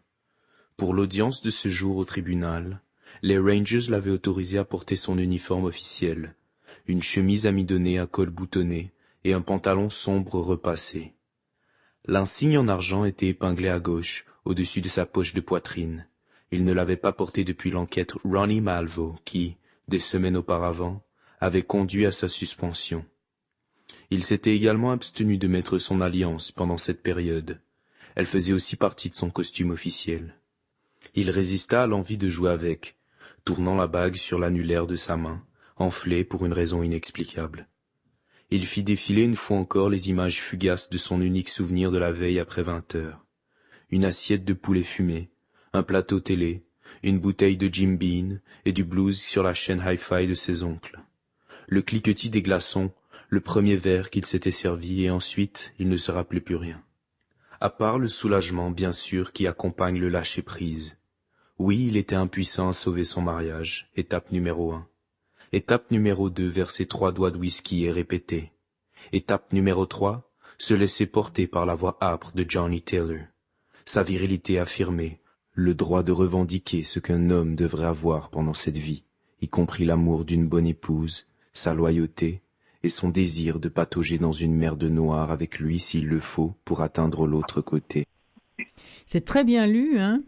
Pour 0.77 0.95
l'audience 0.95 1.43
de 1.43 1.51
ce 1.51 1.69
jour 1.69 1.97
au 1.97 2.05
tribunal, 2.05 2.81
les 3.23 3.39
Rangers 3.39 3.89
l'avaient 3.89 4.11
autorisé 4.11 4.59
à 4.59 4.65
porter 4.65 4.97
son 4.97 5.19
uniforme 5.19 5.65
officiel, 5.65 6.35
une 6.87 7.03
chemise 7.03 7.47
amidonnée 7.47 7.99
à 7.99 8.07
col 8.07 8.31
boutonné 8.31 8.93
et 9.25 9.33
un 9.33 9.41
pantalon 9.41 9.89
sombre 9.91 10.41
repassé. 10.41 11.15
L'insigne 12.07 12.59
en 12.59 12.69
argent 12.69 13.05
était 13.05 13.29
épinglé 13.29 13.69
à 13.69 13.79
gauche, 13.79 14.27
au-dessus 14.45 14.81
de 14.81 14.89
sa 14.89 15.07
poche 15.07 15.33
de 15.33 15.41
poitrine. 15.41 16.07
Il 16.51 16.65
ne 16.65 16.73
l'avait 16.73 16.97
pas 16.97 17.13
porté 17.13 17.45
depuis 17.45 17.71
l'enquête 17.71 18.13
Ronnie 18.25 18.61
Malvo, 18.61 19.17
qui, 19.25 19.57
des 19.89 19.99
semaines 19.99 20.37
auparavant, 20.37 21.03
avait 21.41 21.63
conduit 21.63 22.07
à 22.07 22.13
sa 22.13 22.29
suspension. 22.29 23.05
Il 24.11 24.23
s'était 24.23 24.55
également 24.55 24.91
abstenu 24.91 25.39
de 25.39 25.49
mettre 25.49 25.79
son 25.79 26.01
alliance 26.01 26.53
pendant 26.53 26.79
cette 26.79 27.03
période, 27.03 27.61
elle 28.15 28.27
faisait 28.27 28.53
aussi 28.53 28.77
partie 28.77 29.11
de 29.11 29.15
son 29.15 29.31
costume 29.31 29.71
officiel. 29.71 30.37
Il 31.15 31.31
résista 31.31 31.83
à 31.83 31.87
l'envie 31.87 32.17
de 32.17 32.29
jouer 32.29 32.51
avec, 32.51 32.97
tournant 33.45 33.77
la 33.77 33.87
bague 33.87 34.17
sur 34.17 34.39
l'annulaire 34.39 34.87
de 34.87 34.97
sa 34.97 35.17
main, 35.17 35.45
enflée 35.77 36.25
pour 36.25 36.47
une 36.47 36.53
raison 36.53 36.83
inexplicable. 36.83 37.69
Il 38.51 38.67
fit 38.67 38.83
défiler 38.83 39.23
une 39.23 39.37
fois 39.37 39.59
encore 39.59 39.91
les 39.91 40.11
images 40.11 40.41
fugaces 40.41 40.91
de 40.91 40.99
son 40.99 41.21
unique 41.21 41.49
souvenir 41.49 41.91
de 41.91 41.99
la 41.99 42.13
veille 42.13 42.39
après 42.39 42.63
vingt 42.63 42.95
heures. 42.95 43.25
Une 43.91 44.05
assiette 44.05 44.45
de 44.45 44.53
poulet 44.53 44.83
fumé, 44.83 45.31
un 45.73 45.83
plateau 45.83 46.21
télé, 46.21 46.63
une 47.03 47.19
bouteille 47.19 47.57
de 47.57 47.69
Jim 47.73 47.97
Bean 48.01 48.39
et 48.65 48.73
du 48.73 48.85
blues 48.85 49.21
sur 49.21 49.43
la 49.43 49.55
chaîne 49.55 49.83
hi-fi 49.85 50.27
de 50.27 50.35
ses 50.35 50.63
oncles. 50.63 51.01
Le 51.67 51.83
cliquetis 51.83 52.31
des 52.31 52.43
glaçons, 52.43 52.93
le 53.29 53.41
premier 53.41 53.77
verre 53.77 54.11
qu'il 54.11 54.25
s'était 54.25 54.51
servi 54.51 55.05
et 55.05 55.11
ensuite 55.11 55.73
il 55.79 55.89
ne 55.89 55.97
se 55.97 56.13
rappelait 56.13 56.41
plus 56.41 56.57
rien. 56.57 56.83
À 57.61 57.71
part 57.71 57.99
le 57.99 58.09
soulagement, 58.09 58.71
bien 58.71 58.93
sûr, 58.93 59.33
qui 59.33 59.47
accompagne 59.47 59.99
le 59.99 60.09
lâcher-prise. 60.09 60.99
Oui, 61.59 61.87
il 61.89 61.97
était 61.97 62.17
impuissant 62.17 62.69
à 62.69 62.73
sauver 62.73 63.05
son 63.05 63.23
mariage, 63.23 63.91
étape 63.97 64.33
numéro 64.33 64.73
un. 64.73 64.89
Étape 65.53 65.91
numéro 65.91 66.31
deux, 66.31 66.49
verser 66.49 66.87
trois 66.87 67.13
doigts 67.13 67.31
de 67.31 67.39
whisky 67.39 67.85
et 67.85 67.93
répéter. 67.93 68.53
Étape 69.13 69.53
numéro 69.53 69.87
trois, 69.87 70.33
se 70.59 70.75
laisser 70.75 71.07
porter 71.07 71.47
par 71.47 71.67
la 71.67 71.75
voix 71.75 71.97
âpre 72.01 72.33
de 72.35 72.45
Johnny 72.49 72.83
Taylor. 72.83 73.27
Sa 73.85 74.03
virilité 74.03 74.59
affirmée, 74.59 75.21
le 75.53 75.75
droit 75.75 76.03
de 76.03 76.11
revendiquer 76.11 76.83
ce 76.83 76.99
qu'un 76.99 77.31
homme 77.31 77.55
devrait 77.55 77.87
avoir 77.87 78.31
pendant 78.31 78.55
cette 78.55 78.77
vie, 78.77 79.05
y 79.41 79.49
compris 79.49 79.85
l'amour 79.85 80.25
d'une 80.25 80.49
bonne 80.49 80.67
épouse, 80.67 81.27
sa 81.53 81.75
loyauté, 81.75 82.43
et 82.85 82.91
son 82.91 83.09
désir 83.09 83.59
de 83.59 83.69
patauger 83.69 84.19
dans 84.19 84.33
une 84.33 84.55
mer 84.55 84.77
de 84.77 84.89
noir 84.89 85.31
avec 85.31 85.59
lui 85.59 85.81
s'il 85.81 86.07
le 86.07 86.21
faut 86.21 86.55
pour 86.65 86.83
atteindre 86.83 87.27
l'autre 87.27 87.61
côté. 87.61 88.07
C'est 89.07 89.25
très 89.25 89.45
bien 89.45 89.67
lu, 89.67 89.99
hein? 89.99 90.23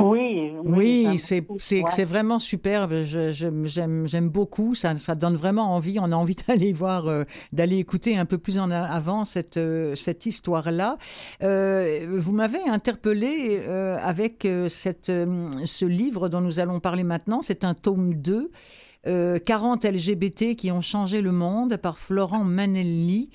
Oui, 0.00 0.52
oui, 0.64 1.18
c'est 1.18 1.46
c'est 1.58 2.04
vraiment 2.04 2.38
superbe. 2.38 3.02
J'aime 3.04 4.28
beaucoup. 4.28 4.74
Ça, 4.74 4.96
ça 4.96 5.14
donne 5.14 5.36
vraiment 5.36 5.74
envie. 5.74 5.98
On 6.00 6.12
a 6.12 6.16
envie 6.16 6.36
d'aller 6.48 6.72
voir, 6.72 7.08
euh, 7.08 7.24
d'aller 7.52 7.78
écouter 7.78 8.16
un 8.16 8.24
peu 8.24 8.38
plus 8.38 8.58
en 8.58 8.70
avant 8.70 9.24
cette 9.24 9.58
euh, 9.58 9.94
cette 9.94 10.24
histoire-là. 10.24 10.96
Euh, 11.42 12.06
vous 12.16 12.32
m'avez 12.32 12.62
interpellé 12.68 13.58
avec 13.58 14.48
cette 14.68 15.06
ce 15.06 15.84
livre 15.84 16.28
dont 16.28 16.40
nous 16.40 16.58
allons 16.60 16.80
parler 16.80 17.04
maintenant. 17.04 17.42
C'est 17.42 17.64
un 17.64 17.74
tome 17.74 18.14
2. 18.14 18.50
40 19.04 19.84
LGBT 19.84 20.54
qui 20.56 20.70
ont 20.70 20.80
changé 20.80 21.20
le 21.20 21.32
monde 21.32 21.76
par 21.76 21.98
Florent 21.98 22.44
Manelli. 22.44 23.30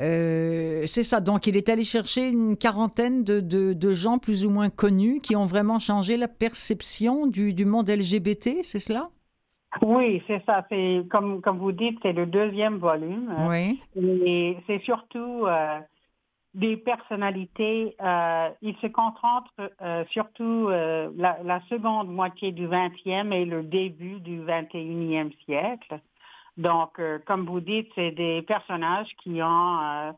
Euh, 0.00 0.82
c'est 0.86 1.02
ça. 1.02 1.20
Donc, 1.20 1.46
il 1.46 1.56
est 1.56 1.68
allé 1.68 1.82
chercher 1.82 2.28
une 2.28 2.56
quarantaine 2.56 3.24
de, 3.24 3.40
de, 3.40 3.92
gens 3.92 4.18
plus 4.18 4.46
ou 4.46 4.50
moins 4.50 4.70
connus 4.70 5.20
qui 5.20 5.34
ont 5.34 5.46
vraiment 5.46 5.78
changé 5.78 6.16
la 6.16 6.28
perception 6.28 7.26
du, 7.26 7.52
du 7.52 7.64
monde 7.64 7.88
LGBT, 7.88 8.62
c'est 8.62 8.78
cela? 8.78 9.10
Oui, 9.82 10.22
c'est 10.26 10.42
ça. 10.46 10.64
C'est 10.68 11.02
comme, 11.10 11.40
comme 11.40 11.58
vous 11.58 11.72
dites, 11.72 11.98
c'est 12.02 12.12
le 12.12 12.26
deuxième 12.26 12.78
volume. 12.78 13.34
Oui. 13.48 13.80
Et 13.96 14.56
c'est 14.66 14.80
surtout 14.82 15.46
euh, 15.46 15.78
des 16.54 16.76
personnalités. 16.76 17.94
Euh, 18.00 18.50
se 18.62 18.86
concentre 18.86 19.52
euh, 19.82 20.04
surtout 20.10 20.68
la, 20.68 21.38
la, 21.42 21.60
seconde 21.68 22.08
moitié 22.08 22.52
du 22.52 22.68
20e 22.68 23.32
et 23.32 23.44
le 23.44 23.62
début 23.62 24.20
du 24.20 24.40
21e 24.40 25.32
siècle. 25.44 26.00
Donc, 26.58 26.98
euh, 26.98 27.20
comme 27.24 27.46
vous 27.46 27.60
dites, 27.60 27.88
c'est 27.94 28.10
des 28.10 28.42
personnages 28.42 29.08
qui 29.22 29.40
ont, 29.40 29.78
euh, 29.80 30.12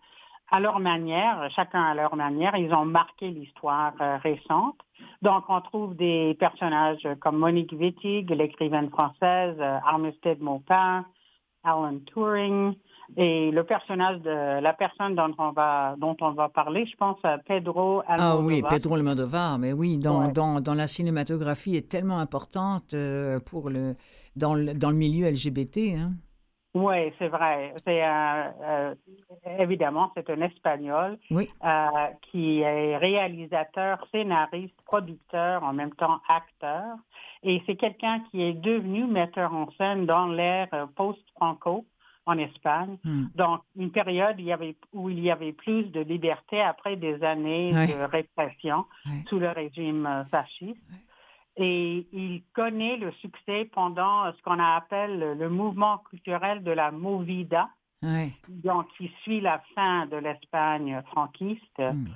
à 0.51 0.59
leur 0.59 0.81
manière, 0.81 1.49
chacun 1.55 1.83
à 1.83 1.95
leur 1.95 2.17
manière, 2.17 2.57
ils 2.57 2.73
ont 2.73 2.87
marqué 2.87 3.29
l'histoire 3.29 3.93
euh, 4.01 4.17
récente. 4.17 4.79
Donc, 5.21 5.45
on 5.51 5.61
trouve 5.61 5.95
des 5.97 6.35
personnages 6.41 7.07
comme 7.21 7.37
Monique 7.37 7.73
Wittig, 7.73 8.31
l'écrivaine 8.31 8.89
française, 8.89 9.61
Armistead 9.61 10.41
Maupin, 10.41 11.05
Alan 11.63 11.99
Turing, 12.07 12.75
et 13.17 13.51
le 13.51 13.65
personnage 13.65 14.21
de 14.21 14.61
la 14.61 14.73
personne 14.73 15.15
dont 15.15 15.35
on 15.39 15.53
va 15.53 15.95
dont 15.99 16.17
on 16.21 16.31
va 16.33 16.49
parler, 16.49 16.87
je 16.87 16.97
pense 16.97 17.19
à 17.25 17.39
Pedro 17.39 18.03
Almodovar. 18.07 18.39
Ah 18.39 18.45
oui, 18.45 18.63
Pedro 18.69 18.95
Almodovar, 18.95 19.59
mais 19.59 19.73
oui, 19.73 19.99
dans, 19.99 20.29
dans, 20.29 20.61
dans 20.61 20.75
la 20.75 20.87
cinématographie 20.87 21.77
est 21.77 21.91
tellement 21.91 22.19
importante 22.19 22.95
pour 23.47 23.71
le 23.71 23.97
dans 24.37 24.55
le 24.55 24.75
dans 24.75 24.91
le 24.91 24.97
milieu 24.97 25.29
LGBT. 25.29 25.97
Hein. 25.97 26.13
Oui, 26.73 27.13
c'est 27.19 27.29
vrai. 27.29 27.75
C'est 27.85 28.01
euh, 28.05 28.95
évidemment 29.59 30.13
c'est 30.15 30.31
un 30.31 30.41
Espagnol 30.41 31.19
euh, 31.33 31.87
qui 32.31 32.61
est 32.61 32.97
réalisateur, 32.97 34.07
scénariste, 34.13 34.81
producteur, 34.85 35.65
en 35.65 35.73
même 35.73 35.93
temps 35.95 36.21
acteur, 36.29 36.97
et 37.43 37.61
c'est 37.67 37.75
quelqu'un 37.75 38.21
qui 38.31 38.43
est 38.43 38.53
devenu 38.53 39.05
metteur 39.07 39.53
en 39.53 39.69
scène 39.73 40.07
dans 40.07 40.29
l'ère 40.29 40.69
post-franco 40.95 41.85
en 42.27 42.39
Espagne. 42.39 42.99
Hmm. 43.05 43.27
Donc 43.35 43.63
une 43.77 43.91
période 43.91 44.37
il 44.39 44.47
y 44.47 44.53
avait, 44.53 44.77
où 44.93 45.11
il 45.11 45.21
y 45.21 45.31
avait 45.31 45.53
plus 45.53 45.85
de 45.85 46.01
liberté 46.01 46.61
après 46.61 46.97
des 46.97 47.23
années 47.23 47.73
de 47.73 48.05
répression 48.05 48.85
sous 49.29 49.39
le 49.39 49.51
régime 49.51 50.07
euh, 50.07 50.25
fasciste. 50.27 50.81
Et 51.57 52.07
il 52.13 52.43
connaît 52.55 52.97
le 52.97 53.13
succès 53.13 53.69
pendant 53.73 54.33
ce 54.33 54.43
qu'on 54.43 54.59
appelle 54.59 55.37
le 55.37 55.51
mouvement 55.51 55.99
culturel 55.99 56.63
de 56.63 56.71
la 56.71 56.91
Movida, 56.91 57.69
donc, 58.03 58.87
il 58.99 59.11
suit 59.23 59.43
la 59.43 59.63
fin 59.75 60.07
de 60.07 60.17
l'Espagne 60.17 61.03
franquiste 61.11 61.79
hmm. 61.79 62.07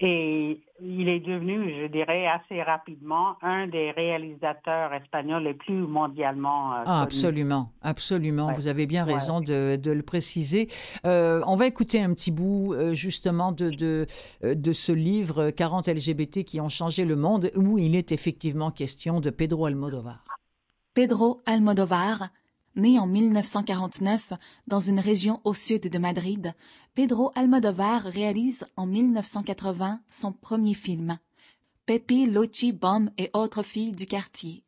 et 0.00 0.60
il 0.80 1.08
est 1.08 1.20
devenu, 1.20 1.72
je 1.80 1.86
dirais, 1.86 2.26
assez 2.26 2.60
rapidement 2.60 3.36
un 3.42 3.68
des 3.68 3.92
réalisateurs 3.92 4.92
espagnols 4.94 5.44
les 5.44 5.54
plus 5.54 5.86
mondialement 5.86 6.74
euh, 6.74 6.82
ah, 6.86 7.02
Absolument, 7.02 7.72
absolument. 7.82 8.50
Vous 8.52 8.66
avez 8.66 8.86
bien 8.86 9.04
raison 9.04 9.40
de, 9.40 9.78
le 9.84 10.02
préciser. 10.02 10.68
Euh, 11.06 11.40
on 11.46 11.54
va 11.54 11.66
écouter 11.66 12.02
un 12.02 12.12
petit 12.14 12.32
bout 12.32 12.74
euh, 12.74 12.92
justement 12.92 13.52
de, 13.52 13.70
de, 13.70 14.06
de 14.42 14.72
ce 14.72 14.90
livre 14.90 15.50
40 15.50 15.86
LGBT 15.86 16.42
qui 16.42 16.60
ont 16.60 16.68
changé 16.68 17.04
le 17.04 17.14
monde, 17.14 17.50
où 17.54 17.78
il 17.78 17.94
est 17.94 18.10
effectivement 18.10 18.72
question 18.72 19.20
de 19.20 19.30
Pedro 19.30 19.66
Almodovar. 19.66 20.24
Pedro 20.94 21.42
Almodovar 21.46 22.30
Né 22.76 22.98
en 22.98 23.06
1949 23.06 24.32
dans 24.66 24.80
une 24.80 25.00
région 25.00 25.40
au 25.44 25.54
sud 25.54 25.88
de 25.88 25.98
Madrid, 25.98 26.54
Pedro 26.94 27.32
Almodovar 27.34 28.02
réalise 28.02 28.66
en 28.76 28.86
1980 28.86 30.00
son 30.10 30.32
premier 30.32 30.74
film, 30.74 31.18
Pepe, 31.86 32.26
Lochi, 32.30 32.72
Bom 32.72 33.10
et 33.18 33.30
autres 33.32 33.62
filles 33.62 33.92
du 33.92 34.06
quartier, 34.06 34.64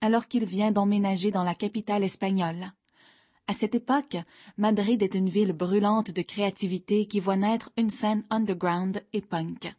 alors 0.00 0.28
qu'il 0.28 0.44
vient 0.44 0.72
d'emménager 0.72 1.30
dans 1.30 1.44
la 1.44 1.54
capitale 1.54 2.04
espagnole. 2.04 2.72
À 3.46 3.52
cette 3.52 3.74
époque, 3.74 4.16
Madrid 4.56 5.02
est 5.02 5.14
une 5.14 5.28
ville 5.28 5.52
brûlante 5.52 6.12
de 6.12 6.22
créativité 6.22 7.06
qui 7.06 7.18
voit 7.18 7.36
naître 7.36 7.72
une 7.76 7.90
scène 7.90 8.24
underground 8.30 9.02
et 9.12 9.20
punk. 9.20 9.74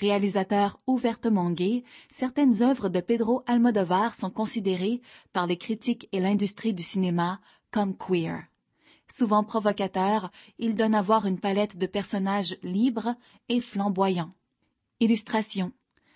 Réalisateur 0.00 0.80
ouvertement 0.86 1.50
gay, 1.50 1.84
certaines 2.08 2.62
œuvres 2.62 2.88
de 2.88 3.00
Pedro 3.00 3.42
Almodovar 3.46 4.14
sont 4.14 4.30
considérées 4.30 5.02
par 5.34 5.46
les 5.46 5.58
critiques 5.58 6.08
et 6.12 6.20
l'industrie 6.20 6.72
du 6.72 6.82
cinéma 6.82 7.38
comme 7.70 7.94
queer. 7.94 8.46
Souvent 9.12 9.44
provocateur, 9.44 10.30
il 10.58 10.74
donne 10.74 10.94
à 10.94 11.02
voir 11.02 11.26
une 11.26 11.38
palette 11.38 11.76
de 11.76 11.86
personnages 11.86 12.56
libres 12.62 13.14
et 13.50 13.60
flamboyants. 13.60 14.32
Illustration. 15.00 15.72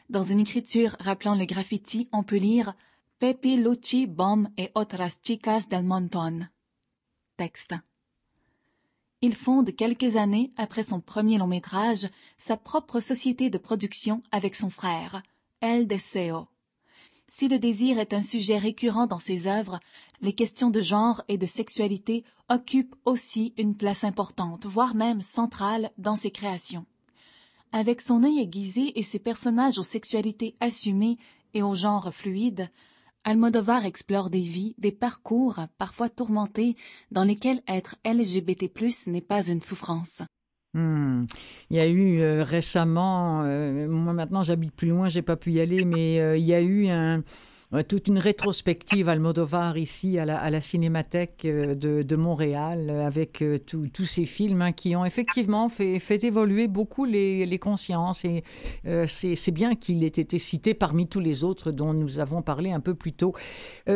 Dans 0.09 0.23
une 0.23 0.41
écriture 0.41 0.97
rappelant 0.99 1.35
le 1.35 1.45
graffiti, 1.45 2.09
on 2.11 2.23
peut 2.23 2.37
lire 2.37 2.75
Pepe 3.19 3.57
Lucci 3.59 4.07
Bom 4.07 4.49
et 4.57 4.71
otras 4.75 5.19
chicas 5.23 5.67
del 5.69 5.85
montón. 5.85 6.49
Texte. 7.37 7.75
Il 9.27 9.35
fonde 9.35 9.75
quelques 9.75 10.17
années 10.17 10.53
après 10.59 10.83
son 10.83 11.01
premier 11.01 11.39
long 11.39 11.47
métrage 11.47 12.11
sa 12.37 12.59
propre 12.59 13.01
société 13.01 13.49
de 13.49 13.57
production 13.57 14.23
avec 14.33 14.55
son 14.55 14.69
frère, 14.69 15.23
El 15.63 15.87
Deseo. 15.87 16.47
Si 17.27 17.49
le 17.49 17.59
désir 17.59 17.99
est 17.99 18.13
un 18.13 18.21
sujet 18.21 18.59
récurrent 18.59 19.07
dans 19.07 19.19
ses 19.19 19.47
œuvres, 19.47 19.81
les 20.21 20.35
questions 20.35 20.69
de 20.69 20.83
genre 20.83 21.23
et 21.29 21.39
de 21.39 21.47
sexualité 21.47 22.23
occupent 22.51 22.97
aussi 23.07 23.55
une 23.57 23.75
place 23.75 24.05
importante, 24.05 24.67
voire 24.67 24.95
même 24.95 25.23
centrale 25.23 25.91
dans 25.97 26.17
ses 26.17 26.31
créations. 26.31 26.85
Avec 27.73 28.03
son 28.03 28.25
œil 28.25 28.41
aiguisé 28.41 28.99
et 28.99 29.03
ses 29.03 29.21
personnages 29.21 29.79
aux 29.79 29.83
sexualités 29.83 30.55
assumées 30.61 31.17
et 31.55 31.63
au 31.63 31.75
genre 31.75 32.13
fluide, 32.13 32.69
Almodovar 33.25 33.87
explore 33.87 34.29
des 34.29 34.43
vies, 34.43 34.75
des 34.79 34.93
parcours, 34.93 35.61
parfois 35.79 36.11
tourmentés, 36.11 36.77
dans 37.11 37.25
lesquels 37.25 37.63
être 37.67 37.97
LGBT+, 38.05 38.71
n'est 39.07 39.21
pas 39.23 39.47
une 39.47 39.63
souffrance. 39.63 40.23
Hmm. 40.75 41.27
Il 41.71 41.77
y 41.77 41.81
a 41.81 41.87
eu 41.87 42.21
euh, 42.21 42.43
récemment, 42.43 43.43
euh, 43.45 43.89
moi 43.89 44.13
maintenant 44.13 44.43
j'habite 44.43 44.73
plus 44.73 44.89
loin, 44.89 45.09
j'ai 45.09 45.23
pas 45.23 45.37
pu 45.37 45.53
y 45.53 45.61
aller, 45.61 45.85
mais 45.85 46.21
euh, 46.21 46.37
il 46.37 46.45
y 46.45 46.53
a 46.53 46.61
eu 46.61 46.89
un, 46.89 47.23
toute 47.83 48.09
une 48.09 48.19
rétrospective 48.19 49.09
Almodovar 49.09 49.77
ici 49.77 50.19
à 50.19 50.25
la, 50.25 50.61
Cinémathèque 50.61 51.45
euh, 51.45 51.75
de, 51.75 52.17
Montréal 52.17 52.91
avec 52.91 53.43
euh, 53.43 53.59
tous 53.59 54.05
ces 54.05 54.25
films 54.25 54.63
hein, 54.63 54.73
qui 54.73 54.95
ont 54.95 55.05
effectivement 55.05 55.69
fait, 55.69 56.25
évoluer 56.25 56.69
beaucoup 56.69 57.05
les, 57.05 57.59
consciences 57.59 58.25
et 58.25 58.45
euh, 58.87 59.07
c'est 59.07 59.51
bien 59.51 59.75
qu'il 59.75 60.05
ait 60.05 60.09
été 60.09 60.39
cité 60.39 60.75
parmi 60.75 61.09
tous 61.09 61.21
les 61.21 61.45
autres 61.45 61.73
dont 61.73 61.95
nous 61.95 62.19
avons 62.19 62.43
parlé 62.43 62.71
un 62.73 62.81
peu 62.81 62.95
plus 62.95 63.13
tôt. 63.13 63.33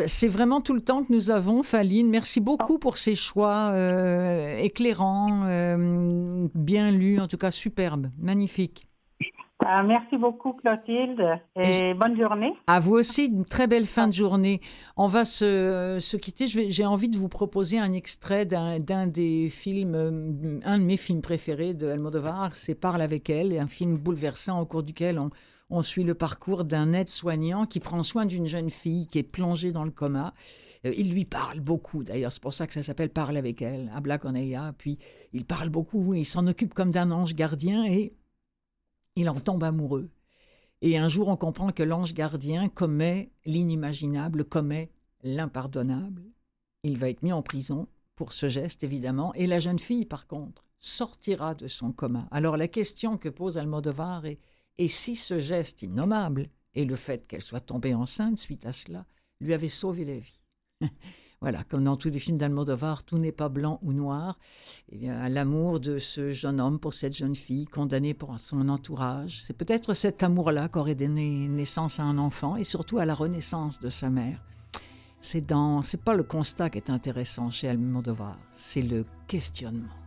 c'est 0.06 0.28
vraiment 0.28 0.60
tout 0.60 0.74
le 0.74 0.80
temps 0.80 1.02
que 1.02 1.12
nous 1.12 1.30
avons, 1.30 1.62
Faline. 1.62 2.08
Merci 2.08 2.40
beaucoup 2.40 2.78
pour 2.78 2.96
ces 2.96 3.14
choix 3.14 3.72
éclairants, 4.60 5.44
bien 6.54 6.90
lus, 6.90 7.20
en 7.20 7.26
tout 7.26 7.36
cas 7.36 7.50
superbes, 7.50 8.10
magnifiques. 8.18 8.87
Ah, 9.64 9.82
merci 9.82 10.16
beaucoup, 10.16 10.52
Clotilde, 10.52 11.20
et, 11.56 11.92
bonne 11.94 12.16
journée. 12.16 12.54
À 12.68 12.78
vous 12.78 12.94
aussi, 12.94 13.26
une 13.26 13.44
très 13.44 13.66
belle 13.66 13.86
fin 13.86 14.06
de 14.06 14.12
journée. 14.12 14.60
On 14.96 15.08
va 15.08 15.24
se, 15.24 15.98
se 16.00 16.16
quitter. 16.16 16.46
J'ai 16.46 16.86
envie 16.86 17.08
de 17.08 17.18
vous 17.18 17.28
proposer 17.28 17.78
un 17.78 17.92
extrait 17.92 18.46
d'un 18.46 19.06
des 19.06 19.48
films, 19.48 19.94
euh, 19.94 20.60
un 20.64 20.78
de 20.78 20.84
mes 20.84 20.96
films 20.96 21.22
préférés 21.22 21.74
de 21.74 21.88
Almodovar, 21.88 22.54
c'est 22.54 22.76
Parle 22.76 23.02
avec 23.02 23.30
elle, 23.30 23.58
un 23.58 23.66
film 23.66 23.98
bouleversant 23.98 24.60
au 24.60 24.64
cours 24.64 24.84
duquel 24.84 25.18
on, 25.18 25.30
on 25.70 25.82
suit 25.82 26.04
le 26.04 26.14
parcours 26.14 26.64
d'un 26.64 26.92
aide-soignant 26.92 27.66
qui 27.66 27.80
prend 27.80 28.02
soin 28.02 28.26
d'une 28.26 28.46
jeune 28.46 28.70
fille 28.70 29.06
qui 29.08 29.18
est 29.18 29.22
plongée 29.22 29.72
dans 29.72 29.84
le 29.84 29.90
coma. 29.90 30.34
Euh, 30.86 30.92
il 30.96 31.12
lui 31.12 31.24
parle 31.24 31.60
beaucoup, 31.60 32.04
d'ailleurs, 32.04 32.32
c'est 32.32 32.42
pour 32.42 32.54
ça 32.54 32.66
que 32.66 32.72
ça 32.72 32.82
s'appelle 32.82 33.10
Parle 33.10 33.36
avec 33.36 33.60
elle, 33.62 33.90
à 33.94 34.00
Black 34.00 34.22
Puis 34.78 34.98
il 35.32 35.44
parle 35.44 35.68
beaucoup, 35.68 36.14
il 36.14 36.24
s'en 36.24 36.46
occupe 36.46 36.74
comme 36.74 36.90
d'un 36.90 37.10
ange 37.10 37.34
gardien 37.34 37.84
et 37.84 38.14
il 39.18 39.28
en 39.28 39.40
tombe 39.40 39.64
amoureux. 39.64 40.10
Et 40.80 40.96
un 40.96 41.08
jour, 41.08 41.26
on 41.26 41.36
comprend 41.36 41.72
que 41.72 41.82
l'ange 41.82 42.14
gardien 42.14 42.68
commet 42.68 43.32
l'inimaginable, 43.44 44.44
commet 44.44 44.92
l'impardonnable. 45.24 46.22
Il 46.84 46.98
va 46.98 47.10
être 47.10 47.24
mis 47.24 47.32
en 47.32 47.42
prison 47.42 47.88
pour 48.14 48.32
ce 48.32 48.48
geste, 48.48 48.84
évidemment, 48.84 49.34
et 49.34 49.48
la 49.48 49.58
jeune 49.58 49.80
fille, 49.80 50.04
par 50.04 50.28
contre, 50.28 50.64
sortira 50.78 51.56
de 51.56 51.66
son 51.66 51.90
coma. 51.90 52.28
Alors 52.30 52.56
la 52.56 52.68
question 52.68 53.16
que 53.18 53.28
pose 53.28 53.58
Almodovar 53.58 54.24
est 54.26 54.38
et 54.78 54.86
si 54.86 55.16
ce 55.16 55.40
geste 55.40 55.82
innommable 55.82 56.48
et 56.74 56.84
le 56.84 56.94
fait 56.94 57.26
qu'elle 57.26 57.42
soit 57.42 57.58
tombée 57.58 57.94
enceinte 57.94 58.38
suite 58.38 58.64
à 58.64 58.72
cela 58.72 59.04
lui 59.40 59.52
avait 59.52 59.68
sauvé 59.68 60.04
la 60.04 60.18
vie? 60.18 60.40
Voilà, 61.40 61.62
comme 61.64 61.84
dans 61.84 61.96
tous 61.96 62.10
les 62.10 62.18
films 62.18 62.36
d'Almodovar, 62.36 63.04
tout 63.04 63.16
n'est 63.16 63.32
pas 63.32 63.48
blanc 63.48 63.78
ou 63.82 63.92
noir. 63.92 64.38
Il 64.90 65.04
y 65.04 65.08
a 65.08 65.28
l'amour 65.28 65.78
de 65.78 65.98
ce 65.98 66.32
jeune 66.32 66.60
homme 66.60 66.80
pour 66.80 66.94
cette 66.94 67.16
jeune 67.16 67.36
fille, 67.36 67.66
condamnée 67.66 68.12
pour 68.12 68.36
son 68.40 68.68
entourage. 68.68 69.40
C'est 69.42 69.56
peut-être 69.56 69.94
cet 69.94 70.24
amour-là 70.24 70.68
qu'aurait 70.68 70.96
donné 70.96 71.46
naissance 71.46 72.00
à 72.00 72.02
un 72.02 72.18
enfant 72.18 72.56
et 72.56 72.64
surtout 72.64 72.98
à 72.98 73.04
la 73.04 73.14
renaissance 73.14 73.78
de 73.78 73.88
sa 73.88 74.10
mère. 74.10 74.42
C'est 75.20 75.46
dans, 75.46 75.82
c'est 75.82 76.02
pas 76.02 76.14
le 76.14 76.24
constat 76.24 76.70
qui 76.70 76.78
est 76.78 76.90
intéressant 76.90 77.50
chez 77.50 77.68
Almodovar, 77.68 78.38
c'est 78.52 78.82
le 78.82 79.04
questionnement. 79.26 79.97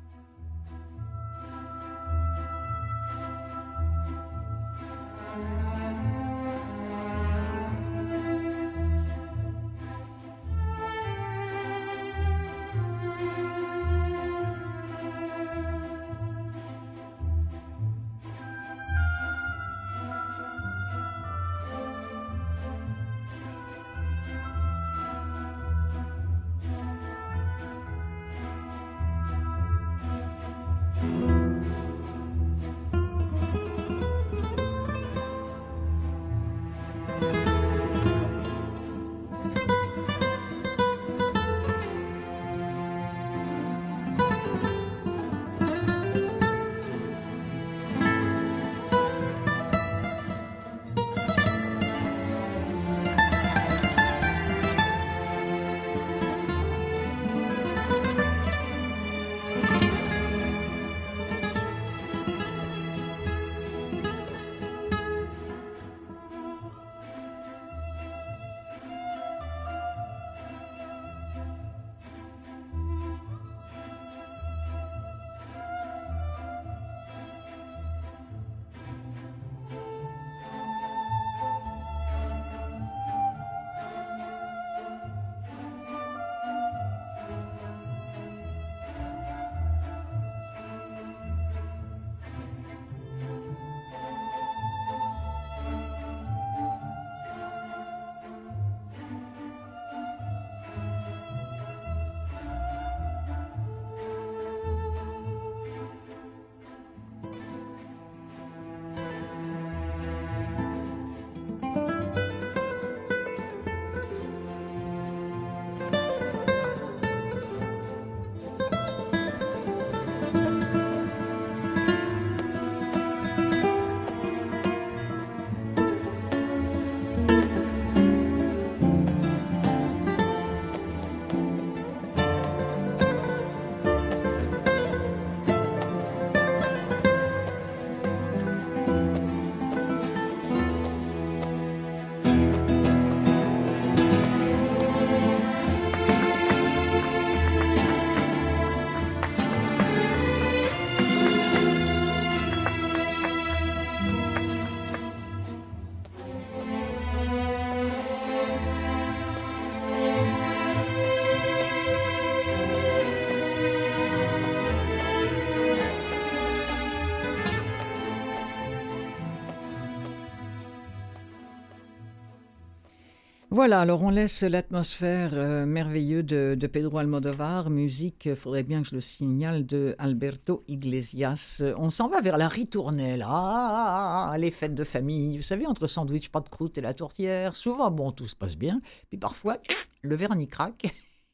Voilà, 173.53 173.81
alors 173.81 174.01
on 174.01 174.11
laisse 174.11 174.43
l'atmosphère 174.43 175.31
euh, 175.33 175.65
merveilleuse 175.65 176.23
de, 176.23 176.67
Pedro 176.67 176.99
Almodovar, 176.99 177.69
musique, 177.69 178.23
il 178.27 178.37
faudrait 178.37 178.63
bien 178.63 178.81
que 178.81 178.87
je 178.87 178.95
le 178.95 179.01
signale, 179.01 179.65
de 179.65 179.93
Alberto 179.97 180.63
Iglesias. 180.69 181.61
On 181.75 181.89
s'en 181.89 182.07
va 182.07 182.21
vers 182.21 182.37
la 182.37 182.47
ritournelle, 182.47 183.25
ah, 183.27 184.33
les 184.37 184.51
fêtes 184.51 184.73
de 184.73 184.85
famille, 184.85 185.35
vous 185.35 185.43
savez, 185.43 185.67
entre 185.67 185.87
sandwich, 185.87 186.29
pas 186.29 186.39
de 186.39 186.47
croûte 186.47 186.77
et 186.77 186.81
la 186.81 186.93
tourtière. 186.93 187.53
Souvent, 187.57 187.91
bon, 187.91 188.13
tout 188.13 188.25
se 188.25 188.37
passe 188.37 188.55
bien, 188.55 188.79
puis 189.09 189.17
parfois, 189.17 189.57
le 190.01 190.15
vernis 190.15 190.47
craque. 190.47 190.85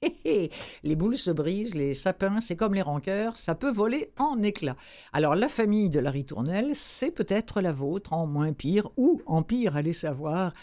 les 0.26 0.96
boules 0.96 1.18
se 1.18 1.30
brisent, 1.30 1.76
les 1.76 1.94
sapins, 1.94 2.40
c'est 2.40 2.56
comme 2.56 2.74
les 2.74 2.82
rancœurs, 2.82 3.38
ça 3.38 3.54
peut 3.54 3.72
voler 3.72 4.12
en 4.18 4.42
éclats. 4.42 4.76
Alors 5.14 5.36
la 5.36 5.50
famille 5.50 5.92
de 5.92 6.00
la 6.00 6.10
ritournelle, 6.10 6.72
c'est 6.74 7.12
peut-être 7.12 7.62
la 7.62 7.74
vôtre, 7.74 8.14
en 8.14 8.26
moins 8.26 8.54
pire, 8.54 8.90
ou 8.98 9.22
en 9.28 9.44
pire, 9.44 9.76
allez 9.76 9.94
savoir. 9.94 10.56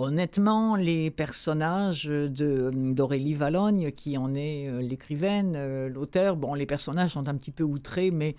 Honnêtement, 0.00 0.76
les 0.76 1.10
personnages 1.10 2.06
d'Aurélie 2.06 3.34
Valogne, 3.34 3.90
qui 3.90 4.16
en 4.16 4.32
est 4.36 4.68
euh, 4.68 4.80
l'écrivaine, 4.80 5.54
euh, 5.56 5.88
l'auteur, 5.88 6.36
bon, 6.36 6.54
les 6.54 6.66
personnages 6.66 7.14
sont 7.14 7.26
un 7.26 7.34
petit 7.34 7.50
peu 7.50 7.64
outrés, 7.64 8.12
mais 8.12 8.36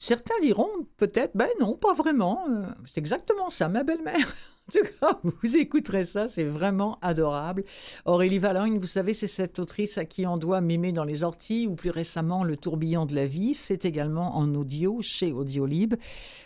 Certains 0.00 0.38
diront 0.40 0.68
peut-être, 0.96 1.32
ben 1.34 1.48
non, 1.58 1.74
pas 1.74 1.92
vraiment. 1.92 2.44
Euh, 2.48 2.66
c'est 2.84 2.98
exactement 2.98 3.50
ça, 3.50 3.68
ma 3.68 3.82
belle-mère. 3.84 4.34
En 4.68 4.80
tout 4.80 4.86
cas, 5.00 5.18
vous 5.22 5.56
écouterez 5.56 6.04
ça, 6.04 6.28
c'est 6.28 6.44
vraiment 6.44 6.98
adorable. 7.00 7.64
Aurélie 8.04 8.38
Valogne, 8.38 8.78
vous 8.78 8.86
savez, 8.86 9.14
c'est 9.14 9.26
cette 9.26 9.58
autrice 9.58 9.96
à 9.96 10.04
qui 10.04 10.26
on 10.26 10.36
doit 10.36 10.60
Mémé 10.60 10.92
dans 10.92 11.04
les 11.04 11.22
orties 11.22 11.66
ou 11.66 11.74
plus 11.74 11.88
récemment 11.88 12.44
Le 12.44 12.54
tourbillon 12.54 13.06
de 13.06 13.14
la 13.14 13.24
vie. 13.24 13.54
C'est 13.54 13.86
également 13.86 14.36
en 14.36 14.54
audio 14.54 14.98
chez 15.00 15.32
Audiolib. 15.32 15.94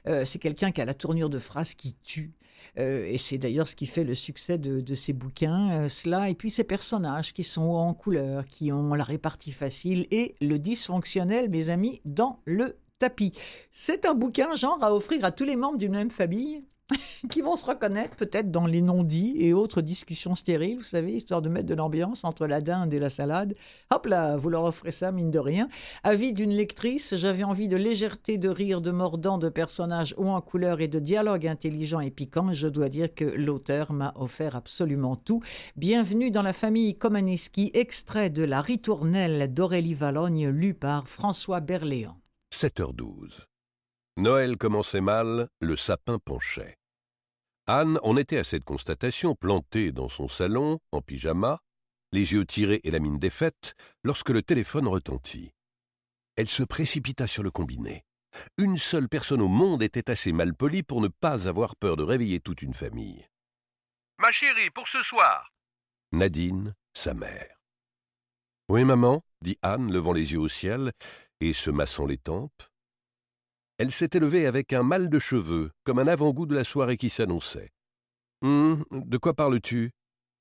Euh, 0.06 0.24
c'est 0.24 0.38
quelqu'un 0.38 0.70
qui 0.70 0.80
a 0.80 0.84
la 0.84 0.94
tournure 0.94 1.30
de 1.30 1.38
phrase 1.40 1.74
qui 1.74 1.96
tue. 2.04 2.30
Euh, 2.78 3.06
et 3.06 3.18
c'est 3.18 3.38
d'ailleurs 3.38 3.68
ce 3.68 3.76
qui 3.76 3.86
fait 3.86 4.04
le 4.04 4.14
succès 4.14 4.58
de, 4.58 4.80
de 4.80 4.94
ces 4.94 5.12
bouquins, 5.12 5.88
cela, 5.88 6.28
et 6.28 6.34
puis 6.34 6.50
ces 6.50 6.64
personnages 6.64 7.32
qui 7.32 7.44
sont 7.44 7.62
en 7.62 7.94
couleur, 7.94 8.46
qui 8.46 8.72
ont 8.72 8.94
la 8.94 9.04
répartie 9.04 9.52
facile 9.52 10.06
et 10.10 10.34
le 10.40 10.58
dysfonctionnel, 10.58 11.48
mes 11.48 11.70
amis, 11.70 12.00
dans 12.04 12.40
le 12.44 12.76
tapis. 12.98 13.32
C'est 13.70 14.06
un 14.06 14.14
bouquin 14.14 14.54
genre 14.54 14.78
à 14.82 14.94
offrir 14.94 15.24
à 15.24 15.32
tous 15.32 15.44
les 15.44 15.56
membres 15.56 15.78
d'une 15.78 15.92
même 15.92 16.10
famille? 16.10 16.62
qui 17.30 17.40
vont 17.40 17.56
se 17.56 17.66
reconnaître 17.66 18.16
peut-être 18.16 18.50
dans 18.50 18.66
les 18.66 18.80
non-dits 18.82 19.34
et 19.38 19.52
autres 19.52 19.82
discussions 19.82 20.34
stériles, 20.34 20.78
vous 20.78 20.82
savez, 20.82 21.12
histoire 21.12 21.42
de 21.42 21.48
mettre 21.48 21.66
de 21.66 21.74
l'ambiance 21.74 22.24
entre 22.24 22.46
la 22.46 22.60
dinde 22.60 22.92
et 22.92 22.98
la 22.98 23.10
salade. 23.10 23.54
Hop 23.90 24.06
là, 24.06 24.36
vous 24.36 24.48
leur 24.48 24.64
offrez 24.64 24.92
ça, 24.92 25.12
mine 25.12 25.30
de 25.30 25.38
rien. 25.38 25.68
Avis 26.02 26.32
d'une 26.32 26.52
lectrice, 26.52 27.14
j'avais 27.16 27.44
envie 27.44 27.68
de 27.68 27.76
légèreté, 27.76 28.38
de 28.38 28.48
rire, 28.48 28.80
de 28.80 28.90
mordant, 28.90 29.38
de 29.38 29.48
personnages 29.48 30.14
hauts 30.16 30.28
en 30.28 30.40
couleur 30.40 30.80
et 30.80 30.88
de 30.88 30.98
dialogues 30.98 31.46
intelligents 31.46 32.00
et 32.00 32.10
piquants. 32.10 32.52
Je 32.52 32.68
dois 32.68 32.88
dire 32.88 33.14
que 33.14 33.24
l'auteur 33.24 33.92
m'a 33.92 34.12
offert 34.16 34.56
absolument 34.56 35.16
tout. 35.16 35.42
Bienvenue 35.76 36.30
dans 36.30 36.42
la 36.42 36.52
famille 36.52 36.96
Komaneski, 36.96 37.70
extrait 37.74 38.30
de 38.30 38.44
La 38.44 38.60
ritournelle 38.60 39.52
d'Aurélie 39.52 39.94
Valogne, 39.94 40.48
lu 40.48 40.74
par 40.74 41.08
François 41.08 41.60
Berléand. 41.60 42.16
7h12. 42.54 43.44
Noël 44.18 44.58
commençait 44.58 45.00
mal, 45.00 45.48
le 45.60 45.74
sapin 45.74 46.18
penchait. 46.18 46.76
Anne 47.66 48.00
en 48.02 48.16
était 48.16 48.38
à 48.38 48.44
cette 48.44 48.64
constatation, 48.64 49.34
plantée 49.34 49.92
dans 49.92 50.08
son 50.08 50.26
salon, 50.26 50.80
en 50.90 51.00
pyjama, 51.00 51.60
les 52.10 52.32
yeux 52.32 52.44
tirés 52.44 52.80
et 52.82 52.90
la 52.90 52.98
mine 52.98 53.18
défaite, 53.18 53.74
lorsque 54.02 54.30
le 54.30 54.42
téléphone 54.42 54.88
retentit. 54.88 55.52
Elle 56.36 56.48
se 56.48 56.62
précipita 56.62 57.26
sur 57.26 57.42
le 57.42 57.50
combiné. 57.50 58.04
Une 58.58 58.78
seule 58.78 59.08
personne 59.08 59.42
au 59.42 59.48
monde 59.48 59.82
était 59.82 60.10
assez 60.10 60.32
malpolie 60.32 60.82
pour 60.82 61.00
ne 61.00 61.08
pas 61.08 61.48
avoir 61.48 61.76
peur 61.76 61.96
de 61.96 62.02
réveiller 62.02 62.40
toute 62.40 62.62
une 62.62 62.74
famille. 62.74 63.26
Ma 64.18 64.32
chérie, 64.32 64.70
pour 64.70 64.88
ce 64.88 65.02
soir. 65.04 65.52
Nadine, 66.12 66.74
sa 66.94 67.14
mère. 67.14 67.60
Oui, 68.68 68.84
maman, 68.84 69.22
dit 69.40 69.58
Anne, 69.62 69.92
levant 69.92 70.12
les 70.12 70.32
yeux 70.32 70.40
au 70.40 70.48
ciel 70.48 70.92
et 71.40 71.52
se 71.52 71.70
massant 71.70 72.06
les 72.06 72.18
tempes. 72.18 72.62
Elle 73.78 73.90
s'était 73.92 74.20
levée 74.20 74.46
avec 74.46 74.72
un 74.72 74.82
mal 74.82 75.08
de 75.08 75.18
cheveux, 75.18 75.72
comme 75.84 75.98
un 75.98 76.06
avant-goût 76.06 76.46
de 76.46 76.54
la 76.54 76.64
soirée 76.64 76.96
qui 76.96 77.10
s'annonçait. 77.10 77.70
Hum, 78.42 78.84
de 78.90 79.18
quoi 79.18 79.34
parles-tu? 79.34 79.92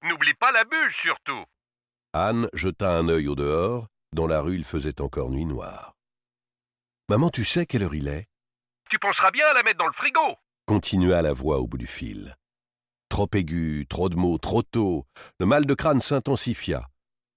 N'oublie 0.04 0.34
pas 0.36 0.52
la 0.52 0.64
bûche, 0.64 1.02
surtout. 1.02 1.46
Anne 2.14 2.50
jeta 2.54 2.98
un 2.98 3.08
œil 3.10 3.28
au 3.28 3.36
dehors. 3.36 3.88
Dans 4.14 4.28
la 4.28 4.42
rue, 4.42 4.56
il 4.56 4.66
faisait 4.66 5.00
encore 5.02 5.30
nuit 5.30 5.46
noire. 5.46 5.94
Maman, 7.10 7.30
tu 7.30 7.44
sais 7.44 7.66
quelle 7.66 7.84
heure 7.84 7.96
il 7.96 8.08
est? 8.08 8.28
Tu 8.90 9.00
penseras 9.00 9.32
bien 9.32 9.48
à 9.48 9.54
la 9.54 9.64
mettre 9.64 9.78
dans 9.78 9.88
le 9.88 9.94
frigo 9.94 10.38
continua 10.72 11.22
la 11.22 11.34
voix 11.34 11.60
au 11.60 11.68
bout 11.68 11.78
du 11.78 11.86
fil. 11.86 12.38
Trop 13.10 13.28
aigu, 13.34 13.86
trop 13.90 14.08
de 14.08 14.16
mots, 14.16 14.38
trop 14.38 14.64
tôt. 14.64 15.06
Le 15.38 15.46
mal 15.46 15.66
de 15.66 15.74
crâne 15.74 16.00
s'intensifia. 16.00 16.88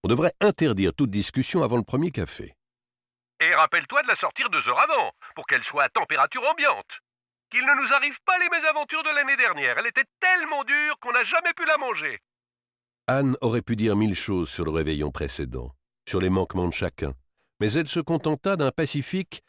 On 0.05 0.09
devrait 0.09 0.34
interdire 0.40 0.95
toute 0.95 1.11
discussion 1.11 1.64
avant 1.64 1.76
le 1.76 1.82
premier 1.82 2.12
café. 2.12 2.55
Et 3.41 3.55
rappelle-toi 3.55 4.03
de 4.03 4.09
la 4.09 4.16
sortir 4.16 4.49
deux 4.51 4.68
heures 4.68 4.80
avant, 4.80 5.12
pour 5.35 5.47
qu'elle 5.47 5.64
soit 5.64 5.85
à 5.85 5.89
température 5.89 6.45
ambiante. 6.49 7.01
Qu'il 7.51 7.64
ne 7.64 7.74
nous 7.74 7.93
arrive 7.93 8.16
pas 8.24 8.39
les 8.39 8.49
mésaventures 8.49 9.03
de 9.03 9.11
l'année 9.11 9.37
dernière. 9.37 9.78
Elle 9.78 9.87
était 9.87 10.09
tellement 10.20 10.64
dure 10.64 10.99
qu'on 11.01 11.12
n'a 11.12 11.24
jamais 11.24 11.53
pu 11.55 11.64
la 11.64 11.76
manger. 11.76 12.20
Anne 13.07 13.37
aurait 13.43 13.62
pu 13.62 13.76
dire 13.76 13.97
mille 13.97 14.14
choses 14.14 14.49
sur 14.49 14.64
le 14.64 14.70
réveillon 14.70 15.11
précédent, 15.11 15.74
sur 16.09 16.20
les 16.20 16.30
manquements 16.30 16.68
de 16.68 16.72
chacun, 16.72 17.12
mais 17.61 17.72
elle 17.72 17.87
se 17.87 18.01
contenta 18.01 18.57
d'un 18.57 18.70
pacifique 18.70 19.43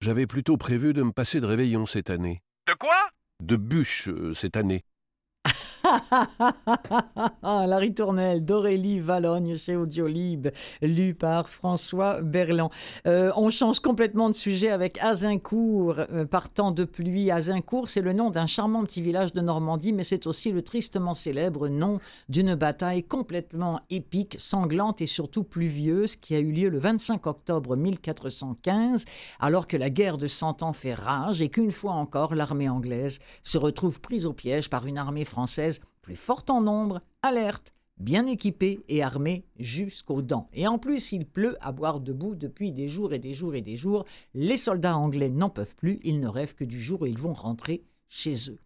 J'avais 0.00 0.26
plutôt 0.26 0.56
prévu 0.56 0.92
de 0.92 1.02
me 1.02 1.12
passer 1.12 1.40
de 1.40 1.46
réveillon 1.46 1.86
cette 1.86 2.10
année. 2.10 2.42
De 2.66 2.74
quoi? 2.74 3.08
De 3.40 3.56
bûche 3.56 4.08
euh, 4.08 4.34
cette 4.34 4.56
année. 4.56 4.84
la 7.42 7.76
ritournelle 7.76 8.44
d'Aurélie 8.44 9.00
Valogne 9.00 9.56
chez 9.56 9.76
Audiolib, 9.76 10.48
lue 10.80 11.14
par 11.14 11.48
François 11.48 12.20
Berland. 12.20 12.70
Euh, 13.06 13.32
on 13.36 13.50
change 13.50 13.80
complètement 13.80 14.28
de 14.28 14.34
sujet 14.34 14.70
avec 14.70 15.02
Azincourt, 15.02 15.96
euh, 15.98 16.24
partant 16.24 16.70
de 16.70 16.84
pluie. 16.84 17.30
Azincourt, 17.30 17.88
c'est 17.88 18.00
le 18.00 18.12
nom 18.12 18.30
d'un 18.30 18.46
charmant 18.46 18.84
petit 18.84 19.02
village 19.02 19.32
de 19.32 19.40
Normandie, 19.40 19.92
mais 19.92 20.04
c'est 20.04 20.26
aussi 20.26 20.52
le 20.52 20.62
tristement 20.62 21.14
célèbre 21.14 21.68
nom 21.68 21.98
d'une 22.28 22.54
bataille 22.54 23.02
complètement 23.02 23.80
épique, 23.90 24.36
sanglante 24.38 25.00
et 25.00 25.06
surtout 25.06 25.44
pluvieuse 25.44 26.16
qui 26.16 26.34
a 26.34 26.38
eu 26.38 26.52
lieu 26.52 26.68
le 26.68 26.78
25 26.78 27.26
octobre 27.26 27.76
1415, 27.76 29.04
alors 29.40 29.66
que 29.66 29.76
la 29.76 29.90
guerre 29.90 30.18
de 30.18 30.26
Cent 30.26 30.62
Ans 30.62 30.72
fait 30.72 30.94
rage 30.94 31.42
et 31.42 31.48
qu'une 31.48 31.72
fois 31.72 31.92
encore 31.92 32.34
l'armée 32.34 32.68
anglaise 32.68 33.18
se 33.42 33.58
retrouve 33.58 34.00
prise 34.00 34.26
au 34.26 34.32
piège 34.32 34.70
par 34.70 34.86
une 34.86 34.98
armée 34.98 35.24
française 35.24 35.71
plus 36.02 36.16
forte 36.16 36.50
en 36.50 36.60
nombre, 36.60 37.00
alerte, 37.22 37.72
bien 37.96 38.26
équipée 38.26 38.80
et 38.88 39.02
armée 39.02 39.46
jusqu'aux 39.58 40.22
dents. 40.22 40.48
Et 40.52 40.66
en 40.66 40.78
plus, 40.78 41.12
il 41.12 41.24
pleut 41.24 41.56
à 41.60 41.72
boire 41.72 42.00
debout 42.00 42.34
depuis 42.34 42.72
des 42.72 42.88
jours 42.88 43.12
et 43.12 43.18
des 43.18 43.32
jours 43.32 43.54
et 43.54 43.62
des 43.62 43.76
jours. 43.76 44.04
Les 44.34 44.56
soldats 44.56 44.96
anglais 44.96 45.30
n'en 45.30 45.50
peuvent 45.50 45.76
plus, 45.76 45.98
ils 46.02 46.20
ne 46.20 46.28
rêvent 46.28 46.54
que 46.54 46.64
du 46.64 46.80
jour 46.80 47.02
où 47.02 47.06
ils 47.06 47.18
vont 47.18 47.32
rentrer 47.32 47.84
chez 48.08 48.50
eux. 48.50 48.58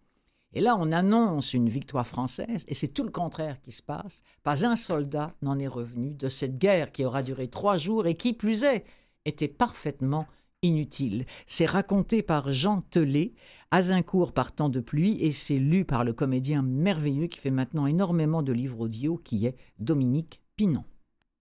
Et 0.55 0.61
là, 0.63 0.77
on 0.81 0.91
annonce 0.91 1.53
une 1.53 1.69
victoire 1.69 2.07
française, 2.07 2.65
et 2.67 2.75
c'est 2.75 2.89
tout 2.89 3.03
le 3.03 3.11
contraire 3.11 3.61
qui 3.61 3.73
se 3.73 3.83
passe. 3.83 4.23
Pas 4.43 4.65
un 4.65 4.75
soldat 4.75 5.35
n'en 5.43 5.59
est 5.59 5.69
revenu 5.69 6.15
de 6.15 6.31
cette 6.31 6.57
guerre 6.57 6.93
qui 6.93 7.05
aura 7.05 7.23
duré 7.23 7.49
trois 7.49 7.77
jours 7.77 8.07
et 8.07 8.15
qui, 8.15 8.33
plus 8.33 8.65
est, 8.65 8.85
était 9.27 9.49
parfaitement 9.49 10.27
inutile. 10.63 11.27
C'est 11.47 11.67
raconté 11.67 12.23
par 12.23 12.53
Jean 12.53 12.81
Telet, 12.81 13.35
Azincourt 13.71 14.33
par 14.33 14.53
temps 14.53 14.69
de 14.69 14.81
pluie, 14.81 15.17
et 15.21 15.33
c'est 15.33 15.59
lu 15.59 15.85
par 15.85 16.05
le 16.05 16.13
comédien 16.13 16.63
merveilleux 16.63 17.27
qui 17.27 17.39
fait 17.39 17.51
maintenant 17.51 17.87
énormément 17.87 18.43
de 18.43 18.53
livres 18.53 18.81
audio, 18.81 19.17
qui 19.19 19.47
est 19.47 19.57
Dominique 19.79 20.41
Pinon. 20.57 20.85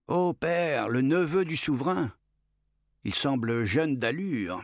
Ô 0.07 0.33
père, 0.33 0.89
le 0.89 1.01
neveu 1.01 1.45
du 1.45 1.55
souverain. 1.55 2.11
Il 3.03 3.13
semble 3.13 3.63
jeune 3.65 3.97
d'allure. 3.97 4.61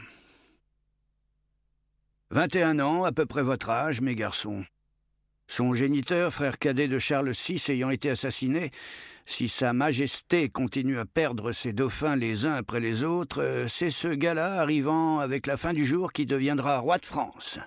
Vingt 2.30 2.56
et 2.56 2.64
un 2.64 2.80
ans, 2.80 3.04
à 3.04 3.12
peu 3.12 3.26
près 3.26 3.44
votre 3.44 3.70
âge, 3.70 4.02
mes 4.02 4.16
garçons. 4.16 4.64
Son 5.52 5.74
géniteur, 5.74 6.32
frère 6.32 6.58
cadet 6.58 6.88
de 6.88 6.98
Charles 6.98 7.32
VI, 7.32 7.62
ayant 7.68 7.90
été 7.90 8.10
assassiné, 8.10 8.72
si 9.26 9.50
Sa 9.50 9.74
Majesté 9.74 10.48
continue 10.48 10.98
à 10.98 11.04
perdre 11.04 11.52
ses 11.52 11.74
dauphins 11.74 12.16
les 12.16 12.46
uns 12.46 12.54
après 12.54 12.80
les 12.80 13.04
autres, 13.04 13.42
euh, 13.42 13.68
c'est 13.68 13.90
ce 13.90 14.08
gars-là 14.08 14.62
arrivant 14.62 15.20
avec 15.20 15.48
la 15.48 15.58
fin 15.58 15.74
du 15.74 15.86
jour 15.86 16.14
qui 16.14 16.26
deviendra 16.26 16.80
roi 16.80 17.00
de 17.00 17.06
France. 17.06 17.60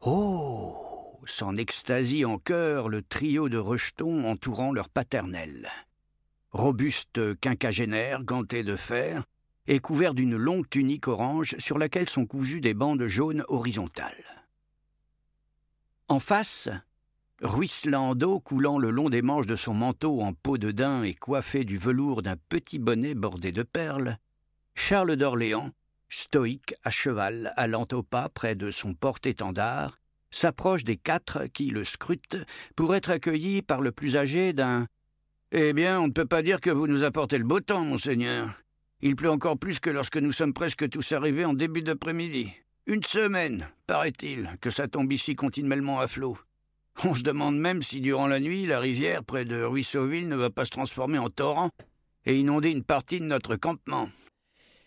Oh 0.00 1.20
s'en 1.26 1.56
extasie 1.56 2.24
en 2.24 2.38
chœur 2.38 2.88
le 2.88 3.02
trio 3.02 3.50
de 3.50 3.58
rejetons 3.58 4.26
entourant 4.26 4.72
leur 4.72 4.88
paternel. 4.88 5.68
Robuste 6.52 7.38
quinquagénaire, 7.38 8.24
ganté 8.24 8.62
de 8.62 8.76
fer, 8.76 9.24
et 9.66 9.78
couvert 9.78 10.14
d'une 10.14 10.38
longue 10.38 10.70
tunique 10.70 11.06
orange 11.06 11.54
sur 11.58 11.76
laquelle 11.76 12.08
sont 12.08 12.24
cousues 12.24 12.62
des 12.62 12.72
bandes 12.72 13.06
jaunes 13.06 13.44
horizontales. 13.48 14.37
En 16.10 16.20
face, 16.20 16.70
ruisselant 17.42 18.14
d'eau 18.14 18.40
coulant 18.40 18.78
le 18.78 18.90
long 18.90 19.10
des 19.10 19.20
manches 19.20 19.44
de 19.44 19.56
son 19.56 19.74
manteau 19.74 20.22
en 20.22 20.32
peau 20.32 20.56
de 20.56 20.70
daim 20.70 21.02
et 21.02 21.12
coiffé 21.12 21.64
du 21.64 21.76
velours 21.76 22.22
d'un 22.22 22.36
petit 22.48 22.78
bonnet 22.78 23.14
bordé 23.14 23.52
de 23.52 23.62
perles, 23.62 24.16
Charles 24.74 25.16
d'Orléans, 25.16 25.70
stoïque 26.08 26.74
à 26.82 26.88
cheval, 26.88 27.52
allant 27.56 27.86
au 27.92 28.02
pas 28.02 28.30
près 28.30 28.54
de 28.54 28.70
son 28.70 28.94
porte-étendard, 28.94 29.98
s'approche 30.30 30.82
des 30.82 30.96
quatre 30.96 31.44
qui 31.44 31.66
le 31.66 31.84
scrutent 31.84 32.38
pour 32.74 32.94
être 32.94 33.10
accueilli 33.10 33.60
par 33.60 33.82
le 33.82 33.92
plus 33.92 34.16
âgé 34.16 34.54
d'un 34.54 34.86
Eh 35.52 35.74
bien, 35.74 36.00
on 36.00 36.06
ne 36.06 36.12
peut 36.12 36.24
pas 36.24 36.40
dire 36.40 36.62
que 36.62 36.70
vous 36.70 36.86
nous 36.86 37.04
apportez 37.04 37.36
le 37.36 37.44
beau 37.44 37.60
temps, 37.60 37.84
monseigneur. 37.84 38.48
Il 39.02 39.14
pleut 39.14 39.30
encore 39.30 39.58
plus 39.58 39.78
que 39.78 39.90
lorsque 39.90 40.16
nous 40.16 40.32
sommes 40.32 40.54
presque 40.54 40.88
tous 40.88 41.12
arrivés 41.12 41.44
en 41.44 41.52
début 41.52 41.82
d'après-midi. 41.82 42.50
Une 42.90 43.04
semaine, 43.04 43.68
paraît-il, 43.86 44.48
que 44.62 44.70
ça 44.70 44.88
tombe 44.88 45.12
ici 45.12 45.36
continuellement 45.36 46.00
à 46.00 46.08
flot. 46.08 46.38
On 47.04 47.14
se 47.14 47.22
demande 47.22 47.58
même 47.58 47.82
si 47.82 48.00
durant 48.00 48.26
la 48.26 48.40
nuit, 48.40 48.64
la 48.64 48.80
rivière 48.80 49.22
près 49.22 49.44
de 49.44 49.62
Ruisseauville 49.62 50.26
ne 50.26 50.36
va 50.36 50.48
pas 50.48 50.64
se 50.64 50.70
transformer 50.70 51.18
en 51.18 51.28
torrent 51.28 51.68
et 52.24 52.38
inonder 52.38 52.70
une 52.70 52.82
partie 52.82 53.20
de 53.20 53.26
notre 53.26 53.56
campement. 53.56 54.08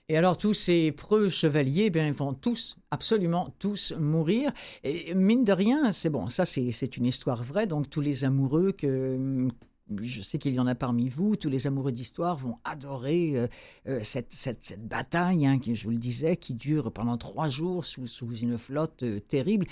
Et 0.10 0.18
alors 0.18 0.36
tous 0.36 0.56
ces 0.56 0.92
preux 0.92 1.30
chevaliers, 1.30 1.92
bien, 1.92 2.08
ils 2.08 2.14
vont 2.14 2.34
tous, 2.34 2.76
absolument 2.90 3.56
tous 3.60 3.94
mourir. 4.00 4.52
Et 4.84 5.14
mine 5.14 5.46
de 5.46 5.54
rien, 5.54 5.92
c'est 5.92 6.10
bon, 6.10 6.28
ça 6.28 6.44
c'est 6.46 6.98
une 6.98 7.06
histoire 7.06 7.44
vraie, 7.44 7.68
donc 7.68 7.88
tous 7.88 8.02
les 8.02 8.26
amoureux 8.26 8.72
que 8.72 9.48
je 10.02 10.22
sais 10.22 10.38
qu'il 10.38 10.54
y 10.54 10.60
en 10.60 10.68
a 10.68 10.76
parmi 10.76 11.10
vous, 11.10 11.36
tous 11.36 11.50
les 11.50 11.68
amoureux 11.68 11.92
d'histoire 11.92 12.36
vont 12.36 12.58
adorer 12.64 13.50
cette, 14.04 14.34
cette, 14.34 14.88
bataille, 14.88 15.46
hein, 15.46 15.60
je 15.62 15.84
vous 15.84 15.92
le 15.92 15.98
disais, 15.98 16.38
qui 16.38 16.54
dure 16.54 16.92
pendant 16.92 17.18
trois 17.18 17.50
jours 17.50 17.86
sous, 17.86 18.08
sous 18.08 18.34
une 18.36 18.58
flotte 18.58 19.04
terrible. 19.28 19.66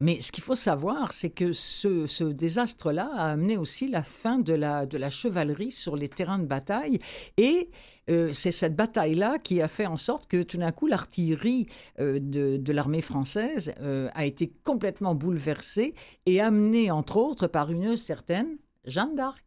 Mais 0.00 0.20
ce 0.20 0.30
qu'il 0.30 0.44
faut 0.44 0.54
savoir, 0.54 1.12
c'est 1.12 1.30
que 1.30 1.52
ce, 1.52 2.24
désastre-là 2.24 3.10
a 3.14 3.30
amené 3.32 3.56
aussi 3.56 3.88
la 3.88 4.02
fin 4.02 4.38
de 4.38 4.52
la, 4.52 4.84
de 4.84 4.98
la 4.98 5.08
chevalerie 5.08 5.70
sur 5.70 5.96
les 5.96 6.08
terrains 6.08 6.38
de 6.38 6.44
bataille. 6.44 6.98
Et 7.38 7.70
euh, 8.10 8.30
c'est 8.34 8.50
cette 8.50 8.76
bataille-là 8.76 9.38
qui 9.38 9.62
a 9.62 9.68
fait 9.68 9.86
en 9.86 9.96
sorte 9.96 10.26
que 10.26 10.42
tout 10.42 10.58
d'un 10.58 10.70
coup, 10.70 10.86
l'artillerie 10.86 11.66
euh, 11.98 12.18
de, 12.20 12.72
l'armée 12.72 13.00
française 13.00 13.72
euh, 13.80 14.10
a 14.14 14.26
été 14.26 14.52
complètement 14.64 15.14
bouleversée 15.14 15.94
et 16.26 16.42
amenée, 16.42 16.90
entre 16.90 17.16
autres, 17.16 17.46
par 17.46 17.70
une 17.70 17.96
certaine 17.96 18.58
Jeanne 18.84 19.14
d'Arc. 19.14 19.45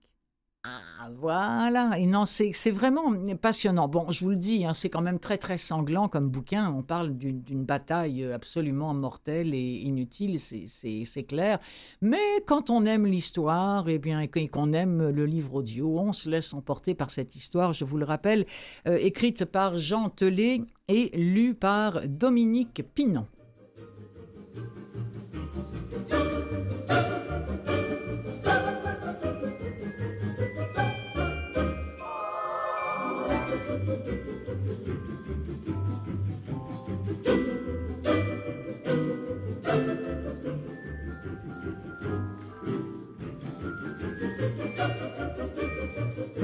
Ah, 0.65 1.09
voilà. 1.15 1.97
Et 1.97 2.05
non, 2.05 2.25
c'est 2.25 2.71
vraiment 2.71 3.13
passionnant. 3.41 3.87
Bon, 3.87 4.11
je 4.11 4.25
vous 4.25 4.31
le 4.31 4.35
dis, 4.35 4.65
hein, 4.65 4.73
c'est 4.73 4.89
quand 4.89 5.01
même 5.01 5.19
très, 5.19 5.37
très 5.37 5.57
sanglant 5.57 6.09
comme 6.09 6.29
bouquin. 6.29 6.73
On 6.75 6.83
parle 6.83 7.17
d'une 7.17 7.63
bataille 7.63 8.25
absolument 8.25 8.93
mortelle 8.93 9.53
et 9.53 9.75
inutile, 9.83 10.37
c'est 10.37 11.23
clair. 11.23 11.59
Mais 12.01 12.17
quand 12.45 12.69
on 12.69 12.85
aime 12.85 13.05
l'histoire, 13.05 13.87
eh 13.87 13.99
bien, 13.99 14.19
et 14.19 14.47
qu'on 14.49 14.73
aime 14.73 15.09
le 15.09 15.25
livre 15.25 15.55
audio, 15.55 15.97
on 15.97 16.11
se 16.11 16.29
laisse 16.29 16.53
emporter 16.53 16.93
par 16.93 17.09
cette 17.09 17.37
histoire, 17.37 17.71
je 17.71 17.85
vous 17.85 17.97
le 17.97 18.05
rappelle, 18.05 18.45
euh, 18.85 18.97
écrite 18.99 19.45
par 19.45 19.77
Jean 19.77 20.09
Telet 20.09 20.61
et 20.89 21.09
lue 21.17 21.53
par 21.53 22.01
Dominique 22.05 22.83
Pinon. 22.95 23.27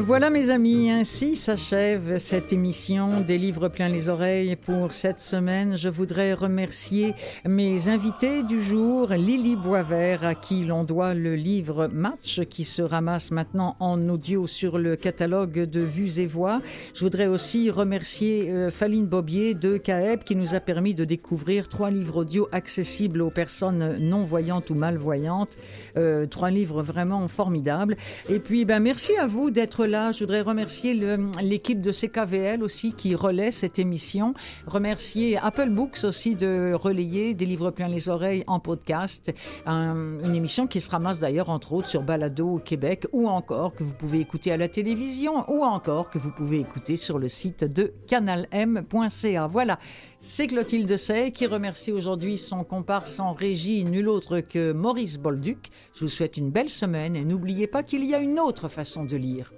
Voilà 0.06 0.30
mes 0.30 0.52
amis, 0.52 0.92
ainsi 0.92 1.36
s'achève 1.36 2.20
cette 2.20 2.54
émission 2.54 3.22
des 3.22 3.40
livres 3.40 3.70
plein 3.70 3.90
les 3.90 4.08
oreilles 4.08 4.56
pour 4.56 4.94
cette 4.94 5.20
semaine. 5.20 5.76
Je 5.76 5.90
voudrais 5.90 6.36
remercier 6.36 7.16
mes 7.44 7.90
invités 7.90 8.44
du 8.44 8.62
jour, 8.62 9.08
Lily 9.08 9.56
Boisvert 9.56 10.24
à 10.24 10.36
qui 10.36 10.64
l'on 10.64 10.84
doit 10.84 11.16
le 11.16 11.34
livre 11.34 11.90
Match 11.92 12.42
qui 12.42 12.66
se 12.66 12.84
ramasse 12.84 13.32
maintenant 13.32 13.78
en 13.80 14.08
audio 14.08 14.46
sur 14.46 14.78
le 14.78 14.96
catalogue 14.96 15.68
de 15.68 15.80
Vues 15.80 16.20
et 16.20 16.28
Voix. 16.28 16.62
Je 16.94 17.00
voudrais 17.00 17.26
aussi 17.26 17.72
remercier 17.72 18.52
euh, 18.52 18.70
Faline 18.70 19.08
Bobier 19.08 19.56
de 19.56 19.78
CAEB 19.78 20.24
qui 20.24 20.36
nous 20.36 20.54
a 20.54 20.60
permis 20.60 20.94
de 20.94 21.04
découvrir 21.04 21.68
trois 21.68 21.90
livres 21.90 22.18
audio 22.18 22.48
accessibles 22.52 23.24
aux 23.24 23.32
personnes 23.32 23.98
non-voyantes 23.98 24.70
ou 24.70 24.76
malvoyantes. 24.76 25.58
Euh, 25.98 26.28
trois 26.28 26.52
livres 26.52 26.84
vraiment 26.84 27.28
formidables. 27.28 27.98
Et 28.30 28.38
puis, 28.38 28.66
ben, 28.66 28.80
merci 28.80 29.18
à 29.18 29.26
vous 29.26 29.50
d'être 29.50 29.88
là. 29.88 29.95
Je 29.96 30.20
voudrais 30.20 30.42
remercier 30.42 30.94
l'équipe 31.42 31.80
de 31.80 31.94
CKVL 31.94 32.62
aussi 32.64 32.92
qui 32.92 33.16
relaie 33.16 33.52
cette 33.52 33.80
émission. 33.80 34.34
Remercier 34.68 35.38
Apple 35.38 35.70
Books 35.70 36.04
aussi 36.04 36.36
de 36.36 36.74
relayer 36.74 37.34
des 37.34 37.46
livres 37.46 37.72
pleins 37.72 37.88
les 37.88 38.10
oreilles 38.10 38.44
en 38.48 38.60
podcast. 38.60 39.32
une 39.66 40.36
émission 40.36 40.68
qui 40.68 40.82
se 40.82 40.92
ramasse 40.92 41.20
d'ailleurs 41.20 41.50
entre 41.50 41.72
autres 41.72 41.88
sur 41.88 42.02
Balado 42.02 42.56
au 42.56 42.60
Québec 42.60 43.08
ou 43.14 43.30
encore 43.30 43.74
que 43.74 43.84
vous 43.84 43.94
pouvez 43.94 44.20
écouter 44.20 44.52
à 44.52 44.58
la 44.58 44.68
télévision 44.68 45.50
ou 45.50 45.64
encore 45.64 46.10
que 46.10 46.18
vous 46.18 46.32
pouvez 46.32 46.60
écouter 46.60 46.98
sur 46.98 47.18
le 47.18 47.30
site 47.30 47.64
de 47.64 47.94
canalm.ca. 48.08 49.48
Voilà. 49.48 49.80
C'est 50.20 50.48
Clotilde 50.48 50.98
Sey 50.98 51.32
qui 51.32 51.48
remercie 51.48 51.94
aujourd'hui 51.94 52.38
son 52.38 52.66
comparse 52.66 53.22
en 53.22 53.34
régie, 53.34 53.86
nul 53.86 54.10
autre 54.10 54.42
que 54.42 54.74
Maurice 54.74 55.20
Bolduc. 55.20 55.70
Je 55.94 56.02
vous 56.02 56.10
souhaite 56.10 56.36
une 56.36 56.52
belle 56.52 56.70
semaine 56.70 57.16
et 57.16 57.24
n'oubliez 57.24 57.68
pas 57.68 57.82
qu'il 57.82 58.04
y 58.04 58.14
a 58.14 58.20
une 58.20 58.40
autre 58.42 58.68
façon 58.68 59.06
de 59.06 59.16
lire 59.16 59.54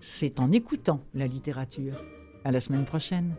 c'est 0.00 0.40
en 0.40 0.50
écoutant 0.50 1.00
la 1.14 1.26
littérature. 1.26 2.04
À 2.44 2.50
la 2.50 2.60
semaine 2.60 2.86
prochaine. 2.86 3.34